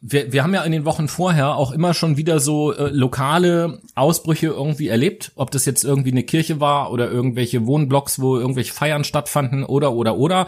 wir, 0.00 0.32
wir 0.32 0.42
haben 0.42 0.54
ja 0.54 0.62
in 0.62 0.72
den 0.72 0.84
Wochen 0.84 1.08
vorher 1.08 1.56
auch 1.56 1.72
immer 1.72 1.94
schon 1.94 2.16
wieder 2.16 2.38
so 2.38 2.72
äh, 2.72 2.90
lokale 2.90 3.80
Ausbrüche 3.94 4.48
irgendwie 4.48 4.88
erlebt, 4.88 5.32
ob 5.36 5.50
das 5.50 5.64
jetzt 5.64 5.84
irgendwie 5.84 6.10
eine 6.10 6.22
Kirche 6.22 6.60
war 6.60 6.92
oder 6.92 7.10
irgendwelche 7.10 7.66
Wohnblocks, 7.66 8.20
wo 8.20 8.36
irgendwelche 8.38 8.74
Feiern 8.74 9.04
stattfanden 9.04 9.64
oder 9.64 9.92
oder 9.92 10.16
oder. 10.16 10.46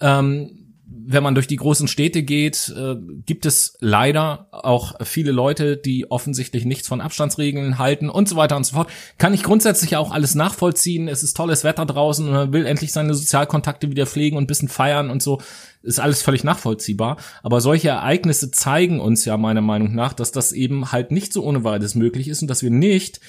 Ähm, 0.00 0.63
wenn 1.06 1.22
man 1.22 1.34
durch 1.34 1.46
die 1.46 1.56
großen 1.56 1.88
Städte 1.88 2.22
geht, 2.22 2.72
äh, 2.76 2.96
gibt 3.26 3.46
es 3.46 3.76
leider 3.80 4.48
auch 4.52 4.94
viele 5.04 5.32
Leute, 5.32 5.76
die 5.76 6.10
offensichtlich 6.10 6.64
nichts 6.64 6.88
von 6.88 7.00
Abstandsregeln 7.00 7.78
halten 7.78 8.08
und 8.08 8.28
so 8.28 8.36
weiter 8.36 8.56
und 8.56 8.64
so 8.64 8.76
fort. 8.76 8.90
Kann 9.18 9.34
ich 9.34 9.42
grundsätzlich 9.42 9.96
auch 9.96 10.12
alles 10.12 10.34
nachvollziehen. 10.34 11.08
Es 11.08 11.22
ist 11.22 11.36
tolles 11.36 11.64
Wetter 11.64 11.86
draußen 11.86 12.26
und 12.26 12.32
man 12.32 12.52
will 12.52 12.66
endlich 12.66 12.92
seine 12.92 13.14
Sozialkontakte 13.14 13.90
wieder 13.90 14.06
pflegen 14.06 14.36
und 14.36 14.44
ein 14.44 14.48
bisschen 14.48 14.68
feiern 14.68 15.10
und 15.10 15.22
so. 15.22 15.40
Ist 15.82 16.00
alles 16.00 16.22
völlig 16.22 16.44
nachvollziehbar. 16.44 17.18
Aber 17.42 17.60
solche 17.60 17.88
Ereignisse 17.88 18.50
zeigen 18.50 19.00
uns 19.00 19.24
ja 19.24 19.36
meiner 19.36 19.60
Meinung 19.60 19.94
nach, 19.94 20.14
dass 20.14 20.32
das 20.32 20.52
eben 20.52 20.92
halt 20.92 21.10
nicht 21.10 21.32
so 21.32 21.44
ohne 21.44 21.64
weiteres 21.64 21.94
möglich 21.94 22.28
ist 22.28 22.42
und 22.42 22.48
dass 22.48 22.62
wir 22.62 22.70
nicht 22.70 23.20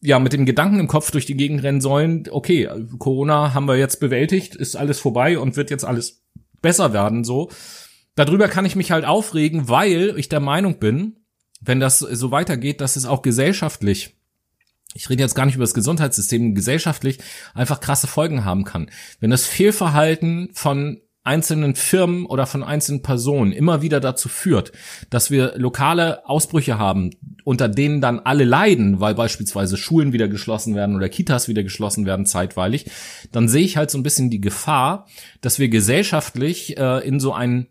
ja 0.00 0.18
mit 0.18 0.32
dem 0.32 0.46
Gedanken 0.46 0.78
im 0.78 0.88
Kopf 0.88 1.10
durch 1.10 1.26
die 1.26 1.36
Gegend 1.36 1.62
rennen 1.62 1.80
sollen, 1.80 2.24
okay, 2.30 2.68
Corona 2.98 3.54
haben 3.54 3.66
wir 3.66 3.76
jetzt 3.76 3.98
bewältigt, 3.98 4.54
ist 4.54 4.76
alles 4.76 5.00
vorbei 5.00 5.38
und 5.38 5.56
wird 5.56 5.70
jetzt 5.70 5.84
alles 5.84 6.25
besser 6.62 6.92
werden 6.92 7.24
so. 7.24 7.50
Darüber 8.14 8.48
kann 8.48 8.64
ich 8.64 8.76
mich 8.76 8.90
halt 8.90 9.04
aufregen, 9.04 9.68
weil 9.68 10.14
ich 10.16 10.28
der 10.28 10.40
Meinung 10.40 10.78
bin, 10.78 11.16
wenn 11.60 11.80
das 11.80 11.98
so 11.98 12.30
weitergeht, 12.30 12.80
dass 12.80 12.96
es 12.96 13.06
auch 13.06 13.22
gesellschaftlich 13.22 14.16
ich 14.96 15.10
rede 15.10 15.22
jetzt 15.22 15.34
gar 15.34 15.44
nicht 15.44 15.56
über 15.56 15.64
das 15.64 15.74
Gesundheitssystem, 15.74 16.54
gesellschaftlich 16.54 17.18
einfach 17.54 17.80
krasse 17.80 18.06
Folgen 18.06 18.44
haben 18.44 18.64
kann. 18.64 18.90
Wenn 19.20 19.30
das 19.30 19.44
Fehlverhalten 19.44 20.50
von 20.54 21.02
einzelnen 21.26 21.74
Firmen 21.74 22.26
oder 22.26 22.46
von 22.46 22.62
einzelnen 22.62 23.02
Personen 23.02 23.52
immer 23.52 23.82
wieder 23.82 24.00
dazu 24.00 24.28
führt, 24.28 24.72
dass 25.10 25.30
wir 25.30 25.54
lokale 25.56 26.28
Ausbrüche 26.28 26.78
haben, 26.78 27.10
unter 27.44 27.68
denen 27.68 28.00
dann 28.00 28.20
alle 28.20 28.44
leiden, 28.44 29.00
weil 29.00 29.14
beispielsweise 29.14 29.76
Schulen 29.76 30.12
wieder 30.12 30.28
geschlossen 30.28 30.74
werden 30.74 30.96
oder 30.96 31.08
Kitas 31.08 31.48
wieder 31.48 31.62
geschlossen 31.62 32.06
werden 32.06 32.26
zeitweilig, 32.26 32.86
dann 33.32 33.48
sehe 33.48 33.64
ich 33.64 33.76
halt 33.76 33.90
so 33.90 33.98
ein 33.98 34.02
bisschen 34.02 34.30
die 34.30 34.40
Gefahr, 34.40 35.06
dass 35.40 35.58
wir 35.58 35.68
gesellschaftlich 35.68 36.76
äh, 36.78 37.06
in 37.06 37.20
so 37.20 37.32
einen 37.32 37.68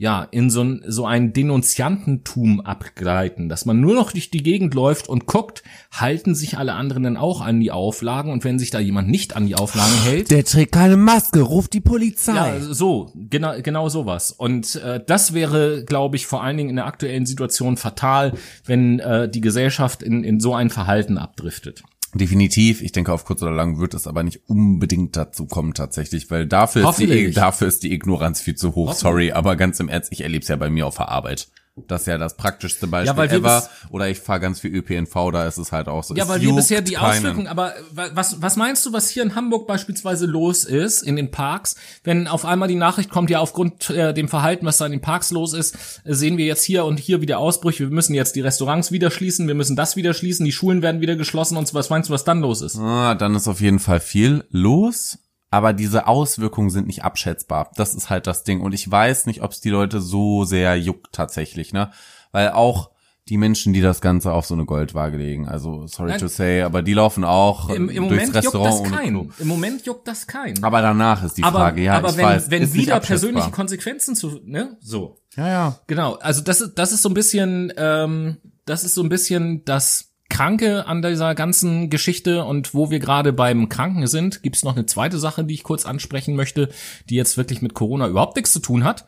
ja, 0.00 0.26
in 0.30 0.48
so 0.48 0.64
ein, 0.64 0.82
so 0.86 1.04
ein 1.04 1.34
Denunziantentum 1.34 2.62
abgleiten, 2.62 3.50
dass 3.50 3.66
man 3.66 3.82
nur 3.82 3.94
noch 3.94 4.12
durch 4.12 4.30
die 4.30 4.42
Gegend 4.42 4.72
läuft 4.72 5.10
und 5.10 5.26
guckt, 5.26 5.62
halten 5.92 6.34
sich 6.34 6.56
alle 6.56 6.72
anderen 6.72 7.02
denn 7.02 7.16
auch 7.18 7.42
an 7.42 7.60
die 7.60 7.70
Auflagen 7.70 8.32
und 8.32 8.42
wenn 8.42 8.58
sich 8.58 8.70
da 8.70 8.80
jemand 8.80 9.10
nicht 9.10 9.36
an 9.36 9.46
die 9.46 9.56
Auflagen 9.56 9.92
hält. 10.04 10.30
Der 10.30 10.42
trägt 10.46 10.72
keine 10.72 10.96
Maske, 10.96 11.42
ruft 11.42 11.74
die 11.74 11.82
Polizei. 11.82 12.32
Ja, 12.32 12.60
so, 12.60 13.12
genau, 13.14 13.60
genau 13.62 13.90
sowas. 13.90 14.32
Und 14.32 14.76
äh, 14.76 15.04
das 15.06 15.34
wäre, 15.34 15.84
glaube 15.84 16.16
ich, 16.16 16.26
vor 16.26 16.42
allen 16.42 16.56
Dingen 16.56 16.70
in 16.70 16.76
der 16.76 16.86
aktuellen 16.86 17.26
Situation 17.26 17.76
fatal, 17.76 18.32
wenn 18.64 19.00
äh, 19.00 19.28
die 19.28 19.42
Gesellschaft 19.42 20.02
in, 20.02 20.24
in 20.24 20.40
so 20.40 20.54
ein 20.54 20.70
Verhalten 20.70 21.18
abdriftet. 21.18 21.82
Definitiv. 22.14 22.82
Ich 22.82 22.92
denke, 22.92 23.12
auf 23.12 23.24
kurz 23.24 23.42
oder 23.42 23.52
lang 23.52 23.78
wird 23.78 23.94
es 23.94 24.06
aber 24.06 24.22
nicht 24.22 24.48
unbedingt 24.48 25.16
dazu 25.16 25.46
kommen 25.46 25.74
tatsächlich, 25.74 26.30
weil 26.30 26.46
dafür 26.46 26.88
ist, 26.90 26.98
die, 26.98 27.30
dafür 27.30 27.68
ist 27.68 27.82
die 27.82 27.92
Ignoranz 27.92 28.40
viel 28.40 28.56
zu 28.56 28.74
hoch. 28.74 28.94
Sorry, 28.94 29.32
aber 29.32 29.56
ganz 29.56 29.78
im 29.78 29.88
Ernst, 29.88 30.10
ich 30.12 30.22
erlebe 30.22 30.42
es 30.42 30.48
ja 30.48 30.56
bei 30.56 30.70
mir 30.70 30.86
auf 30.86 30.96
der 30.96 31.08
Arbeit. 31.08 31.48
Das 31.88 32.02
ist 32.02 32.06
ja 32.06 32.18
das 32.18 32.36
praktischste 32.36 32.86
Beispiel 32.86 33.12
ja, 33.12 33.16
weil 33.16 33.30
ever. 33.30 33.68
Oder 33.90 34.08
ich 34.08 34.18
fahre 34.18 34.40
ganz 34.40 34.60
viel 34.60 34.74
ÖPNV, 34.74 35.30
da 35.32 35.46
ist 35.46 35.58
es 35.58 35.72
halt 35.72 35.88
auch 35.88 36.04
so. 36.04 36.14
Ja, 36.14 36.28
weil 36.28 36.40
wir 36.40 36.54
bisher 36.54 36.80
die 36.80 36.92
keinen. 36.92 37.18
Auswirkungen, 37.18 37.46
aber 37.46 37.74
was, 37.92 38.42
was 38.42 38.56
meinst 38.56 38.84
du, 38.86 38.92
was 38.92 39.08
hier 39.08 39.22
in 39.22 39.34
Hamburg 39.34 39.66
beispielsweise 39.66 40.26
los 40.26 40.64
ist, 40.64 41.02
in 41.02 41.16
den 41.16 41.30
Parks, 41.30 41.76
wenn 42.04 42.28
auf 42.28 42.44
einmal 42.44 42.68
die 42.68 42.74
Nachricht 42.74 43.10
kommt, 43.10 43.30
ja, 43.30 43.40
aufgrund 43.40 43.90
äh, 43.90 44.14
dem 44.14 44.28
Verhalten, 44.28 44.66
was 44.66 44.78
da 44.78 44.86
in 44.86 44.92
den 44.92 45.00
Parks 45.00 45.30
los 45.30 45.52
ist, 45.52 45.76
sehen 46.04 46.36
wir 46.36 46.46
jetzt 46.46 46.64
hier 46.64 46.84
und 46.84 46.98
hier 46.98 47.20
wieder 47.20 47.38
Ausbrüche, 47.38 47.84
wir 47.84 47.94
müssen 47.94 48.14
jetzt 48.14 48.36
die 48.36 48.40
Restaurants 48.40 48.92
wieder 48.92 49.10
schließen, 49.10 49.46
wir 49.46 49.54
müssen 49.54 49.76
das 49.76 49.96
wieder 49.96 50.14
schließen, 50.14 50.44
die 50.44 50.52
Schulen 50.52 50.82
werden 50.82 51.00
wieder 51.00 51.16
geschlossen 51.16 51.56
und 51.56 51.68
so, 51.68 51.74
was 51.74 51.90
meinst 51.90 52.08
du, 52.08 52.14
was 52.14 52.24
dann 52.24 52.40
los 52.40 52.62
ist? 52.62 52.76
Ah, 52.78 53.14
dann 53.14 53.34
ist 53.34 53.48
auf 53.48 53.60
jeden 53.60 53.78
Fall 53.78 54.00
viel 54.00 54.44
los 54.50 55.18
aber 55.50 55.72
diese 55.72 56.06
Auswirkungen 56.06 56.70
sind 56.70 56.86
nicht 56.86 57.04
abschätzbar. 57.04 57.70
Das 57.74 57.94
ist 57.94 58.08
halt 58.08 58.26
das 58.26 58.44
Ding. 58.44 58.60
Und 58.60 58.72
ich 58.72 58.88
weiß 58.90 59.26
nicht, 59.26 59.42
ob 59.42 59.50
es 59.50 59.60
die 59.60 59.70
Leute 59.70 60.00
so 60.00 60.44
sehr 60.44 60.76
juckt 60.76 61.12
tatsächlich, 61.12 61.72
ne? 61.72 61.90
Weil 62.32 62.50
auch 62.50 62.90
die 63.28 63.36
Menschen, 63.36 63.72
die 63.72 63.80
das 63.80 64.00
Ganze 64.00 64.32
auf 64.32 64.46
so 64.46 64.54
eine 64.54 64.64
Goldwaage 64.64 65.16
legen, 65.16 65.48
also 65.48 65.86
sorry 65.86 66.10
Nein. 66.10 66.20
to 66.20 66.26
say, 66.28 66.62
aber 66.62 66.82
die 66.82 66.94
laufen 66.94 67.22
auch 67.22 67.68
Im, 67.68 67.88
im 67.88 68.08
durchs 68.08 68.10
Moment 68.10 68.34
Restaurant 68.34 68.74
juckt 68.74 68.90
das 68.90 68.98
keinen. 68.98 69.32
Im 69.38 69.48
Moment 69.48 69.86
juckt 69.86 70.08
das 70.08 70.26
keinen. 70.26 70.64
Aber 70.64 70.82
danach 70.82 71.22
ist 71.22 71.38
die 71.38 71.44
aber, 71.44 71.58
Frage, 71.58 71.82
ja, 71.82 71.94
aber 71.94 72.10
ich 72.10 72.16
wenn, 72.16 72.24
weiß, 72.24 72.50
wenn 72.50 72.74
wieder 72.74 72.98
persönliche 72.98 73.50
Konsequenzen 73.50 74.16
zu, 74.16 74.40
ne, 74.44 74.76
so. 74.80 75.18
Ja, 75.36 75.48
ja. 75.48 75.78
Genau. 75.86 76.14
Also 76.14 76.42
das 76.42 76.60
ist, 76.60 76.74
das 76.74 76.90
ist 76.90 77.02
so 77.02 77.08
ein 77.08 77.14
bisschen, 77.14 77.72
ähm, 77.76 78.38
das 78.64 78.82
ist 78.82 78.94
so 78.94 79.02
ein 79.02 79.08
bisschen 79.08 79.64
das 79.64 80.09
Kranke 80.30 80.86
an 80.86 81.02
dieser 81.02 81.34
ganzen 81.34 81.90
Geschichte 81.90 82.44
und 82.44 82.72
wo 82.72 82.90
wir 82.90 82.98
gerade 82.98 83.34
beim 83.34 83.68
Kranken 83.68 84.06
sind, 84.06 84.42
gibt's 84.42 84.64
noch 84.64 84.76
eine 84.76 84.86
zweite 84.86 85.18
Sache, 85.18 85.44
die 85.44 85.52
ich 85.52 85.62
kurz 85.62 85.84
ansprechen 85.84 86.34
möchte, 86.34 86.70
die 87.10 87.16
jetzt 87.16 87.36
wirklich 87.36 87.60
mit 87.60 87.74
Corona 87.74 88.08
überhaupt 88.08 88.36
nichts 88.36 88.52
zu 88.52 88.60
tun 88.60 88.84
hat, 88.84 89.04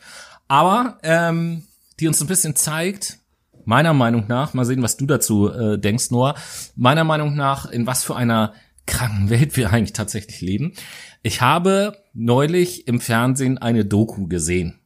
aber 0.48 0.98
ähm, 1.02 1.62
die 1.98 2.08
uns 2.08 2.20
ein 2.20 2.26
bisschen 2.26 2.54
zeigt, 2.54 3.18
meiner 3.64 3.94
Meinung 3.94 4.26
nach, 4.28 4.54
mal 4.54 4.64
sehen, 4.64 4.82
was 4.82 4.96
du 4.96 5.06
dazu 5.06 5.50
äh, 5.50 5.78
denkst, 5.78 6.10
Noah, 6.10 6.34
meiner 6.76 7.04
Meinung 7.04 7.34
nach, 7.34 7.70
in 7.70 7.86
was 7.86 8.04
für 8.04 8.16
einer 8.16 8.52
kranken 8.86 9.30
Welt 9.30 9.56
wir 9.56 9.72
eigentlich 9.72 9.92
tatsächlich 9.92 10.40
leben. 10.40 10.72
Ich 11.22 11.40
habe 11.40 11.96
neulich 12.12 12.88
im 12.88 13.00
Fernsehen 13.00 13.58
eine 13.58 13.84
Doku 13.84 14.26
gesehen. 14.26 14.80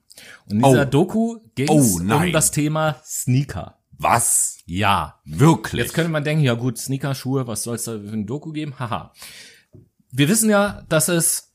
Und 0.47 0.57
in 0.57 0.62
dieser 0.62 0.82
oh. 0.82 0.91
Doku 0.91 1.39
ging 1.55 1.68
es 1.68 1.95
oh, 1.95 2.01
um 2.01 2.32
das 2.32 2.51
Thema 2.51 2.97
Sneaker. 3.05 3.78
Was? 3.99 4.55
Ja. 4.66 5.20
Wirklich? 5.24 5.82
Jetzt 5.82 5.94
könnte 5.94 6.10
man 6.10 6.24
denken, 6.24 6.44
ja 6.44 6.54
gut, 6.54 6.78
Sneakerschuhe, 6.78 7.46
was 7.46 7.62
soll 7.62 7.76
es 7.76 7.84
da 7.84 7.92
für 7.92 8.12
ein 8.12 8.26
Doku 8.26 8.52
geben? 8.52 8.78
Haha. 8.78 9.12
Wir 10.10 10.28
wissen 10.28 10.50
ja, 10.50 10.84
dass 10.88 11.08
es 11.08 11.54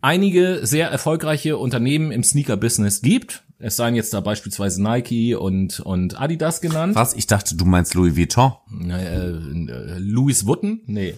einige 0.00 0.60
sehr 0.62 0.88
erfolgreiche 0.88 1.56
Unternehmen 1.56 2.12
im 2.12 2.22
Sneaker-Business 2.22 3.02
gibt. 3.02 3.42
Es 3.58 3.76
seien 3.76 3.94
jetzt 3.94 4.12
da 4.12 4.20
beispielsweise 4.20 4.82
Nike 4.82 5.34
und, 5.34 5.80
und 5.80 6.20
Adidas 6.20 6.60
genannt. 6.60 6.94
Was? 6.94 7.14
Ich 7.14 7.26
dachte, 7.26 7.56
du 7.56 7.64
meinst 7.64 7.94
Louis 7.94 8.16
Vuitton. 8.16 8.52
Äh, 8.90 9.30
äh, 9.30 9.98
Louis 9.98 10.46
Vuitton? 10.46 10.80
Nee. 10.86 11.14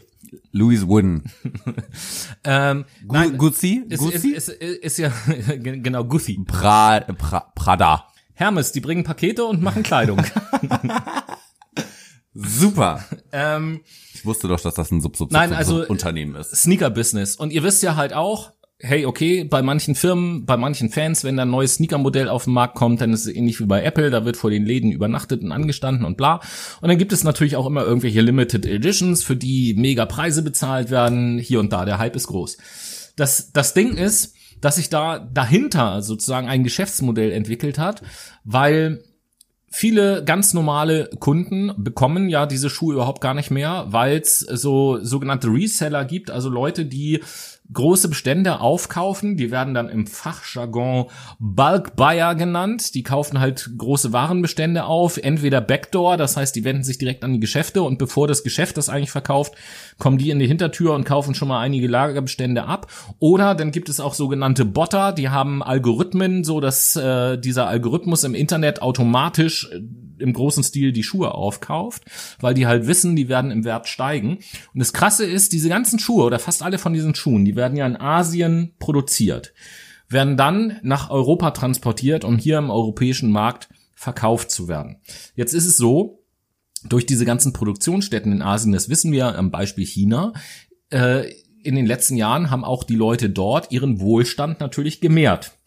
Louis 0.52 0.86
Wooden. 0.86 1.24
ähm, 2.44 2.84
nein, 3.04 3.36
Gucci? 3.36 3.84
Ist, 3.88 4.00
Gucci? 4.00 4.30
Ist, 4.32 4.48
ist, 4.48 4.60
ist, 4.60 4.84
ist 4.84 4.98
ja 4.98 5.12
genau 5.56 6.04
Gucci. 6.04 6.38
Pra, 6.46 7.00
pra, 7.00 7.52
Prada. 7.54 8.08
Hermes, 8.36 8.70
die 8.70 8.80
bringen 8.80 9.02
Pakete 9.02 9.44
und 9.44 9.62
machen 9.62 9.82
Kleidung. 9.82 10.22
Super. 12.34 13.02
Ähm, 13.32 13.80
ich 14.14 14.26
wusste 14.26 14.46
doch, 14.46 14.60
dass 14.60 14.74
das 14.74 14.90
ein 14.90 15.00
Sub, 15.00 15.16
Sub, 15.16 15.32
Nein, 15.32 15.54
also 15.54 15.86
Unternehmen 15.86 16.36
ist. 16.36 16.54
Sneaker-Business. 16.54 17.36
Und 17.36 17.50
ihr 17.50 17.62
wisst 17.62 17.82
ja 17.82 17.96
halt 17.96 18.12
auch, 18.12 18.52
hey, 18.78 19.06
okay, 19.06 19.44
bei 19.44 19.62
manchen 19.62 19.94
Firmen, 19.94 20.44
bei 20.44 20.58
manchen 20.58 20.90
Fans, 20.90 21.24
wenn 21.24 21.38
da 21.38 21.44
ein 21.44 21.50
neues 21.50 21.76
Sneaker-Modell 21.76 22.28
auf 22.28 22.44
den 22.44 22.52
Markt 22.52 22.74
kommt, 22.74 23.00
dann 23.00 23.14
ist 23.14 23.26
es 23.26 23.34
ähnlich 23.34 23.58
wie 23.58 23.64
bei 23.64 23.82
Apple, 23.82 24.10
da 24.10 24.26
wird 24.26 24.36
vor 24.36 24.50
den 24.50 24.66
Läden 24.66 24.92
übernachtet 24.92 25.42
und 25.42 25.50
angestanden 25.50 26.04
und 26.04 26.18
bla. 26.18 26.42
Und 26.82 26.88
dann 26.88 26.98
gibt 26.98 27.14
es 27.14 27.24
natürlich 27.24 27.56
auch 27.56 27.66
immer 27.66 27.84
irgendwelche 27.84 28.20
Limited 28.20 28.66
Editions, 28.66 29.22
für 29.22 29.36
die 29.36 29.72
mega 29.74 30.04
Preise 30.04 30.42
bezahlt 30.42 30.90
werden. 30.90 31.38
Hier 31.38 31.58
und 31.58 31.72
da, 31.72 31.86
der 31.86 31.96
Hype 31.96 32.16
ist 32.16 32.26
groß. 32.26 32.58
Das, 33.16 33.50
das 33.52 33.72
Ding 33.72 33.96
ist, 33.96 34.35
dass 34.60 34.76
sich 34.76 34.88
da 34.88 35.18
dahinter 35.18 36.02
sozusagen 36.02 36.48
ein 36.48 36.64
Geschäftsmodell 36.64 37.32
entwickelt 37.32 37.78
hat, 37.78 38.02
weil 38.44 39.02
viele 39.70 40.24
ganz 40.24 40.54
normale 40.54 41.10
Kunden 41.20 41.72
bekommen 41.76 42.28
ja 42.28 42.46
diese 42.46 42.70
Schuhe 42.70 42.94
überhaupt 42.94 43.20
gar 43.20 43.34
nicht 43.34 43.50
mehr, 43.50 43.86
weil 43.88 44.18
es 44.18 44.38
so 44.38 44.98
sogenannte 45.02 45.48
Reseller 45.48 46.04
gibt, 46.04 46.30
also 46.30 46.48
Leute, 46.48 46.86
die 46.86 47.22
große 47.72 48.08
Bestände 48.08 48.60
aufkaufen. 48.60 49.36
Die 49.36 49.50
werden 49.50 49.74
dann 49.74 49.88
im 49.88 50.06
Fachjargon 50.06 51.06
Bulk 51.38 51.96
Buyer 51.96 52.34
genannt. 52.34 52.94
Die 52.94 53.02
kaufen 53.02 53.40
halt 53.40 53.70
große 53.76 54.12
Warenbestände 54.12 54.84
auf, 54.84 55.16
entweder 55.16 55.60
Backdoor, 55.60 56.16
das 56.16 56.36
heißt, 56.36 56.54
die 56.54 56.64
wenden 56.64 56.84
sich 56.84 56.98
direkt 56.98 57.24
an 57.24 57.32
die 57.32 57.40
Geschäfte 57.40 57.82
und 57.82 57.98
bevor 57.98 58.28
das 58.28 58.42
Geschäft 58.42 58.76
das 58.76 58.88
eigentlich 58.88 59.10
verkauft, 59.10 59.54
kommen 59.98 60.18
die 60.18 60.30
in 60.30 60.38
die 60.38 60.46
Hintertür 60.46 60.94
und 60.94 61.04
kaufen 61.04 61.34
schon 61.34 61.48
mal 61.48 61.60
einige 61.60 61.88
Lagerbestände 61.88 62.64
ab. 62.64 62.90
Oder 63.18 63.54
dann 63.54 63.72
gibt 63.72 63.88
es 63.88 64.00
auch 64.00 64.14
sogenannte 64.14 64.64
Botter, 64.64 65.12
die 65.12 65.28
haben 65.28 65.62
Algorithmen, 65.62 66.44
so 66.44 66.60
dass 66.60 66.96
äh, 66.96 67.38
dieser 67.38 67.68
Algorithmus 67.68 68.24
im 68.24 68.34
Internet 68.34 68.82
automatisch 68.82 69.70
äh, 69.72 69.80
im 70.18 70.32
großen 70.32 70.62
Stil 70.62 70.92
die 70.92 71.02
Schuhe 71.02 71.34
aufkauft, 71.34 72.04
weil 72.40 72.54
die 72.54 72.66
halt 72.66 72.86
wissen, 72.86 73.16
die 73.16 73.28
werden 73.28 73.50
im 73.50 73.64
Wert 73.64 73.88
steigen. 73.88 74.38
Und 74.72 74.78
das 74.78 74.92
Krasse 74.92 75.24
ist, 75.24 75.52
diese 75.52 75.68
ganzen 75.68 75.98
Schuhe 75.98 76.24
oder 76.24 76.38
fast 76.38 76.62
alle 76.62 76.78
von 76.78 76.92
diesen 76.92 77.14
Schuhen, 77.14 77.44
die 77.44 77.56
werden 77.56 77.76
ja 77.76 77.86
in 77.86 77.96
Asien 77.96 78.74
produziert, 78.78 79.52
werden 80.08 80.36
dann 80.36 80.78
nach 80.82 81.10
Europa 81.10 81.50
transportiert, 81.52 82.24
um 82.24 82.38
hier 82.38 82.58
im 82.58 82.70
europäischen 82.70 83.30
Markt 83.30 83.68
verkauft 83.94 84.50
zu 84.50 84.68
werden. 84.68 84.96
Jetzt 85.34 85.54
ist 85.54 85.66
es 85.66 85.76
so, 85.76 86.22
durch 86.88 87.06
diese 87.06 87.24
ganzen 87.24 87.52
Produktionsstätten 87.52 88.32
in 88.32 88.42
Asien, 88.42 88.72
das 88.72 88.88
wissen 88.88 89.10
wir 89.10 89.36
am 89.36 89.50
Beispiel 89.50 89.86
China, 89.86 90.32
äh, 90.90 91.30
in 91.62 91.74
den 91.74 91.86
letzten 91.86 92.16
Jahren 92.16 92.50
haben 92.50 92.64
auch 92.64 92.84
die 92.84 92.94
Leute 92.94 93.28
dort 93.28 93.72
ihren 93.72 93.98
Wohlstand 93.98 94.60
natürlich 94.60 95.00
gemehrt 95.00 95.58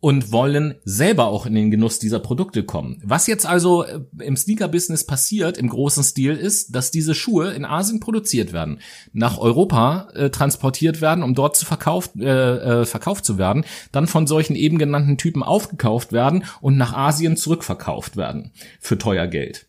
und 0.00 0.32
wollen 0.32 0.76
selber 0.84 1.26
auch 1.26 1.44
in 1.44 1.54
den 1.54 1.70
Genuss 1.70 1.98
dieser 1.98 2.20
Produkte 2.20 2.64
kommen. 2.64 3.00
Was 3.04 3.26
jetzt 3.26 3.44
also 3.44 3.84
äh, 3.84 4.00
im 4.20 4.36
Sneaker-Business 4.36 5.04
passiert 5.04 5.58
im 5.58 5.68
großen 5.68 6.02
Stil 6.02 6.32
ist, 6.32 6.74
dass 6.74 6.90
diese 6.90 7.14
Schuhe 7.14 7.50
in 7.50 7.66
Asien 7.66 8.00
produziert 8.00 8.54
werden, 8.54 8.80
nach 9.12 9.36
Europa 9.36 10.08
äh, 10.14 10.30
transportiert 10.30 11.02
werden, 11.02 11.22
um 11.22 11.34
dort 11.34 11.54
zu 11.54 11.66
verkauft, 11.66 12.12
äh, 12.16 12.80
äh, 12.80 12.84
verkauft 12.86 13.26
zu 13.26 13.36
werden, 13.36 13.64
dann 13.92 14.06
von 14.06 14.26
solchen 14.26 14.56
eben 14.56 14.78
genannten 14.78 15.18
Typen 15.18 15.42
aufgekauft 15.42 16.12
werden 16.12 16.44
und 16.62 16.78
nach 16.78 16.94
Asien 16.94 17.36
zurückverkauft 17.36 18.16
werden 18.16 18.52
für 18.80 18.96
teuer 18.96 19.26
Geld. 19.26 19.66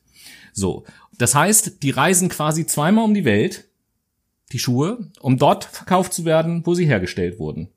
So, 0.53 0.85
das 1.17 1.35
heißt, 1.35 1.83
die 1.83 1.91
reisen 1.91 2.29
quasi 2.29 2.65
zweimal 2.65 3.03
um 3.03 3.13
die 3.13 3.25
Welt, 3.25 3.67
die 4.53 4.59
Schuhe, 4.59 5.09
um 5.19 5.37
dort 5.37 5.65
verkauft 5.65 6.13
zu 6.13 6.23
werden, 6.23 6.65
wo 6.65 6.73
sie 6.73 6.85
hergestellt 6.85 7.37
wurden. 7.37 7.69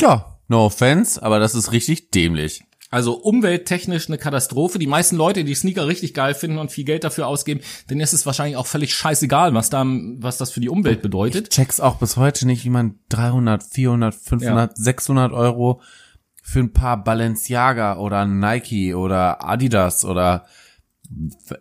Ja, 0.00 0.39
No 0.50 0.64
offense, 0.66 1.22
aber 1.22 1.38
das 1.38 1.54
ist 1.54 1.70
richtig 1.70 2.10
dämlich. 2.10 2.64
Also 2.90 3.12
umwelttechnisch 3.12 4.08
eine 4.08 4.18
Katastrophe. 4.18 4.80
Die 4.80 4.88
meisten 4.88 5.14
Leute, 5.14 5.44
die 5.44 5.54
Sneaker 5.54 5.86
richtig 5.86 6.12
geil 6.12 6.34
finden 6.34 6.58
und 6.58 6.72
viel 6.72 6.82
Geld 6.82 7.04
dafür 7.04 7.28
ausgeben, 7.28 7.60
denen 7.88 8.00
ist 8.00 8.12
es 8.12 8.26
wahrscheinlich 8.26 8.56
auch 8.56 8.66
völlig 8.66 8.92
scheißegal, 8.92 9.54
was 9.54 9.70
da, 9.70 9.86
was 9.86 10.38
das 10.38 10.50
für 10.50 10.58
die 10.58 10.68
Umwelt 10.68 11.02
bedeutet. 11.02 11.50
check's 11.50 11.78
auch 11.78 11.98
bis 11.98 12.16
heute 12.16 12.48
nicht, 12.48 12.64
wie 12.64 12.70
man 12.70 12.98
300, 13.10 13.62
400, 13.62 14.12
500, 14.12 14.76
600 14.76 15.32
Euro 15.32 15.82
für 16.42 16.58
ein 16.58 16.72
paar 16.72 17.04
Balenciaga 17.04 17.98
oder 17.98 18.26
Nike 18.26 18.96
oder 18.96 19.44
Adidas 19.48 20.04
oder 20.04 20.46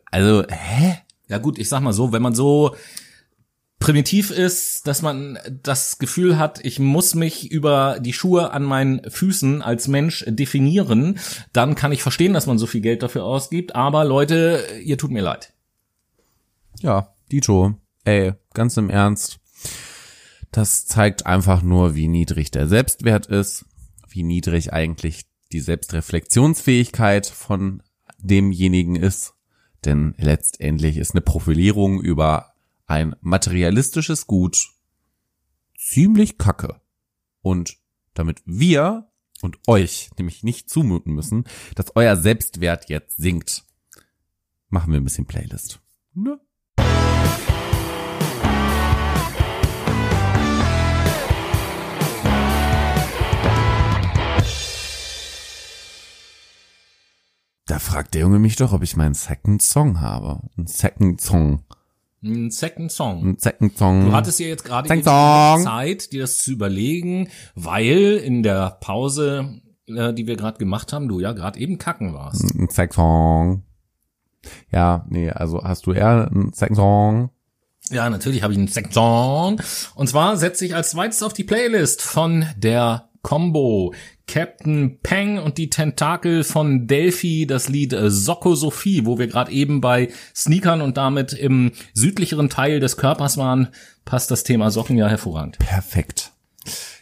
also 0.09 0.43
hä? 0.49 0.97
Ja 1.27 1.37
gut, 1.37 1.59
ich 1.59 1.69
sag 1.69 1.81
mal 1.81 1.93
so, 1.93 2.11
wenn 2.11 2.23
man 2.23 2.33
so 2.33 2.75
primitiv 3.89 4.29
ist, 4.29 4.85
dass 4.85 5.01
man 5.01 5.39
das 5.63 5.97
Gefühl 5.97 6.37
hat, 6.37 6.63
ich 6.63 6.77
muss 6.77 7.15
mich 7.15 7.49
über 7.49 7.97
die 7.99 8.13
Schuhe 8.13 8.51
an 8.51 8.61
meinen 8.61 9.01
Füßen 9.09 9.63
als 9.63 9.87
Mensch 9.87 10.23
definieren, 10.27 11.17
dann 11.53 11.73
kann 11.73 11.91
ich 11.91 12.03
verstehen, 12.03 12.33
dass 12.33 12.45
man 12.45 12.59
so 12.59 12.67
viel 12.67 12.81
Geld 12.81 13.01
dafür 13.01 13.23
ausgibt. 13.23 13.73
Aber 13.73 14.05
Leute, 14.05 14.63
ihr 14.83 14.99
tut 14.99 15.09
mir 15.09 15.23
leid. 15.23 15.53
Ja, 16.81 17.15
Dito, 17.31 17.79
ey, 18.03 18.33
ganz 18.53 18.77
im 18.77 18.91
Ernst. 18.91 19.39
Das 20.51 20.85
zeigt 20.85 21.25
einfach 21.25 21.63
nur, 21.63 21.95
wie 21.95 22.07
niedrig 22.07 22.51
der 22.51 22.67
Selbstwert 22.67 23.25
ist, 23.25 23.65
wie 24.07 24.21
niedrig 24.21 24.71
eigentlich 24.71 25.25
die 25.51 25.61
Selbstreflexionsfähigkeit 25.61 27.25
von 27.25 27.81
demjenigen 28.19 28.95
ist. 28.95 29.33
Denn 29.83 30.13
letztendlich 30.19 30.97
ist 30.97 31.15
eine 31.15 31.21
Profilierung 31.21 31.99
über 31.99 32.53
ein 32.89 33.15
materialistisches 33.21 34.25
Gut 34.25 34.71
ziemlich 35.77 36.37
kacke. 36.37 36.81
Und 37.41 37.77
damit 38.15 38.41
wir 38.45 39.11
und 39.41 39.57
euch 39.67 40.09
nämlich 40.17 40.43
nicht 40.43 40.69
zumuten 40.69 41.13
müssen, 41.13 41.45
dass 41.75 41.95
euer 41.95 42.17
Selbstwert 42.17 42.89
jetzt 42.89 43.17
sinkt, 43.17 43.63
machen 44.69 44.91
wir 44.91 44.99
ein 44.99 45.03
bisschen 45.03 45.27
Playlist. 45.27 45.79
Ne? 46.13 46.39
Da 57.67 57.77
fragt 57.77 58.15
der 58.15 58.21
Junge 58.21 58.39
mich 58.39 58.55
doch, 58.55 58.73
ob 58.73 58.81
ich 58.81 58.95
meinen 58.95 59.13
Second 59.13 59.61
Song 59.61 60.01
habe. 60.01 60.41
Ein 60.57 60.65
Second 60.65 61.21
Song. 61.21 61.63
Ein 62.23 62.51
Second 62.51 62.91
Song. 62.91 63.23
Ein 63.23 63.37
Second 63.37 63.77
Song. 63.77 64.05
Du 64.05 64.11
hattest 64.11 64.39
ja 64.39 64.47
jetzt 64.47 64.65
gerade 64.65 64.89
dong. 64.89 65.63
Zeit, 65.63 66.11
dir 66.11 66.21
das 66.21 66.39
zu 66.39 66.51
überlegen, 66.51 67.29
weil 67.55 68.21
in 68.23 68.43
der 68.43 68.77
Pause, 68.81 69.61
äh, 69.87 70.13
die 70.13 70.27
wir 70.27 70.35
gerade 70.35 70.57
gemacht 70.57 70.91
haben, 70.91 71.07
du 71.07 71.19
ja 71.19 71.31
gerade 71.31 71.59
eben 71.59 71.77
kacken 71.77 72.13
warst. 72.13 72.43
Ein 72.55 72.69
Second 72.69 72.93
Song. 72.93 73.63
Ja, 74.71 75.05
nee, 75.09 75.29
also 75.29 75.63
hast 75.63 75.85
du 75.85 75.93
eher 75.93 76.29
einen 76.31 76.53
Second 76.53 76.77
Song? 76.77 77.29
Ja, 77.89 78.09
natürlich 78.09 78.43
habe 78.43 78.53
ich 78.53 78.59
einen 78.59 78.67
Second 78.67 78.93
Song. 78.93 79.61
Und 79.95 80.07
zwar 80.07 80.37
setze 80.37 80.65
ich 80.65 80.75
als 80.75 80.91
zweites 80.91 81.23
auf 81.23 81.33
die 81.33 81.43
Playlist 81.43 82.01
von 82.01 82.45
der 82.57 83.09
Combo 83.21 83.93
Captain 84.31 84.99
Peng 85.01 85.39
und 85.39 85.57
die 85.57 85.71
Tentakel 85.71 86.43
von 86.43 86.85
Delphi, 86.85 87.47
das 87.47 87.67
Lied 87.67 87.93
äh, 87.93 88.11
Socko 88.11 88.53
Sophie, 88.53 89.05
wo 89.07 89.17
wir 89.17 89.25
gerade 89.25 89.51
eben 89.51 89.81
bei 89.81 90.09
Sneakern 90.35 90.81
und 90.81 90.97
damit 90.97 91.33
im 91.33 91.71
südlicheren 91.95 92.47
Teil 92.47 92.79
des 92.79 92.95
Körpers 92.95 93.37
waren, 93.37 93.69
passt 94.05 94.29
das 94.29 94.43
Thema 94.43 94.69
Socken 94.69 94.97
ja 94.97 95.07
hervorragend. 95.07 95.57
Perfekt. 95.57 96.31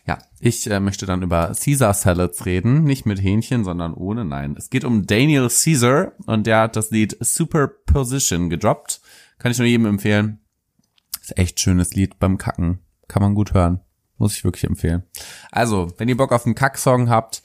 Ja, 0.05 0.19
ich 0.39 0.71
äh, 0.71 0.80
möchte 0.80 1.05
dann 1.05 1.21
über 1.21 1.53
Caesar 1.53 1.93
Salads 1.93 2.45
reden, 2.45 2.86
nicht 2.86 3.05
mit 3.05 3.21
Hähnchen, 3.21 3.65
sondern 3.65 3.93
ohne. 3.93 4.23
Nein, 4.23 4.55
es 4.57 4.69
geht 4.69 4.86
um 4.86 5.05
Daniel 5.05 5.49
Caesar 5.49 6.13
und 6.28 6.47
der 6.47 6.61
hat 6.61 6.78
das 6.78 6.91
Lied 6.91 7.17
Superposition 7.19 8.49
gedroppt. 8.49 9.01
Kann 9.38 9.51
ich 9.51 9.57
nur 9.57 9.67
jedem 9.67 9.86
empfehlen. 9.86 10.39
Ist 11.21 11.38
echt 11.38 11.59
schönes 11.59 11.93
Lied 11.93 12.19
beim 12.19 12.38
Kacken. 12.38 12.80
Kann 13.09 13.21
man 13.21 13.36
gut 13.36 13.53
hören. 13.53 13.82
Muss 14.18 14.36
ich 14.36 14.43
wirklich 14.43 14.63
empfehlen. 14.63 15.03
Also, 15.51 15.91
wenn 15.97 16.09
ihr 16.09 16.18
Bock 16.18 16.32
auf 16.32 16.45
einen 16.45 16.55
Kacksong 16.55 17.09
habt, 17.09 17.43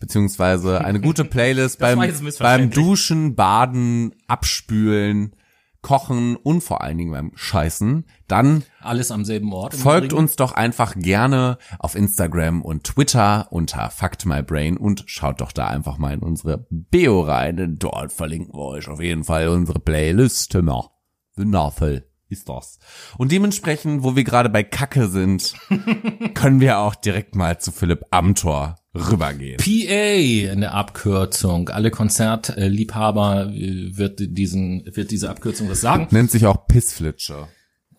beziehungsweise 0.00 0.84
eine 0.84 1.00
gute 1.00 1.24
Playlist 1.24 1.78
beim, 1.78 1.98
beim 2.38 2.70
Duschen, 2.70 3.34
Baden, 3.34 4.14
Abspülen, 4.26 5.36
Kochen 5.82 6.36
und 6.36 6.62
vor 6.62 6.82
allen 6.82 6.96
Dingen 6.96 7.12
beim 7.12 7.32
Scheißen, 7.34 8.06
dann 8.26 8.64
Alles 8.80 9.10
am 9.10 9.26
selben 9.26 9.52
Ort. 9.52 9.74
Folgt 9.74 10.06
Übrigen. 10.06 10.18
uns 10.18 10.36
doch 10.36 10.52
einfach 10.52 10.94
gerne 10.96 11.58
auf 11.78 11.94
Instagram 11.94 12.62
und 12.62 12.84
Twitter 12.84 13.48
unter 13.50 13.90
FactMyBrain 13.90 14.78
und 14.78 15.04
schaut 15.06 15.42
doch 15.42 15.52
da 15.52 15.66
einfach 15.66 15.98
mal 15.98 16.14
in 16.14 16.20
unsere 16.20 16.66
Bio 16.70 17.20
rein. 17.20 17.58
denn 17.58 17.76
Dort 17.76 18.14
verlinken 18.14 18.54
wir 18.54 18.64
euch 18.64 18.88
auf 18.88 19.00
jeden 19.00 19.24
Fall 19.24 19.48
unsere 19.48 19.78
Playlist. 19.78 20.56
Na, 20.62 20.88
wundervoll 21.36 22.06
ist 22.34 22.48
das. 22.48 22.78
Und 23.16 23.32
dementsprechend, 23.32 24.02
wo 24.02 24.16
wir 24.16 24.24
gerade 24.24 24.50
bei 24.50 24.62
Kacke 24.62 25.08
sind, 25.08 25.54
können 26.34 26.60
wir 26.60 26.78
auch 26.78 26.94
direkt 26.94 27.34
mal 27.34 27.58
zu 27.58 27.72
Philipp 27.72 28.04
Amthor 28.10 28.76
rübergehen. 28.94 29.56
PA 29.56 30.52
in 30.52 30.60
der 30.60 30.74
Abkürzung. 30.74 31.68
Alle 31.68 31.90
Konzertliebhaber 31.90 33.50
äh, 33.52 33.96
wird 33.96 34.20
diesen 34.20 34.84
wird 34.86 35.10
diese 35.10 35.30
Abkürzung 35.30 35.68
was 35.68 35.80
sagen. 35.80 36.08
Nennt 36.10 36.30
sich 36.30 36.46
auch 36.46 36.66
Pissflitsche. 36.66 37.48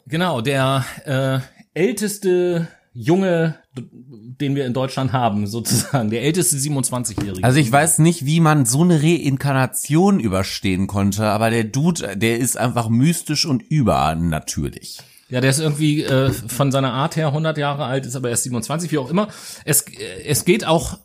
Genau, 0.08 0.42
der 0.42 0.86
äh, 1.06 1.40
älteste 1.74 2.68
Junge, 2.98 3.56
den 3.76 4.56
wir 4.56 4.66
in 4.66 4.74
Deutschland 4.74 5.12
haben, 5.12 5.48
sozusagen, 5.48 6.10
der 6.10 6.24
älteste 6.24 6.56
27-Jährige. 6.56 7.44
Also 7.44 7.60
ich 7.60 7.70
weiß 7.70 8.00
nicht, 8.00 8.26
wie 8.26 8.40
man 8.40 8.66
so 8.66 8.84
eine 8.84 9.04
Reinkarnation 9.04 10.20
überstehen 10.20 10.88
konnte, 10.88 11.26
aber 11.26 11.50
der 11.50 11.66
Dude, 11.66 12.16
der 12.16 12.40
ist 12.40 12.58
einfach 12.58 12.88
mystisch 12.88 13.46
und 13.46 13.62
übernatürlich. 13.62 15.00
Ja, 15.30 15.42
der 15.42 15.50
ist 15.50 15.60
irgendwie 15.60 16.04
äh, 16.04 16.32
von 16.32 16.72
seiner 16.72 16.94
Art 16.94 17.18
her 17.18 17.28
100 17.28 17.58
Jahre 17.58 17.86
alt, 17.86 18.06
ist 18.06 18.16
aber 18.16 18.30
erst 18.30 18.44
27, 18.44 18.92
wie 18.92 18.98
auch 18.98 19.10
immer. 19.10 19.28
Es, 19.66 19.82
äh, 19.82 20.24
es 20.26 20.46
geht 20.46 20.66
auch, 20.66 21.00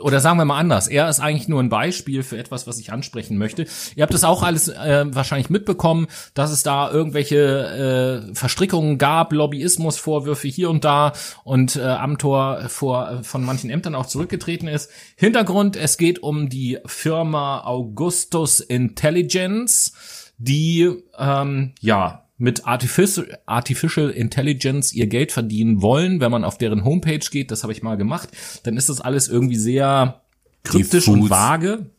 oder 0.00 0.20
sagen 0.20 0.38
wir 0.38 0.44
mal 0.44 0.58
anders, 0.58 0.88
er 0.88 1.08
ist 1.08 1.20
eigentlich 1.20 1.48
nur 1.48 1.62
ein 1.62 1.68
Beispiel 1.68 2.22
für 2.22 2.38
etwas, 2.38 2.66
was 2.66 2.78
ich 2.78 2.92
ansprechen 2.92 3.38
möchte. 3.38 3.66
Ihr 3.94 4.02
habt 4.02 4.14
es 4.14 4.24
auch 4.24 4.42
alles 4.42 4.68
äh, 4.68 5.04
wahrscheinlich 5.08 5.50
mitbekommen, 5.50 6.06
dass 6.34 6.50
es 6.50 6.62
da 6.62 6.90
irgendwelche 6.90 8.26
äh, 8.30 8.34
Verstrickungen 8.34 8.98
gab, 8.98 9.32
Lobbyismusvorwürfe 9.32 10.48
hier 10.48 10.70
und 10.70 10.84
da 10.84 11.12
und 11.44 11.76
äh, 11.76 11.82
Amtor 11.82 12.68
vor 12.68 13.20
von 13.22 13.44
manchen 13.44 13.70
Ämtern 13.70 13.94
auch 13.94 14.06
zurückgetreten 14.06 14.68
ist. 14.68 14.90
Hintergrund, 15.16 15.76
es 15.76 15.96
geht 15.96 16.22
um 16.22 16.48
die 16.48 16.78
Firma 16.86 17.62
Augustus 17.64 18.60
Intelligence, 18.60 19.92
die 20.38 20.92
ähm, 21.18 21.74
ja 21.80 22.25
mit 22.38 22.66
Artificial, 22.66 23.38
Artificial 23.46 24.10
Intelligence 24.10 24.92
ihr 24.92 25.06
Geld 25.06 25.32
verdienen 25.32 25.82
wollen. 25.82 26.20
Wenn 26.20 26.30
man 26.30 26.44
auf 26.44 26.58
deren 26.58 26.84
Homepage 26.84 27.18
geht, 27.30 27.50
das 27.50 27.62
habe 27.62 27.72
ich 27.72 27.82
mal 27.82 27.96
gemacht, 27.96 28.28
dann 28.64 28.76
ist 28.76 28.88
das 28.88 29.00
alles 29.00 29.28
irgendwie 29.28 29.56
sehr 29.56 30.22
kryptisch 30.64 31.08
und 31.08 31.30
vage. 31.30 31.90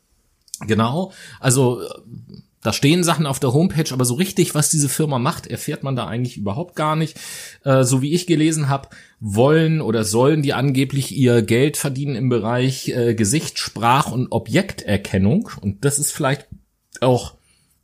Genau. 0.65 1.11
Also 1.39 1.81
da 2.67 2.73
stehen 2.73 3.03
Sachen 3.03 3.25
auf 3.25 3.39
der 3.39 3.53
Homepage, 3.53 3.93
aber 3.93 4.03
so 4.03 4.15
richtig, 4.15 4.53
was 4.53 4.69
diese 4.69 4.89
Firma 4.89 5.19
macht, 5.19 5.47
erfährt 5.47 5.83
man 5.83 5.95
da 5.95 6.07
eigentlich 6.07 6.37
überhaupt 6.37 6.75
gar 6.75 6.95
nicht. 6.95 7.17
Äh, 7.63 7.83
so 7.83 8.01
wie 8.01 8.13
ich 8.13 8.27
gelesen 8.27 8.67
habe, 8.67 8.89
wollen 9.21 9.79
oder 9.79 10.03
sollen 10.03 10.41
die 10.41 10.53
angeblich 10.53 11.15
ihr 11.15 11.43
Geld 11.43 11.77
verdienen 11.77 12.15
im 12.15 12.29
Bereich 12.29 12.89
äh, 12.89 13.13
Gesicht, 13.15 13.57
Sprach 13.59 14.11
und 14.11 14.31
Objekterkennung. 14.31 15.49
Und 15.61 15.85
das 15.85 15.97
ist 15.97 16.11
vielleicht 16.11 16.47
auch 16.99 17.36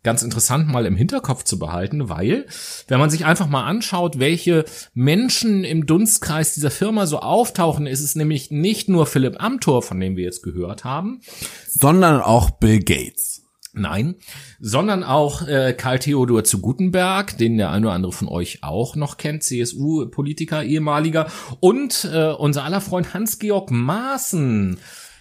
ganz 0.04 0.22
interessant 0.22 0.68
mal 0.68 0.86
im 0.86 0.96
Hinterkopf 0.96 1.44
zu 1.44 1.58
behalten, 1.58 2.10
weil 2.10 2.46
wenn 2.88 3.00
man 3.00 3.10
sich 3.10 3.26
einfach 3.26 3.48
mal 3.48 3.64
anschaut, 3.64 4.20
welche 4.20 4.66
Menschen 4.94 5.64
im 5.64 5.86
Dunstkreis 5.86 6.54
dieser 6.54 6.72
Firma 6.72 7.08
so 7.08 7.20
auftauchen, 7.20 7.88
ist 7.88 8.02
es 8.02 8.16
nämlich 8.16 8.52
nicht 8.52 8.90
nur 8.90 9.06
Philipp 9.06 9.42
Amthor, 9.42 9.82
von 9.82 10.00
dem 10.00 10.16
wir 10.18 10.24
jetzt 10.24 10.44
gehört 10.44 10.84
haben, 10.84 11.22
Sondern 11.68 12.22
auch 12.22 12.52
Bill 12.52 12.80
Gates. 12.80 13.42
Nein, 13.76 14.16
sondern 14.60 15.04
auch 15.04 15.48
äh, 15.48 15.74
Karl 15.74 15.98
Theodor 15.98 16.44
zu 16.44 16.62
Gutenberg, 16.62 17.36
den 17.40 17.58
der 17.58 17.72
eine 17.72 17.88
oder 17.88 17.96
andere 17.96 18.12
von 18.12 18.28
euch 18.28 18.60
auch 18.62 18.96
noch 18.96 19.18
kennt, 19.18 19.42
CSU-Politiker, 19.42 20.64
ehemaliger, 20.64 21.26
und 21.60 22.08
äh, 22.14 22.34
unser 22.34 22.66
aller 22.66 22.82
Freund 22.82 23.16
Hans-Georg 23.16 23.72
Maaßen. 23.72 24.78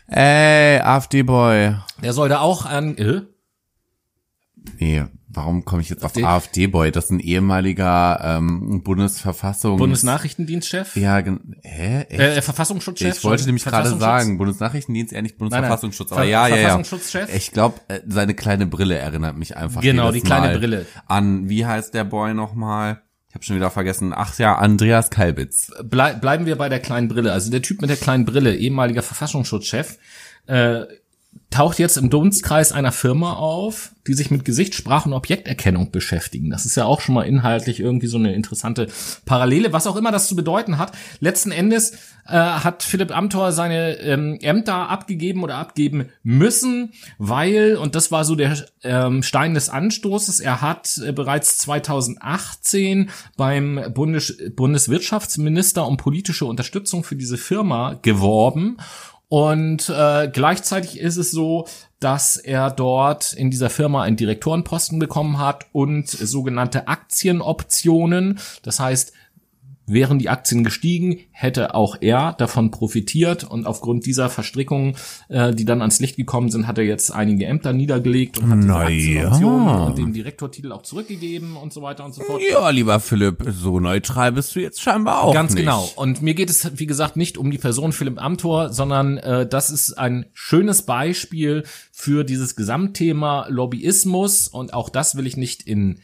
Ey, 0.07 0.81
AfD-Boy. 0.81 1.77
Der 2.03 2.13
soll 2.13 2.29
da 2.29 2.41
auch 2.41 2.67
an... 2.67 2.99
Äh? 2.99 3.23
Nee, 4.79 5.05
warum 5.29 5.65
komme 5.65 5.83
ich 5.83 5.89
jetzt 5.89 6.05
auf 6.05 6.17
AfD-Boy? 6.17 6.93
Das 6.93 7.07
ist 7.07 7.11
ein 7.11 7.21
ehemaliger 7.21 8.21
ähm, 8.23 8.83
Bundesverfassungs... 8.83 9.79
Bundesnachrichtendienstchef? 9.79 10.97
Ja, 10.97 11.19
hä? 11.63 12.07
Echt? 12.09 12.21
Äh, 12.21 12.43
Verfassungsschutzchef? 12.43 13.17
ich 13.17 13.25
wollte 13.25 13.47
nämlich 13.47 13.65
gerade 13.65 13.97
sagen, 13.99 14.39
Bundesnachrichtendienst, 14.39 15.13
eher 15.13 15.23
nicht 15.23 15.39
Bundesverfassungsschutz, 15.39 16.11
Nein, 16.11 16.19
aber 16.19 16.25
nein. 16.25 16.33
ja, 16.33 16.49
ja, 16.49 16.57
ja. 16.57 16.61
Verfassungsschutzchef? 16.63 17.35
Ich 17.35 17.53
glaube, 17.53 17.81
seine 18.07 18.35
kleine 18.35 18.67
Brille 18.67 18.99
erinnert 18.99 19.37
mich 19.37 19.57
einfach 19.57 19.81
Genau, 19.81 20.09
jedes 20.09 20.23
die 20.23 20.27
kleine 20.27 20.47
Mal 20.49 20.59
Brille. 20.59 20.87
An, 21.07 21.49
wie 21.49 21.67
heißt 21.67 21.95
der 21.95 22.05
Boy 22.05 22.35
nochmal? 22.35 23.03
Ich 23.33 23.35
habe 23.35 23.45
schon 23.47 23.57
wieder 23.57 23.71
vergessen. 23.71 24.13
Ach 24.15 24.39
ja, 24.39 24.57
Andreas 24.57 25.09
Kalbitz. 25.09 25.73
Blei 25.85 26.13
bleiben 26.13 26.45
wir 26.45 26.57
bei 26.57 26.69
der 26.69 26.81
kleinen 26.81 27.09
Brille. 27.09 27.33
Also 27.33 27.51
der 27.51 27.63
Typ 27.63 27.81
mit 27.81 27.89
der 27.89 27.97
kleinen 27.97 28.27
Brille, 28.27 28.55
ehemaliger 28.55 29.03
Verfassungsschutzchef, 29.03 29.97
äh, 30.47 30.83
taucht 31.53 31.79
jetzt 31.79 31.97
im 31.97 32.11
Dunstkreis 32.11 32.73
einer 32.73 32.93
Firma 32.93 33.35
auf, 33.35 33.93
die 34.07 34.15
sich 34.15 34.31
mit 34.31 34.45
Gesicht, 34.45 34.75
Sprach- 34.75 35.07
und 35.07 35.13
Objekterkennung 35.13 35.93
beschäftigen. 35.93 36.51
Das 36.51 36.67
ist 36.67 36.77
ja 36.77 36.85
auch 36.85 37.01
schon 37.01 37.15
mal 37.15 37.23
inhaltlich 37.23 37.79
irgendwie 37.79 38.09
so 38.09 38.19
eine 38.19 38.35
interessante 38.35 38.89
Parallele, 39.25 39.73
was 39.73 39.87
auch 39.87 39.97
immer 39.97 40.11
das 40.11 40.27
zu 40.27 40.35
bedeuten 40.35 40.79
hat. 40.79 40.93
Letzten 41.21 41.53
Endes 41.53 41.93
äh, 42.27 42.33
hat 42.33 42.83
Philipp 42.83 43.17
Amthor 43.17 43.53
seine 43.53 43.99
ähm, 43.99 44.39
Ämter 44.41 44.89
abgegeben 44.89 45.45
oder 45.45 45.57
abgeben 45.57 46.09
müssen, 46.25 46.93
weil, 47.19 47.77
und 47.77 47.95
das 47.95 48.11
war 48.11 48.25
so 48.25 48.35
der 48.35 48.57
ähm, 48.83 49.23
Stein 49.23 49.55
des 49.55 49.69
Anstoßes, 49.69 50.41
er 50.41 50.61
hat 50.61 50.99
äh, 50.99 51.13
bereits 51.13 51.59
2018 51.59 53.11
beim 53.37 53.81
Bundes 53.95 54.37
Bundeswirtschaftsminister 54.57 55.87
um 55.87 55.97
politische 55.97 56.47
Unterstützung 56.47 57.05
für 57.05 57.17
diese 57.17 57.37
Firma 57.37 57.99
geworben 58.03 58.79
und 59.33 59.89
äh, 59.89 60.29
gleichzeitig 60.31 61.01
ist 61.01 61.17
es 61.17 61.31
so, 61.31 61.67
dass 62.01 62.37
er 62.37 62.71
dort 62.71 63.33
in 63.33 63.51
dieser 63.51 63.71
Firma 63.71 64.03
einen 64.03 64.19
Direktorenposten 64.19 64.99
bekommen 64.99 65.39
hat 65.39 65.65
und 65.73 66.07
sogenannte 66.07 66.87
Aktienoptionen. 66.87 68.39
Das 68.63 68.79
heißt, 68.79 69.15
Wären 69.93 70.19
die 70.19 70.29
Aktien 70.29 70.65
gestiegen, 70.65 71.21
hätte 71.31 71.75
auch 71.75 71.97
er 72.01 72.33
davon 72.35 72.71
profitiert 72.71 73.45
und 73.45 73.67
aufgrund 73.67 74.07
dieser 74.07 74.29
Verstrickungen, 74.31 74.97
äh, 75.29 75.55
die 75.55 75.65
dann 75.65 75.81
ans 75.81 76.01
Licht 76.01 76.17
gekommen 76.17 76.51
sind, 76.51 76.67
hat 76.67 76.79
er 76.79 76.85
jetzt 76.85 77.11
einige 77.11 77.47
Ämter 77.47 77.73
niedergelegt 77.73 78.39
und 78.39 78.51
hat 78.51 78.59
diese 78.59 78.69
Naja. 78.69 79.29
Aktienoptionen 79.29 79.81
und 79.83 79.99
den 79.99 80.13
Direktortitel 80.13 80.73
auch 80.73 80.83
zurückgegeben 80.83 81.57
und 81.57 81.73
so 81.73 81.83
weiter 81.83 82.05
und 82.05 82.15
so 82.15 82.23
fort. 82.23 82.41
Ja, 82.51 82.71
lieber 82.71 83.01
Philipp, 83.01 83.45
so 83.49 83.81
neutral 83.81 84.33
bist 84.33 84.55
du 84.55 84.61
jetzt 84.61 84.81
scheinbar 84.81 85.23
auch 85.23 85.35
Ganz 85.35 85.55
nicht. 85.55 85.63
genau. 85.65 85.91
Und 85.97 86.23
mir 86.23 86.35
geht 86.35 86.51
es, 86.51 86.79
wie 86.79 86.87
gesagt, 86.87 87.17
nicht 87.17 87.39
um 87.39 87.51
die 87.51 87.59
Person 87.59 87.93
Philipp 87.93 88.21
Amthor, 88.23 88.73
sondern 88.73 89.19
äh, 89.19 89.47
das 89.47 89.71
ist 89.71 89.99
ein 89.99 90.27
schönes 90.33 90.83
Beispiel 90.83 91.65
für 91.91 92.25
dieses 92.25 92.57
Gesamtthema 92.57 93.47
Lobbyismus. 93.49 94.49
Und 94.49 94.75
auch 94.75 94.89
das 94.89 95.17
will 95.17 95.27
ich 95.27 95.37
nicht 95.37 95.63
in 95.63 96.01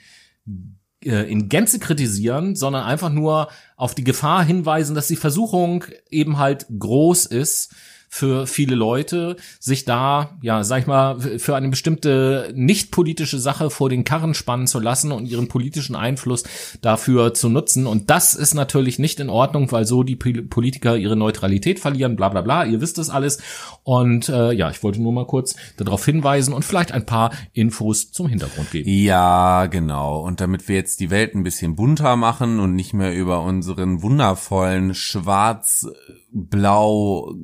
äh, 1.04 1.30
in 1.30 1.48
Gänze 1.48 1.78
kritisieren, 1.78 2.56
sondern 2.56 2.84
einfach 2.84 3.10
nur 3.10 3.48
auf 3.78 3.94
die 3.94 4.04
Gefahr 4.04 4.44
hinweisen, 4.44 4.94
dass 4.94 5.06
die 5.06 5.16
Versuchung 5.16 5.84
eben 6.10 6.36
halt 6.36 6.66
groß 6.78 7.26
ist 7.26 7.74
für 8.08 8.46
viele 8.46 8.74
Leute, 8.74 9.36
sich 9.60 9.84
da, 9.84 10.38
ja, 10.42 10.64
sag 10.64 10.80
ich 10.80 10.86
mal, 10.86 11.20
für 11.20 11.54
eine 11.56 11.68
bestimmte 11.68 12.52
nicht 12.54 12.90
politische 12.90 13.38
Sache 13.38 13.70
vor 13.70 13.88
den 13.88 14.04
Karren 14.04 14.34
spannen 14.34 14.66
zu 14.66 14.80
lassen 14.80 15.12
und 15.12 15.26
ihren 15.26 15.48
politischen 15.48 15.94
Einfluss 15.94 16.44
dafür 16.80 17.34
zu 17.34 17.48
nutzen. 17.48 17.86
Und 17.86 18.10
das 18.10 18.34
ist 18.34 18.54
natürlich 18.54 18.98
nicht 18.98 19.20
in 19.20 19.28
Ordnung, 19.28 19.70
weil 19.72 19.84
so 19.84 20.02
die 20.02 20.16
Pol- 20.16 20.42
Politiker 20.42 20.96
ihre 20.96 21.16
Neutralität 21.16 21.78
verlieren, 21.78 22.16
bla 22.16 22.28
bla 22.28 22.40
bla, 22.40 22.64
ihr 22.64 22.80
wisst 22.80 22.98
das 22.98 23.10
alles. 23.10 23.38
Und 23.84 24.28
äh, 24.28 24.52
ja, 24.52 24.70
ich 24.70 24.82
wollte 24.82 25.02
nur 25.02 25.12
mal 25.12 25.26
kurz 25.26 25.54
darauf 25.76 26.04
hinweisen 26.04 26.54
und 26.54 26.64
vielleicht 26.64 26.92
ein 26.92 27.06
paar 27.06 27.32
Infos 27.52 28.10
zum 28.10 28.28
Hintergrund 28.28 28.70
geben. 28.70 28.88
Ja, 28.88 29.66
genau. 29.66 30.20
Und 30.20 30.40
damit 30.40 30.68
wir 30.68 30.76
jetzt 30.76 31.00
die 31.00 31.10
Welt 31.10 31.34
ein 31.34 31.42
bisschen 31.42 31.76
bunter 31.76 32.16
machen 32.16 32.58
und 32.58 32.74
nicht 32.74 32.94
mehr 32.94 33.14
über 33.14 33.42
unseren 33.42 34.02
wundervollen 34.02 34.94
schwarz-blau, 36.32 37.34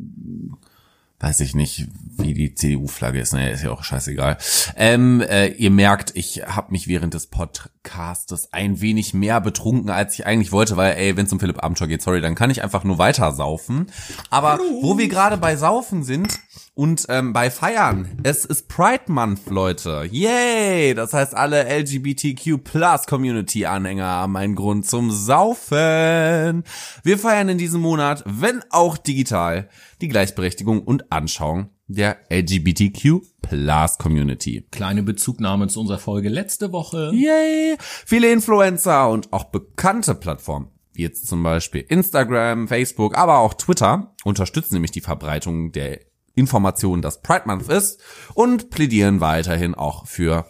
weiß 1.20 1.41
ich 1.41 1.55
nicht, 1.55 1.89
wie 2.16 2.35
die 2.35 2.55
CDU-Flagge 2.55 3.20
ist, 3.20 3.32
naja, 3.32 3.49
ist 3.49 3.62
ja 3.62 3.70
auch 3.70 3.82
scheißegal. 3.82 4.37
Ähm, 4.76 5.22
äh, 5.22 5.49
ihr 5.49 5.70
merkt, 5.70 6.12
ich 6.14 6.43
habe 6.47 6.72
mich 6.72 6.87
während 6.87 7.14
des 7.14 7.28
Podcastes 7.28 8.53
ein 8.53 8.80
wenig 8.80 9.14
mehr 9.14 9.41
betrunken, 9.41 9.91
als 9.91 10.14
ich 10.14 10.26
eigentlich 10.26 10.53
wollte, 10.53 10.76
weil, 10.76 10.97
ey, 10.97 11.16
wenn 11.16 11.26
es 11.26 11.32
um 11.32 11.41
Philipp 11.41 11.62
Amthor 11.64 11.89
geht, 11.89 12.03
sorry, 12.03 12.20
dann 12.20 12.35
kann 12.35 12.51
ich 12.51 12.62
einfach 12.62 12.85
nur 12.85 12.99
weiter 12.99 13.32
saufen. 13.32 13.87
Aber 14.28 14.59
wo 14.82 14.99
wir 14.99 15.09
gerade 15.09 15.39
bei 15.39 15.57
Saufen 15.57 16.03
sind, 16.05 16.39
und 16.77 17.07
ähm, 17.09 17.33
bei 17.33 17.51
Feiern, 17.51 18.18
es 18.25 18.45
ist 18.45 18.68
Pride 18.68 19.05
Month, 19.07 19.49
Leute. 19.49 20.09
Yay! 20.11 20.93
Das 20.95 21.12
heißt, 21.12 21.33
alle 21.33 21.68
LGBTQ 21.68 22.64
Plus 22.64 23.07
Community 23.07 23.64
Anhänger 23.64 24.07
haben 24.07 24.37
einen 24.37 24.57
Grund 24.57 24.85
zum 24.85 25.12
Saufen. 25.12 26.64
Wir 27.05 27.18
feiern 27.18 27.49
in 27.49 27.59
diesem 27.59 27.81
Monat, 27.81 28.25
wenn 28.27 28.61
auch 28.70 28.99
digital, 28.99 29.68
die 30.01 30.09
Gleichberechtigung 30.09 30.83
und 30.83 31.12
Anschauung 31.12 31.70
der 31.87 32.16
LGBTQ 32.29 33.20
Plus 33.41 33.99
Community. 33.99 34.66
Kleine 34.72 35.05
Bezugnahme 35.05 35.68
zu 35.68 35.81
unserer 35.81 35.99
Folge 35.99 36.29
letzte 36.29 36.72
Woche. 36.72 37.12
Yay! 37.14 37.77
Viele 37.79 38.33
Influencer 38.33 39.11
und 39.11 39.33
auch 39.33 39.45
bekannte 39.45 40.16
Plattformen, 40.16 40.72
wie 40.93 41.03
jetzt 41.03 41.29
zum 41.29 41.45
Beispiel 41.45 41.85
Instagram, 41.89 42.66
Facebook, 42.66 43.16
aber 43.16 43.39
auch 43.39 43.55
Twitter, 43.55 44.12
unterstützen 44.25 44.75
nämlich 44.75 44.91
die 44.91 45.03
Verbreitung 45.03 45.70
der 45.70 46.01
Informationen, 46.35 47.03
dass 47.03 47.22
Pride 47.22 47.45
Month 47.47 47.68
ist 47.68 48.01
und 48.35 48.70
plädieren 48.70 49.20
weiterhin 49.20 49.74
auch 49.74 50.07
für 50.07 50.47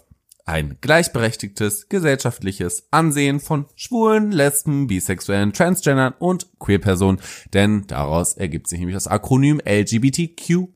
ein 0.47 0.76
gleichberechtigtes 0.82 1.89
gesellschaftliches 1.89 2.87
Ansehen 2.91 3.41
von 3.41 3.64
Schwulen, 3.76 4.30
Lesben, 4.30 4.87
Bisexuellen, 4.89 5.55
Transgendern 5.55 6.12
und 6.18 6.49
Queerpersonen, 6.59 7.20
denn 7.55 7.87
daraus 7.87 8.35
ergibt 8.35 8.68
sich 8.68 8.78
nämlich 8.78 8.95
das 8.97 9.07
Akronym 9.07 9.61
LGBTQ+. 9.64 10.68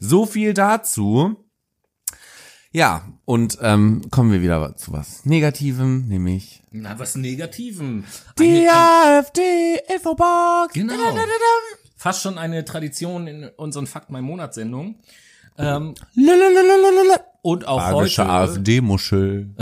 So 0.00 0.26
viel 0.26 0.54
dazu. 0.54 1.36
Ja, 2.72 3.06
und 3.26 3.58
ähm, 3.60 4.02
kommen 4.10 4.32
wir 4.32 4.40
wieder 4.42 4.74
zu 4.76 4.92
was 4.92 5.26
Negativem, 5.26 6.08
nämlich 6.08 6.62
Na, 6.70 6.98
was 6.98 7.14
Negativen. 7.16 8.04
die 8.38 8.66
Eine- 8.66 9.18
AfD-Infobox. 9.20 10.72
Genau. 10.72 10.94
Fast 12.02 12.22
schon 12.22 12.36
eine 12.36 12.64
Tradition 12.64 13.28
in 13.28 13.44
unseren 13.44 13.86
Fakt 13.86 14.10
mein 14.10 14.24
Monat 14.24 14.54
Sendungen. 14.54 14.96
Ähm, 15.56 15.94
und 17.42 17.68
auch 17.68 17.78
Magische 17.78 18.22
heute. 18.22 18.32
AfD-Muschel. 18.32 19.50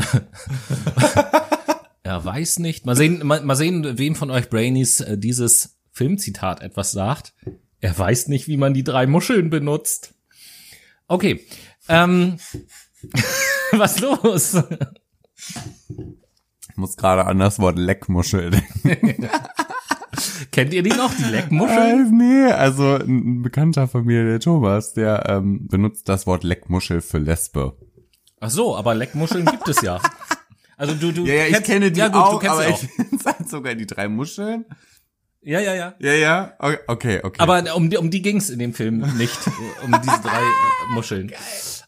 Er 2.03 2.25
weiß 2.25 2.61
nicht. 2.61 2.87
Mal 2.87 2.97
sehen, 2.97 3.27
mal, 3.27 3.43
mal 3.43 3.57
sehen, 3.57 3.99
wem 3.99 4.17
von 4.17 4.31
euch 4.31 4.49
Brainies 4.49 5.01
äh, 5.01 5.19
dieses 5.19 5.77
Filmzitat 5.93 6.63
etwas 6.63 6.93
sagt. 6.93 7.35
Er 7.79 7.97
weiß 7.97 8.29
nicht, 8.29 8.49
wie 8.49 8.57
man 8.57 8.73
die 8.73 8.85
drei 8.85 9.07
Muscheln 9.07 9.51
benutzt. 9.51 10.15
Okay. 11.09 11.47
Ähm, 11.89 12.39
was 13.73 14.01
los? 14.01 14.57
Ich 16.71 16.77
muss 16.77 16.97
gerade 16.97 17.27
an 17.27 17.39
das 17.39 17.59
Wort 17.59 17.79
Leckmuschel 17.79 18.51
denken. 18.51 19.29
Kennt 20.53 20.73
ihr 20.75 20.83
die 20.83 20.91
noch, 20.91 21.13
die 21.15 21.25
Leckmuscheln? 21.25 22.07
Äh, 22.07 22.11
nee, 22.47 22.53
also 22.53 22.95
ein 22.97 23.43
Bekannter 23.43 23.89
von 23.89 24.05
mir, 24.05 24.25
der 24.25 24.41
Thomas, 24.41 24.93
der 24.95 25.25
ähm, 25.29 25.67
benutzt 25.69 26.09
das 26.09 26.27
Wort 26.27 26.45
Leckmuschel 26.45 27.01
für 27.01 27.19
Lesbe. 27.19 27.77
Ach 28.41 28.51
so, 28.51 28.77
aber 28.77 28.95
Leckmuscheln 28.95 29.45
gibt 29.45 29.69
es 29.69 29.83
ja. 29.83 30.01
Also 30.77 30.95
du, 30.95 31.13
du 31.13 31.27
Ja, 31.27 31.35
ja, 31.35 31.45
ich 31.47 31.53
kennst- 31.53 31.67
kenne 31.67 31.93
die 31.93 32.01
ja, 32.01 32.09
gut, 32.09 32.17
auch, 32.23 32.33
du 32.33 32.39
kennst 32.39 32.57
aber 32.57 32.69
auch. 32.69 32.83
ich 32.83 32.89
finde 33.09 33.25
halt 33.27 33.49
sogar 33.49 33.75
die 33.75 33.87
drei 33.87 34.09
Muscheln. 34.09 34.65
Ja, 35.43 35.59
ja, 35.61 35.75
ja. 35.75 35.95
Ja, 35.99 36.13
ja, 36.13 36.53
okay, 36.87 37.21
okay. 37.23 37.41
Aber 37.41 37.75
um 37.75 37.89
die, 37.89 37.97
um 37.97 38.11
die 38.11 38.21
ging's 38.21 38.51
in 38.51 38.59
dem 38.59 38.75
Film 38.75 38.99
nicht, 39.17 39.39
um 39.85 39.93
diese 39.93 40.21
drei 40.21 40.41
äh, 40.41 40.93
Muscheln. 40.95 41.33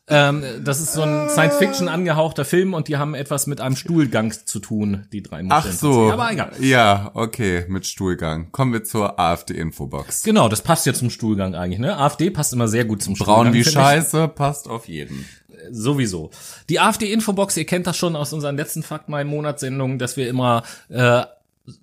Ähm, 0.08 0.42
das 0.64 0.80
ist 0.80 0.94
so 0.94 1.02
ein 1.02 1.28
Science-Fiction 1.28 1.88
angehauchter 1.88 2.44
Film 2.44 2.74
und 2.74 2.88
die 2.88 2.96
haben 2.96 3.14
etwas 3.14 3.46
mit 3.46 3.60
einem 3.60 3.76
Stuhlgang 3.76 4.32
zu 4.32 4.58
tun, 4.58 5.06
die 5.12 5.22
drei 5.22 5.42
Muscheln. 5.42 5.74
Ach 5.74 5.78
so. 5.78 6.10
Aber 6.10 6.32
egal. 6.32 6.52
Ja, 6.60 7.10
okay, 7.14 7.66
mit 7.68 7.86
Stuhlgang. 7.86 8.50
Kommen 8.52 8.72
wir 8.72 8.84
zur 8.84 9.20
AfD-Infobox. 9.20 10.22
Genau, 10.22 10.48
das 10.48 10.62
passt 10.62 10.86
ja 10.86 10.94
zum 10.94 11.10
Stuhlgang 11.10 11.54
eigentlich, 11.54 11.78
ne? 11.78 11.96
AfD 11.96 12.30
passt 12.30 12.52
immer 12.52 12.68
sehr 12.68 12.84
gut 12.84 13.02
zum 13.02 13.14
Braun 13.14 13.46
Stuhlgang. 13.46 13.54
wie 13.54 13.64
finde 13.64 13.78
ich. 13.78 13.84
Scheiße, 13.84 14.28
passt 14.28 14.68
auf 14.68 14.88
jeden. 14.88 15.24
Sowieso. 15.70 16.30
Die 16.68 16.80
AfD-Infobox, 16.80 17.56
ihr 17.56 17.66
kennt 17.66 17.86
das 17.86 17.96
schon 17.96 18.16
aus 18.16 18.32
unseren 18.32 18.56
letzten 18.56 18.82
Fakt 18.82 19.08
mein 19.08 19.28
Monatssendungen, 19.28 19.98
dass 19.98 20.16
wir 20.16 20.28
immer 20.28 20.64
äh, 20.88 21.22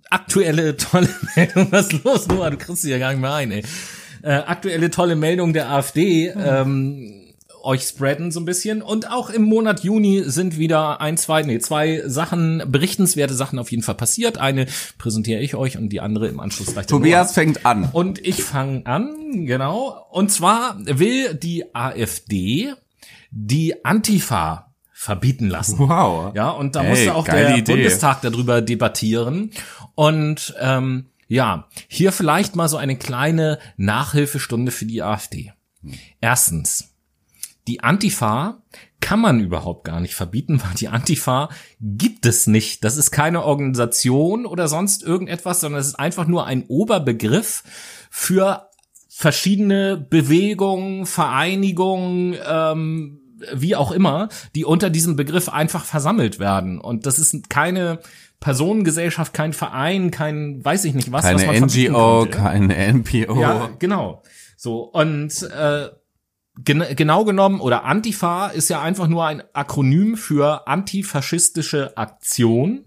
aktuelle 0.09 0.77
tolle 0.77 1.09
Meldungen, 1.35 1.71
was 1.71 1.91
ist 1.91 2.03
los, 2.03 2.27
Noah, 2.27 2.51
du 2.51 2.57
kriegst 2.57 2.81
sie 2.81 2.91
ja 2.91 2.97
gar 2.97 3.11
nicht 3.11 3.21
mehr 3.21 3.33
ein, 3.33 3.51
ey. 3.51 3.63
Äh, 4.21 4.31
aktuelle 4.31 4.89
tolle 4.91 5.15
Meldungen 5.15 5.53
der 5.53 5.71
AfD 5.71 6.27
ähm, 6.27 7.19
euch 7.63 7.83
spreaden 7.83 8.31
so 8.31 8.39
ein 8.39 8.45
bisschen. 8.45 8.81
Und 8.81 9.11
auch 9.11 9.29
im 9.29 9.43
Monat 9.43 9.83
Juni 9.83 10.23
sind 10.25 10.57
wieder 10.57 11.01
ein, 11.01 11.17
zwei, 11.17 11.43
nee, 11.43 11.59
zwei 11.59 12.03
Sachen, 12.05 12.63
berichtenswerte 12.67 13.33
Sachen 13.33 13.59
auf 13.59 13.71
jeden 13.71 13.83
Fall 13.83 13.95
passiert. 13.95 14.37
Eine 14.37 14.67
präsentiere 14.97 15.41
ich 15.41 15.55
euch 15.55 15.77
und 15.77 15.89
die 15.89 16.01
andere 16.01 16.27
im 16.27 16.39
Anschluss 16.39 16.73
gleich 16.73 16.87
Tobias 16.87 17.33
fängt 17.33 17.65
an. 17.65 17.89
Und 17.91 18.25
ich 18.25 18.43
fange 18.43 18.85
an, 18.85 19.45
genau. 19.45 20.05
Und 20.11 20.31
zwar 20.31 20.77
will 20.79 21.33
die 21.33 21.75
AfD 21.75 22.73
die 23.31 23.85
Antifa 23.85 24.68
verbieten 24.99 25.47
lassen. 25.47 25.79
Wow. 25.79 26.35
Ja, 26.35 26.49
und 26.49 26.75
da 26.75 26.83
Ey, 26.83 26.89
musste 26.89 27.15
auch 27.15 27.23
der 27.23 27.55
Idee. 27.55 27.71
Bundestag 27.71 28.21
darüber 28.21 28.61
debattieren. 28.61 29.51
Und 29.95 30.53
ähm, 30.59 31.05
ja, 31.29 31.69
hier 31.87 32.11
vielleicht 32.11 32.57
mal 32.57 32.67
so 32.67 32.75
eine 32.75 32.97
kleine 32.97 33.59
Nachhilfestunde 33.77 34.73
für 34.73 34.85
die 34.85 35.01
AfD. 35.01 35.53
Erstens, 36.19 36.95
die 37.69 37.79
Antifa 37.81 38.61
kann 38.99 39.21
man 39.21 39.39
überhaupt 39.39 39.85
gar 39.85 40.01
nicht 40.01 40.15
verbieten, 40.15 40.61
weil 40.61 40.73
die 40.75 40.89
Antifa 40.89 41.47
gibt 41.79 42.25
es 42.25 42.47
nicht. 42.47 42.83
Das 42.83 42.97
ist 42.97 43.11
keine 43.11 43.45
Organisation 43.45 44.45
oder 44.45 44.67
sonst 44.67 45.01
irgendetwas, 45.01 45.61
sondern 45.61 45.79
es 45.79 45.87
ist 45.87 45.99
einfach 45.99 46.27
nur 46.27 46.45
ein 46.45 46.65
Oberbegriff 46.67 47.63
für 48.09 48.69
verschiedene 49.07 49.95
Bewegungen, 49.95 51.05
Vereinigungen, 51.05 52.35
ähm, 52.45 53.18
wie 53.53 53.75
auch 53.75 53.91
immer, 53.91 54.29
die 54.55 54.65
unter 54.65 54.89
diesem 54.89 55.15
Begriff 55.15 55.49
einfach 55.49 55.85
versammelt 55.85 56.39
werden. 56.39 56.79
Und 56.79 57.05
das 57.05 57.19
ist 57.19 57.49
keine 57.49 57.99
Personengesellschaft, 58.39 59.33
kein 59.33 59.53
Verein, 59.53 60.11
kein 60.11 60.63
weiß 60.63 60.85
ich 60.85 60.93
nicht 60.93 61.11
was, 61.11 61.25
was 61.25 61.41
Keine 61.41 61.59
man 61.59 61.69
verbieten 61.69 61.93
NGO, 61.93 62.25
keine 62.29 62.93
NPO. 62.93 63.41
Ja, 63.41 63.69
genau. 63.79 64.23
So, 64.55 64.81
und 64.83 65.43
äh, 65.43 65.89
gen 66.63 66.83
genau 66.95 67.25
genommen, 67.25 67.59
oder 67.59 67.83
Antifa 67.85 68.47
ist 68.47 68.69
ja 68.69 68.81
einfach 68.81 69.07
nur 69.07 69.25
ein 69.25 69.43
Akronym 69.53 70.17
für 70.17 70.67
antifaschistische 70.67 71.97
Aktion. 71.97 72.85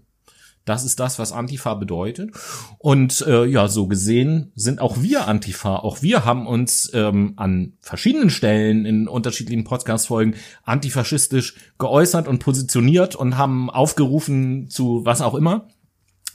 Das 0.65 0.85
ist 0.85 0.99
das, 0.99 1.19
was 1.19 1.33
Antifa 1.33 1.73
bedeutet. 1.73 2.31
Und 2.77 3.21
äh, 3.27 3.45
ja, 3.45 3.67
so 3.67 3.87
gesehen 3.87 4.51
sind 4.55 4.79
auch 4.79 5.01
wir 5.01 5.27
Antifa. 5.27 5.77
Auch 5.77 6.01
wir 6.01 6.23
haben 6.23 6.47
uns 6.47 6.89
ähm, 6.93 7.33
an 7.35 7.73
verschiedenen 7.81 8.29
Stellen 8.29 8.85
in 8.85 9.07
unterschiedlichen 9.07 9.65
Podcast-Folgen 9.65 10.35
antifaschistisch 10.63 11.55
geäußert 11.79 12.27
und 12.27 12.39
positioniert 12.39 13.15
und 13.15 13.37
haben 13.37 13.69
aufgerufen 13.69 14.69
zu 14.69 15.05
was 15.05 15.21
auch 15.21 15.35
immer. 15.35 15.67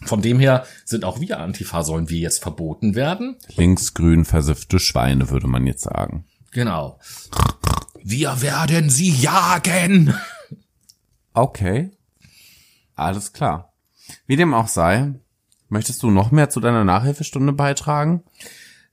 Von 0.05 0.23
dem 0.23 0.39
her 0.39 0.65
sind 0.85 1.05
auch 1.05 1.21
wir 1.21 1.41
Antifa. 1.41 1.83
Sollen 1.83 2.09
wir 2.09 2.19
jetzt 2.19 2.43
verboten 2.43 2.95
werden? 2.95 3.37
Linksgrün 3.57 4.25
versiffte 4.25 4.79
Schweine, 4.79 5.31
würde 5.31 5.49
man 5.49 5.67
jetzt 5.67 5.85
sagen. 5.85 6.25
Genau. 6.53 6.99
Wir 8.03 8.41
werden 8.43 8.91
sie 8.91 9.11
jagen. 9.11 10.15
Okay. 11.35 11.91
Alles 12.95 13.33
klar. 13.33 13.68
Wie 14.27 14.37
dem 14.37 14.55
auch 14.55 14.69
sei, 14.69 15.15
möchtest 15.69 16.03
du 16.03 16.11
noch 16.11 16.31
mehr 16.31 16.51
zu 16.51 16.61
deiner 16.61 16.85
Nachhilfestunde 16.85 17.53
beitragen? 17.53 18.23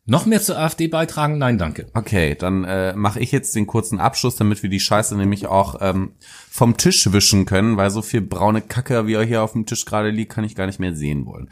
Noch 0.07 0.27
mehr 0.27 0.41
zur 0.41 0.59
AfD 0.59 0.87
beitragen? 0.87 1.39
Nein, 1.39 1.57
danke. 1.57 1.87
Okay, 1.95 2.35
dann 2.35 2.63
äh, 2.63 2.95
mache 2.95 3.19
ich 3.19 3.31
jetzt 3.31 3.55
den 3.55 3.65
kurzen 3.65 3.99
Abschluss, 3.99 4.35
damit 4.35 4.61
wir 4.61 4.69
die 4.69 4.79
Scheiße 4.79 5.17
nämlich 5.17 5.47
auch 5.47 5.77
ähm, 5.81 6.13
vom 6.21 6.77
Tisch 6.77 7.11
wischen 7.11 7.45
können, 7.45 7.75
weil 7.75 7.89
so 7.89 8.03
viel 8.03 8.21
braune 8.21 8.61
Kacke, 8.61 9.07
wie 9.07 9.13
er 9.13 9.23
hier 9.23 9.41
auf 9.41 9.53
dem 9.53 9.65
Tisch 9.65 9.83
gerade 9.85 10.11
liegt, 10.11 10.31
kann 10.31 10.43
ich 10.43 10.53
gar 10.53 10.67
nicht 10.67 10.79
mehr 10.79 10.95
sehen 10.95 11.25
wollen. 11.25 11.49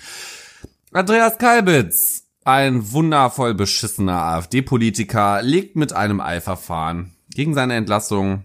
Andreas 0.91 1.39
Kalbitz, 1.39 2.27
ein 2.45 2.91
wundervoll 2.91 3.55
beschissener 3.55 4.21
AfD-Politiker, 4.21 5.41
legt 5.41 5.75
mit 5.75 5.93
einem 5.93 6.21
Eilverfahren 6.21 7.15
gegen 7.33 7.55
seine 7.55 7.73
Entlassung 7.73 8.43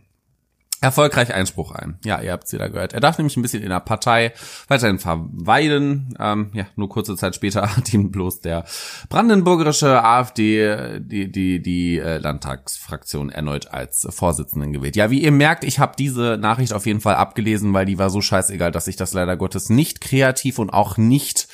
erfolgreich 0.80 1.34
Einspruch 1.34 1.72
ein. 1.72 1.98
Ja, 2.04 2.20
ihr 2.20 2.32
habt's 2.32 2.52
wieder 2.52 2.68
gehört. 2.68 2.92
Er 2.92 3.00
darf 3.00 3.18
nämlich 3.18 3.36
ein 3.36 3.42
bisschen 3.42 3.62
in 3.62 3.70
der 3.70 3.80
Partei 3.80 4.32
weiterhin 4.68 4.98
verweilen. 4.98 6.14
Ähm, 6.18 6.50
ja, 6.54 6.66
nur 6.76 6.88
kurze 6.88 7.16
Zeit 7.16 7.34
später 7.34 7.76
hat 7.76 7.92
ihm 7.92 8.10
bloß 8.10 8.40
der 8.40 8.64
brandenburgerische 9.08 10.02
AfD 10.02 10.98
die 11.00 11.30
die 11.30 11.60
die 11.60 11.98
äh, 11.98 12.18
Landtagsfraktion 12.18 13.30
erneut 13.30 13.68
als 13.72 14.06
Vorsitzenden 14.10 14.72
gewählt. 14.72 14.96
Ja, 14.96 15.10
wie 15.10 15.22
ihr 15.22 15.32
merkt, 15.32 15.64
ich 15.64 15.78
habe 15.78 15.94
diese 15.98 16.38
Nachricht 16.40 16.72
auf 16.72 16.86
jeden 16.86 17.00
Fall 17.00 17.16
abgelesen, 17.16 17.72
weil 17.74 17.86
die 17.86 17.98
war 17.98 18.10
so 18.10 18.20
scheißegal, 18.20 18.70
dass 18.70 18.88
ich 18.88 18.96
das 18.96 19.12
leider 19.12 19.36
Gottes 19.36 19.70
nicht 19.70 20.00
kreativ 20.00 20.58
und 20.58 20.70
auch 20.70 20.96
nicht 20.96 21.48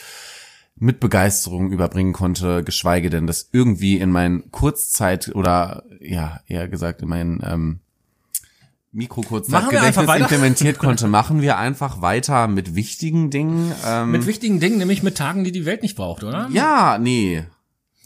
mit 0.77 1.01
Begeisterung 1.01 1.71
überbringen 1.71 2.13
konnte, 2.13 2.65
geschweige 2.65 3.11
denn 3.11 3.27
das 3.27 3.49
irgendwie 3.53 3.99
in 3.99 4.11
mein 4.11 4.51
Kurzzeit 4.51 5.35
oder 5.35 5.85
ja, 6.01 6.41
eher 6.47 6.69
gesagt 6.69 7.03
in 7.03 7.09
mein 7.09 7.43
ähm, 7.45 7.81
Mikrokurzzeitgedächtnis 8.95 10.07
weiter. 10.07 10.21
implementiert 10.25 10.79
konnte, 10.79 11.07
machen 11.09 11.43
wir 11.43 11.59
einfach 11.59 12.01
weiter 12.01 12.47
mit 12.49 12.75
wichtigen 12.75 13.31
Dingen. 13.31 13.73
Ähm, 13.87 14.11
Mit 14.13 14.27
wichtigen 14.27 14.61
Dingen, 14.61 14.79
nämlich 14.79 15.03
mit 15.03 15.17
Tagen, 15.17 15.45
die 15.45 15.53
die 15.53 15.67
Welt 15.67 15.83
nicht 15.83 15.97
braucht, 15.97 16.25
oder? 16.25 16.49
ja, 16.53 16.99
nee. 16.99 17.45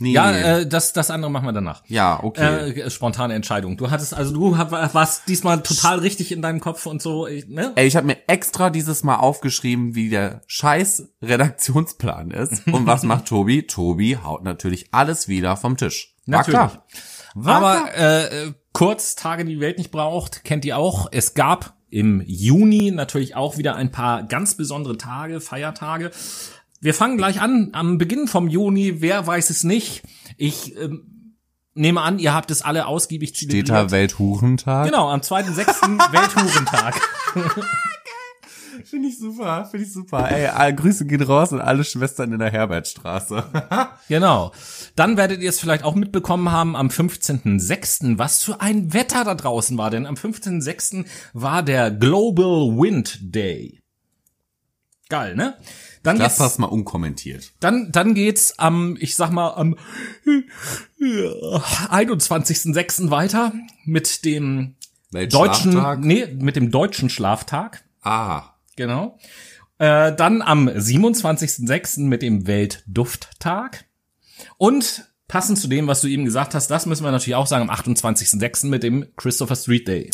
Nee. 0.01 0.13
Ja, 0.13 0.31
äh, 0.31 0.65
das, 0.69 0.93
das 0.93 1.11
andere 1.11 1.29
machen 1.29 1.47
wir 1.47 1.53
danach. 1.53 1.83
ja, 1.89 2.23
okay. 2.23 2.71
Äh, 2.71 2.89
spontane 2.89 3.35
Entscheidung. 3.35 3.77
Du 3.77 3.91
hattest, 3.91 4.15
also 4.15 4.33
du 4.33 4.57
warst 4.57 5.23
diesmal 5.27 5.61
total 5.65 5.99
richtig 5.99 6.31
in 6.31 6.41
deinem 6.41 6.61
Kopf 6.61 6.87
und 6.87 7.03
so, 7.03 7.27
ich- 7.27 7.49
ne? 7.49 7.73
Ey, 7.75 7.89
ich 7.89 7.97
habe 7.97 8.07
mir 8.07 8.17
extra 8.29 8.71
dieses 8.71 9.03
Mal 9.03 9.17
aufgeschrieben, 9.17 9.97
wie 9.97 10.09
der 10.09 10.43
scheiß 10.47 11.09
Redaktionsplan 11.21 12.31
ist. 12.31 12.65
Und 12.69 12.87
was 12.87 13.03
macht 13.03 13.25
Tobi? 13.29 13.67
Tobi 13.67 14.17
haut 14.23 14.45
natürlich 14.45 14.87
alles 14.93 15.27
wieder 15.27 15.57
vom 15.57 15.77
Tisch. 15.77 16.15
War 16.27 16.39
Natürlich. 16.39 16.61
klar. 16.61 16.85
War 17.35 17.57
Aber 17.57 17.95
äh, 17.97 18.53
kurz, 18.79 19.17
Tage, 19.17 19.45
die 19.45 19.55
die 19.55 19.61
Welt 19.61 19.77
nicht 19.77 19.91
braucht, 19.91 20.45
kennt 20.45 20.65
ihr 20.65 20.79
auch. 20.79 21.09
Es 21.11 21.35
gab 21.35 21.75
im 21.91 22.23
Juni 22.25 22.93
natürlich 22.93 23.35
auch 23.35 23.59
wieder 23.59 23.75
ein 23.75 23.91
paar 23.91 24.23
ganz 24.23 24.55
besondere 24.57 24.97
Tage, 24.97 25.41
Feiertage. 25.41 26.13
Wir 26.81 26.95
fangen 26.95 27.17
gleich 27.17 27.41
an, 27.41 27.71
am 27.73 27.99
Beginn 27.99 28.29
vom 28.29 28.47
Juni, 28.47 29.01
wer 29.01 29.27
weiß 29.27 29.51
es 29.51 29.65
nicht. 29.65 30.05
Ich 30.37 30.77
ähm, 30.77 31.35
nehme 31.75 32.03
an, 32.03 32.21
ihr 32.21 32.33
habt 32.33 32.53
es 32.53 32.63
alle 32.63 32.87
ausgiebig 32.87 33.31
Steht 33.35 33.69
da 33.69 33.91
Welthurentag? 33.91 34.87
Genau, 34.87 35.09
am 35.09 35.23
2.6. 35.23 36.13
Welthurentag. 36.13 37.01
Finde 38.85 39.09
ich 39.09 39.19
super, 39.19 39.67
finde 39.71 39.87
ich 39.87 39.93
super. 39.93 40.31
Ey, 40.31 40.75
Grüße 40.75 41.07
gehen 41.07 41.23
raus 41.23 41.53
und 41.53 41.61
alle 41.61 41.85
Schwestern 41.85 42.33
in 42.33 42.39
der 42.39 42.51
Herbertstraße. 42.51 43.45
Genau. 44.09 44.53
Dann 44.97 45.19
werdet 45.19 45.43
ihr 45.43 45.51
es 45.51 45.61
vielleicht 45.61 45.85
auch 45.85 45.95
mitbekommen 45.95 46.51
haben 46.51 46.77
am 46.77 46.89
15.06., 46.89 48.17
was 48.17 48.43
für 48.43 48.63
ein 48.63 48.95
Wetter 48.95 49.25
da 49.25 49.35
draußen 49.35 49.77
war, 49.77 49.91
denn 49.91 50.07
am 50.07 50.15
15.06. 50.15 51.05
war 51.35 51.63
der 51.63 51.91
Global 51.91 52.79
Wind 52.79 53.19
Day. 53.21 53.83
Geil, 55.11 55.37
ne? 55.37 55.57
Dann 56.03 56.17
Lass 56.17 56.37
das 56.37 56.59
mal 56.59 56.67
unkommentiert. 56.67 57.53
dann, 57.61 57.91
dann 57.93 58.15
geht's 58.15 58.59
am, 58.59 58.97
ich 59.01 59.17
sag 59.17 59.31
mal, 59.31 59.55
am 59.55 59.77
21.06. 60.99 63.11
weiter 63.11 63.53
mit 63.85 64.25
dem 64.25 64.77
deutschen, 65.11 66.01
nee, 66.01 66.27
mit 66.27 66.57
dem 66.57 66.71
deutschen 66.71 67.11
Schlaftag. 67.11 67.85
Ah. 68.03 68.55
Genau. 68.79 69.19
Äh, 69.79 70.15
dann 70.15 70.41
am 70.41 70.69
27.06. 70.69 72.01
mit 72.03 72.23
dem 72.23 72.47
Weltdufttag. 72.47 73.87
Und 74.57 75.05
passend 75.27 75.59
zu 75.59 75.67
dem, 75.67 75.89
was 75.89 76.01
du 76.01 76.07
eben 76.07 76.25
gesagt 76.25 76.55
hast, 76.55 76.69
das 76.69 76.87
müssen 76.87 77.03
wir 77.03 77.11
natürlich 77.11 77.35
auch 77.35 77.49
sagen, 77.49 77.69
am 77.69 77.75
28.06. 77.75 78.69
mit 78.69 78.85
dem 78.85 79.07
Christopher 79.17 79.57
Street 79.57 79.89
Day. 79.89 80.11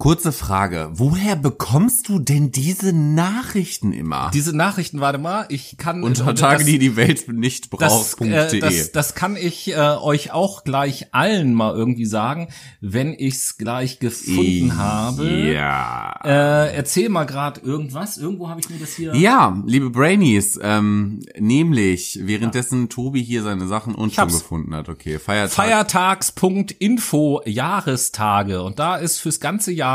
Kurze 0.00 0.30
Frage. 0.30 0.90
Woher 0.92 1.34
bekommst 1.34 2.08
du 2.08 2.20
denn 2.20 2.52
diese 2.52 2.92
Nachrichten 2.92 3.92
immer? 3.92 4.30
Diese 4.32 4.56
Nachrichten, 4.56 5.00
warte 5.00 5.18
mal, 5.18 5.46
ich 5.48 5.76
kann... 5.76 6.04
Unter 6.04 6.26
das- 6.26 6.38
Tage, 6.40 6.64
die 6.64 6.78
die 6.78 6.94
Welt 6.94 7.26
nicht 7.32 7.72
das, 7.72 8.14
braucht.de. 8.14 8.58
äh, 8.58 8.60
das, 8.60 8.92
das 8.92 9.16
kann 9.16 9.34
ich 9.34 9.72
äh, 9.72 9.74
euch 9.76 10.30
auch 10.30 10.62
gleich 10.62 11.12
allen 11.12 11.52
mal 11.52 11.74
irgendwie 11.74 12.06
sagen, 12.06 12.46
wenn 12.80 13.12
ich's 13.12 13.58
gleich 13.58 13.98
gefunden 13.98 14.76
habe. 14.76 15.28
Ja. 15.52 16.14
Äh, 16.22 16.76
erzähl 16.76 17.08
mal 17.08 17.24
gerade 17.24 17.60
irgendwas. 17.62 18.18
Irgendwo 18.18 18.48
habe 18.48 18.60
ich 18.60 18.70
mir 18.70 18.78
das 18.78 18.94
hier. 18.94 19.16
Ja, 19.16 19.60
liebe 19.66 19.90
Brainies, 19.90 20.60
ähm, 20.62 21.22
nämlich 21.40 22.20
währenddessen 22.22 22.88
Tobi 22.88 23.24
hier 23.24 23.42
seine 23.42 23.66
Sachen 23.66 23.96
und 23.96 24.14
schon 24.14 24.28
gefunden 24.28 24.76
hat. 24.76 24.88
Okay, 24.88 25.18
Feiertag. 25.18 25.56
Feiertags.info 25.56 27.42
Jahrestage 27.46 28.62
und 28.62 28.78
da 28.78 28.94
ist 28.94 29.18
fürs 29.18 29.40
ganze 29.40 29.72
Jahr 29.72 29.87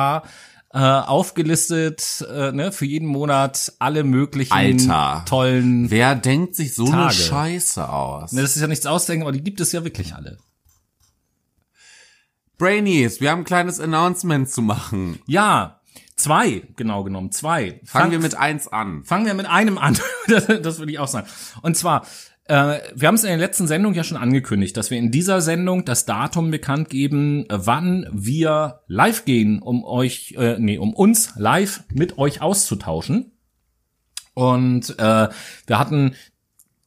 äh, 0.73 0.79
aufgelistet, 0.79 2.25
äh, 2.33 2.51
ne, 2.51 2.71
für 2.71 2.85
jeden 2.85 3.07
Monat 3.07 3.73
alle 3.79 4.03
möglichen 4.03 4.53
Alter. 4.53 5.23
tollen. 5.27 5.91
Wer 5.91 6.15
denkt 6.15 6.55
sich 6.55 6.73
so 6.73 6.85
eine 6.85 6.93
Tage. 6.93 7.13
Scheiße 7.13 7.87
aus? 7.89 8.31
Ne, 8.31 8.41
das 8.41 8.55
ist 8.55 8.61
ja 8.61 8.67
nichts 8.67 8.85
ausdenken, 8.85 9.23
aber 9.23 9.31
die 9.31 9.43
gibt 9.43 9.61
es 9.61 9.71
ja 9.71 9.83
wirklich 9.83 10.15
alle. 10.15 10.37
Brainies, 12.57 13.19
wir 13.19 13.31
haben 13.31 13.39
ein 13.41 13.45
kleines 13.45 13.79
Announcement 13.79 14.49
zu 14.49 14.61
machen. 14.61 15.19
Ja, 15.25 15.81
zwei, 16.15 16.63
genau 16.75 17.03
genommen, 17.03 17.31
zwei. 17.31 17.81
Fangen 17.83 18.05
Fang- 18.05 18.11
wir 18.11 18.19
mit 18.19 18.35
eins 18.35 18.67
an. 18.67 19.03
Fangen 19.03 19.25
wir 19.25 19.33
mit 19.33 19.47
einem 19.47 19.77
an. 19.77 19.97
das, 20.27 20.47
das 20.47 20.79
würde 20.79 20.91
ich 20.91 20.99
auch 20.99 21.07
sagen. 21.07 21.27
Und 21.61 21.75
zwar, 21.75 22.05
äh, 22.45 22.79
wir 22.93 23.07
haben 23.07 23.15
es 23.15 23.23
in 23.23 23.29
der 23.29 23.37
letzten 23.37 23.67
Sendung 23.67 23.93
ja 23.93 24.03
schon 24.03 24.17
angekündigt, 24.17 24.75
dass 24.75 24.91
wir 24.91 24.97
in 24.97 25.11
dieser 25.11 25.39
Sendung 25.39 25.85
das 25.85 26.05
Datum 26.05 26.51
bekannt 26.51 26.89
geben, 26.89 27.49
äh, 27.49 27.65
wann 27.65 28.05
wir 28.11 28.81
live 28.87 29.23
gehen, 29.25 29.61
um 29.61 29.85
euch, 29.85 30.35
äh, 30.37 30.57
nee, 30.59 30.77
um 30.77 30.93
uns 30.93 31.31
live 31.37 31.85
mit 31.93 32.17
euch 32.17 32.41
auszutauschen. 32.41 33.31
Und 34.33 34.99
äh, 34.99 35.29
wir 35.67 35.79
hatten 35.79 36.15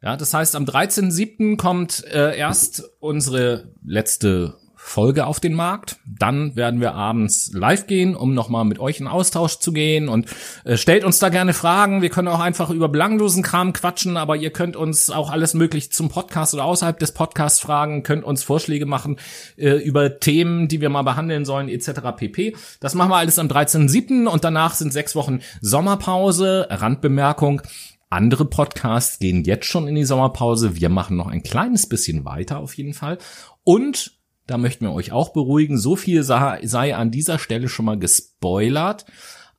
Ja, 0.01 0.16
das 0.16 0.34
heißt, 0.34 0.55
am 0.55 0.64
13.07. 0.64 1.58
kommt 1.58 2.05
äh, 2.05 2.38
erst 2.38 2.84
unsere 2.99 3.74
letzte 3.84 4.55
Folge 4.88 5.25
auf 5.25 5.41
den 5.41 5.53
Markt. 5.53 5.97
Dann 6.05 6.55
werden 6.55 6.79
wir 6.79 6.95
abends 6.95 7.51
live 7.53 7.88
gehen, 7.88 8.15
um 8.15 8.33
nochmal 8.33 8.63
mit 8.63 8.79
euch 8.79 9.01
in 9.01 9.07
Austausch 9.07 9.59
zu 9.59 9.73
gehen. 9.73 10.07
Und 10.07 10.27
äh, 10.63 10.77
stellt 10.77 11.03
uns 11.03 11.19
da 11.19 11.27
gerne 11.27 11.53
Fragen. 11.53 12.01
Wir 12.01 12.09
können 12.09 12.29
auch 12.29 12.39
einfach 12.39 12.69
über 12.69 12.88
belanglosen 12.88 13.43
Kram 13.43 13.73
quatschen, 13.73 14.15
aber 14.15 14.38
ihr 14.38 14.49
könnt 14.49 14.77
uns 14.77 15.09
auch 15.09 15.29
alles 15.29 15.53
möglich 15.53 15.91
zum 15.91 16.07
Podcast 16.07 16.53
oder 16.53 16.63
außerhalb 16.63 16.97
des 16.97 17.11
Podcasts 17.11 17.59
fragen, 17.59 18.03
könnt 18.03 18.23
uns 18.23 18.43
Vorschläge 18.43 18.85
machen 18.85 19.17
äh, 19.57 19.71
über 19.71 20.19
Themen, 20.19 20.69
die 20.69 20.79
wir 20.79 20.89
mal 20.89 21.03
behandeln 21.03 21.43
sollen, 21.43 21.67
etc. 21.67 21.91
pp. 22.15 22.55
Das 22.79 22.95
machen 22.95 23.11
wir 23.11 23.17
alles 23.17 23.39
am 23.39 23.47
13.07. 23.47 24.25
und 24.25 24.45
danach 24.45 24.73
sind 24.73 24.93
sechs 24.93 25.15
Wochen 25.15 25.41
Sommerpause. 25.59 26.67
Randbemerkung. 26.69 27.61
Andere 28.09 28.45
Podcasts 28.45 29.19
gehen 29.19 29.43
jetzt 29.43 29.65
schon 29.65 29.85
in 29.85 29.95
die 29.95 30.05
Sommerpause. 30.05 30.77
Wir 30.77 30.88
machen 30.88 31.17
noch 31.17 31.27
ein 31.27 31.43
kleines 31.43 31.89
bisschen 31.89 32.23
weiter 32.23 32.59
auf 32.59 32.73
jeden 32.75 32.93
Fall. 32.93 33.17
Und 33.65 34.16
da 34.47 34.57
möchten 34.57 34.85
wir 34.85 34.93
euch 34.93 35.11
auch 35.11 35.29
beruhigen. 35.29 35.77
So 35.77 35.95
viel 35.95 36.23
sei, 36.23 36.95
an 36.95 37.11
dieser 37.11 37.37
Stelle 37.37 37.67
schon 37.69 37.85
mal 37.85 37.99
gespoilert. 37.99 39.05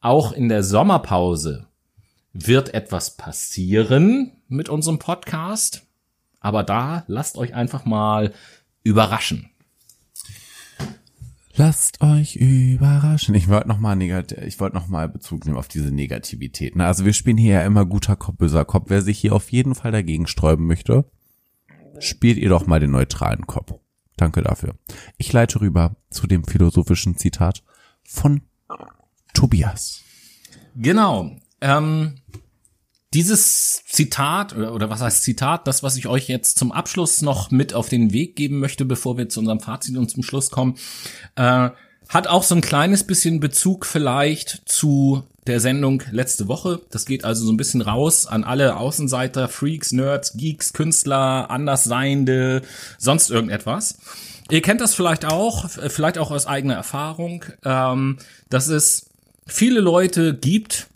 Auch 0.01 0.33
in 0.33 0.49
der 0.49 0.63
Sommerpause 0.63 1.67
wird 2.33 2.75
etwas 2.75 3.17
passieren 3.17 4.33
mit 4.49 4.69
unserem 4.69 4.99
Podcast. 4.99 5.83
Aber 6.41 6.63
da 6.63 7.05
lasst 7.07 7.37
euch 7.37 7.55
einfach 7.55 7.85
mal 7.85 8.33
überraschen. 8.83 9.51
Lasst 11.55 12.01
euch 12.01 12.37
überraschen. 12.37 13.35
Ich 13.35 13.49
wollte 13.49 13.67
noch 13.67 13.81
mal 13.81 13.97
negat 13.97 14.31
ich 14.31 14.61
wollte 14.61 14.77
noch 14.77 14.87
Bezug 15.09 15.45
nehmen 15.45 15.59
auf 15.59 15.67
diese 15.67 15.91
Negativität. 15.91 16.77
Ne? 16.77 16.87
Also 16.87 17.05
wir 17.05 17.13
spielen 17.13 17.37
hier 17.37 17.55
ja 17.55 17.63
immer 17.63 17.85
guter 17.85 18.15
Kopf, 18.15 18.37
böser 18.37 18.65
Kopf. 18.65 18.85
Wer 18.89 19.03
sich 19.03 19.19
hier 19.19 19.35
auf 19.35 19.51
jeden 19.51 19.75
Fall 19.75 19.91
dagegen 19.91 20.29
sträuben 20.29 20.67
möchte, 20.67 21.11
spielt 21.99 22.39
ihr 22.39 22.49
doch 22.49 22.69
mal 22.69 22.79
den 22.79 22.93
neutralen 22.93 23.47
Kopf. 23.49 23.75
Danke 24.19 24.43
dafür. 24.43 24.75
Ich 25.17 25.33
leite 25.33 25.61
rüber 25.61 25.97
zu 26.11 26.27
dem 26.27 26.45
philosophischen 26.45 27.17
Zitat 27.17 27.63
von 28.05 28.43
Tobias. 29.33 30.03
Genau. 30.75 31.37
Ähm, 31.61 32.17
dieses 33.15 33.85
Zitat, 33.87 34.55
oder, 34.55 34.75
oder 34.75 34.91
was 34.91 35.01
heißt 35.01 35.23
Zitat, 35.23 35.67
das, 35.67 35.83
was 35.83 35.97
ich 35.97 36.09
euch 36.09 36.29
jetzt 36.29 36.59
zum 36.59 36.73
Abschluss 36.73 37.23
noch 37.23 37.51
mit 37.51 37.73
auf 37.73 37.89
den 37.89 38.13
Weg 38.13 38.37
geben 38.37 38.59
möchte, 38.59 38.85
bevor 38.85 39.17
wir 39.17 39.29
zu 39.29 39.41
unserem 39.41 39.61
Fazit 39.61 39.97
und 39.97 40.11
zum 40.11 40.23
Schluss 40.23 40.51
kommen, 40.51 40.77
äh, 41.37 41.71
hat 42.09 42.27
auch 42.27 42.43
so 42.43 42.55
ein 42.55 42.61
kleines 42.61 43.05
bisschen 43.05 43.39
Bezug 43.39 43.87
vielleicht 43.87 44.63
zu 44.67 45.23
der 45.49 45.61
Sendung 45.61 46.03
letzte 46.13 46.47
Woche. 46.47 46.81
Das 46.91 47.07
geht 47.07 47.25
also 47.25 47.45
so 47.45 47.53
ein 47.53 47.57
bisschen 47.57 47.81
raus 47.81 48.27
an 48.27 48.45
alle 48.45 48.77
Außenseiter, 48.77 49.49
Freaks, 49.49 49.93
Nerds, 49.93 50.37
Geeks, 50.37 50.73
Künstler, 50.73 51.51
Andersseiende, 51.51 52.63
sonst 52.99 53.31
irgendetwas. 53.31 53.99
Ihr 54.51 54.63
kennt 54.63 54.81
das 54.81 54.95
vielleicht 54.95 55.25
auch, 55.25 55.69
vielleicht 55.69 56.19
auch 56.19 56.31
aus 56.31 56.47
eigener 56.47 56.75
Erfahrung, 56.75 57.45
ähm, 57.65 58.19
dass 58.49 58.69
es 58.69 59.11
viele 59.47 59.81
Leute 59.81 60.35
gibt, 60.35 60.87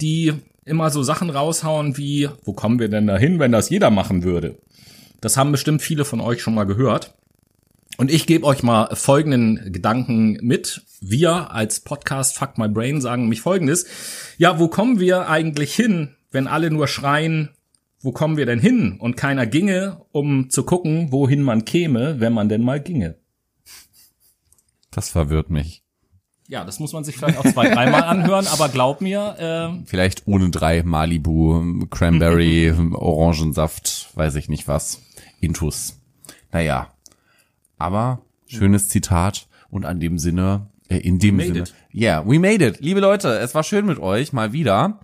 die 0.00 0.34
immer 0.64 0.90
so 0.90 1.02
Sachen 1.02 1.30
raushauen 1.30 1.96
wie, 1.96 2.28
wo 2.44 2.52
kommen 2.52 2.78
wir 2.78 2.88
denn 2.88 3.06
dahin, 3.06 3.38
wenn 3.38 3.52
das 3.52 3.70
jeder 3.70 3.90
machen 3.90 4.22
würde? 4.22 4.56
Das 5.20 5.36
haben 5.36 5.52
bestimmt 5.52 5.82
viele 5.82 6.04
von 6.04 6.20
euch 6.20 6.42
schon 6.42 6.54
mal 6.54 6.64
gehört. 6.64 7.14
Und 7.98 8.10
ich 8.10 8.26
gebe 8.26 8.46
euch 8.46 8.62
mal 8.62 8.94
folgenden 8.96 9.72
Gedanken 9.72 10.38
mit. 10.40 10.82
Wir 11.00 11.50
als 11.50 11.80
Podcast 11.80 12.36
Fuck 12.36 12.58
My 12.58 12.68
Brain 12.68 13.00
sagen 13.00 13.28
mich 13.28 13.40
folgendes. 13.40 13.86
Ja, 14.38 14.58
wo 14.58 14.68
kommen 14.68 14.98
wir 14.98 15.28
eigentlich 15.28 15.74
hin, 15.74 16.16
wenn 16.30 16.46
alle 16.46 16.70
nur 16.70 16.88
schreien, 16.88 17.50
wo 18.00 18.12
kommen 18.12 18.36
wir 18.36 18.46
denn 18.46 18.60
hin? 18.60 18.96
Und 18.98 19.16
keiner 19.16 19.46
ginge, 19.46 20.00
um 20.10 20.50
zu 20.50 20.64
gucken, 20.64 21.12
wohin 21.12 21.42
man 21.42 21.64
käme, 21.64 22.18
wenn 22.18 22.32
man 22.32 22.48
denn 22.48 22.62
mal 22.62 22.80
ginge. 22.80 23.16
Das 24.90 25.08
verwirrt 25.08 25.50
mich. 25.50 25.82
Ja, 26.48 26.64
das 26.64 26.80
muss 26.80 26.92
man 26.92 27.04
sich 27.04 27.16
vielleicht 27.16 27.38
auch 27.38 27.50
zwei, 27.50 27.70
dreimal 27.70 28.02
anhören, 28.02 28.46
aber 28.46 28.68
glaub 28.68 29.00
mir, 29.00 29.36
äh, 29.38 29.86
Vielleicht 29.86 30.26
ohne 30.26 30.50
drei 30.50 30.82
Malibu, 30.82 31.86
Cranberry, 31.88 32.74
Orangensaft, 32.92 34.10
weiß 34.14 34.34
ich 34.34 34.48
nicht 34.48 34.68
was. 34.68 35.00
Intus. 35.40 35.98
Naja. 36.50 36.92
Aber 37.82 38.22
schönes 38.46 38.88
Zitat 38.88 39.48
und 39.70 39.84
an 39.84 39.98
dem 39.98 40.18
Sinne, 40.18 40.68
äh, 40.88 40.98
in 40.98 41.18
dem 41.18 41.40
Sinne. 41.40 41.60
it. 41.60 41.74
Yeah, 41.92 42.22
we 42.24 42.38
made 42.38 42.64
it. 42.64 42.80
Liebe 42.80 43.00
Leute, 43.00 43.38
es 43.38 43.54
war 43.56 43.64
schön 43.64 43.86
mit 43.86 43.98
euch, 43.98 44.32
mal 44.32 44.52
wieder. 44.52 45.00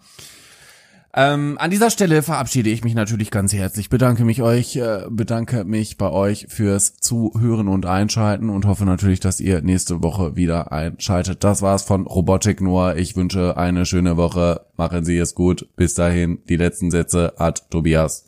Ähm, 1.13 1.57
an 1.59 1.73
dieser 1.73 1.91
Stelle 1.91 2.23
verabschiede 2.23 2.71
ich 2.71 2.85
mich 2.85 2.95
natürlich 2.95 3.33
ganz 3.33 3.53
herzlich, 3.53 3.89
bedanke 3.89 4.25
mich 4.25 4.43
euch, 4.43 4.77
äh, 4.77 5.01
bedanke 5.11 5.65
mich 5.65 5.97
bei 5.97 6.09
euch 6.11 6.47
fürs 6.49 6.99
Zuhören 6.99 7.67
und 7.67 7.85
Einschalten 7.85 8.49
und 8.51 8.67
hoffe 8.67 8.85
natürlich, 8.85 9.19
dass 9.19 9.41
ihr 9.41 9.61
nächste 9.61 10.01
Woche 10.03 10.37
wieder 10.37 10.71
einschaltet. 10.71 11.43
Das 11.43 11.63
war's 11.63 11.83
von 11.83 12.07
Robotik 12.07 12.61
Noah. 12.61 12.95
Ich 12.95 13.17
wünsche 13.17 13.57
eine 13.57 13.87
schöne 13.87 14.17
Woche. 14.17 14.67
Machen 14.77 15.05
Sie 15.05 15.19
es 15.19 15.35
gut. 15.35 15.69
Bis 15.75 15.95
dahin, 15.95 16.39
die 16.49 16.57
letzten 16.57 16.93
Sätze 16.93 17.33
hat 17.39 17.69
Tobias. 17.71 18.28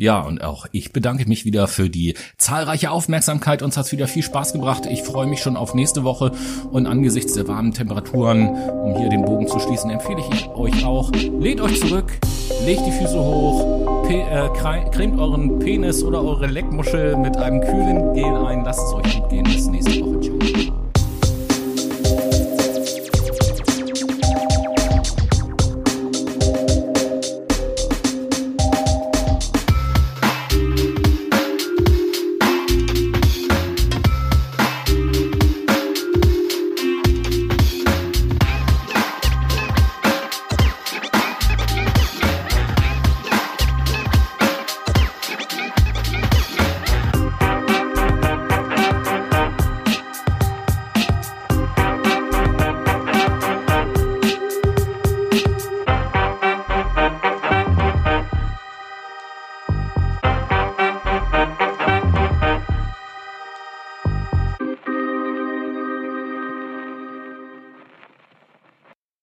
Ja, 0.00 0.20
und 0.20 0.44
auch 0.44 0.66
ich 0.70 0.92
bedanke 0.92 1.28
mich 1.28 1.44
wieder 1.44 1.66
für 1.66 1.90
die 1.90 2.14
zahlreiche 2.36 2.92
Aufmerksamkeit. 2.92 3.62
Uns 3.62 3.76
hat's 3.76 3.90
wieder 3.90 4.06
viel 4.06 4.22
Spaß 4.22 4.52
gebracht. 4.52 4.86
Ich 4.86 5.02
freue 5.02 5.26
mich 5.26 5.40
schon 5.42 5.56
auf 5.56 5.74
nächste 5.74 6.04
Woche. 6.04 6.30
Und 6.70 6.86
angesichts 6.86 7.32
der 7.32 7.48
warmen 7.48 7.74
Temperaturen, 7.74 8.48
um 8.48 8.96
hier 8.96 9.08
den 9.08 9.24
Bogen 9.24 9.48
zu 9.48 9.58
schließen, 9.58 9.90
empfehle 9.90 10.22
ich 10.30 10.46
euch 10.50 10.84
auch, 10.84 11.10
lehnt 11.12 11.60
euch 11.60 11.80
zurück, 11.80 12.12
legt 12.64 12.86
die 12.86 12.92
Füße 12.92 13.18
hoch, 13.18 14.08
äh, 14.08 14.48
cremt 14.90 15.18
euren 15.18 15.58
Penis 15.58 16.04
oder 16.04 16.22
eure 16.22 16.46
Leckmuschel 16.46 17.16
mit 17.16 17.36
einem 17.36 17.60
kühlen 17.60 18.14
Gel 18.14 18.46
ein. 18.46 18.64
Lasst 18.64 18.80
es 18.80 18.92
euch 18.94 19.20
gut 19.20 19.30
gehen. 19.30 19.44
Bis 19.44 19.66
nächste 19.66 19.90
Woche. 19.90 19.97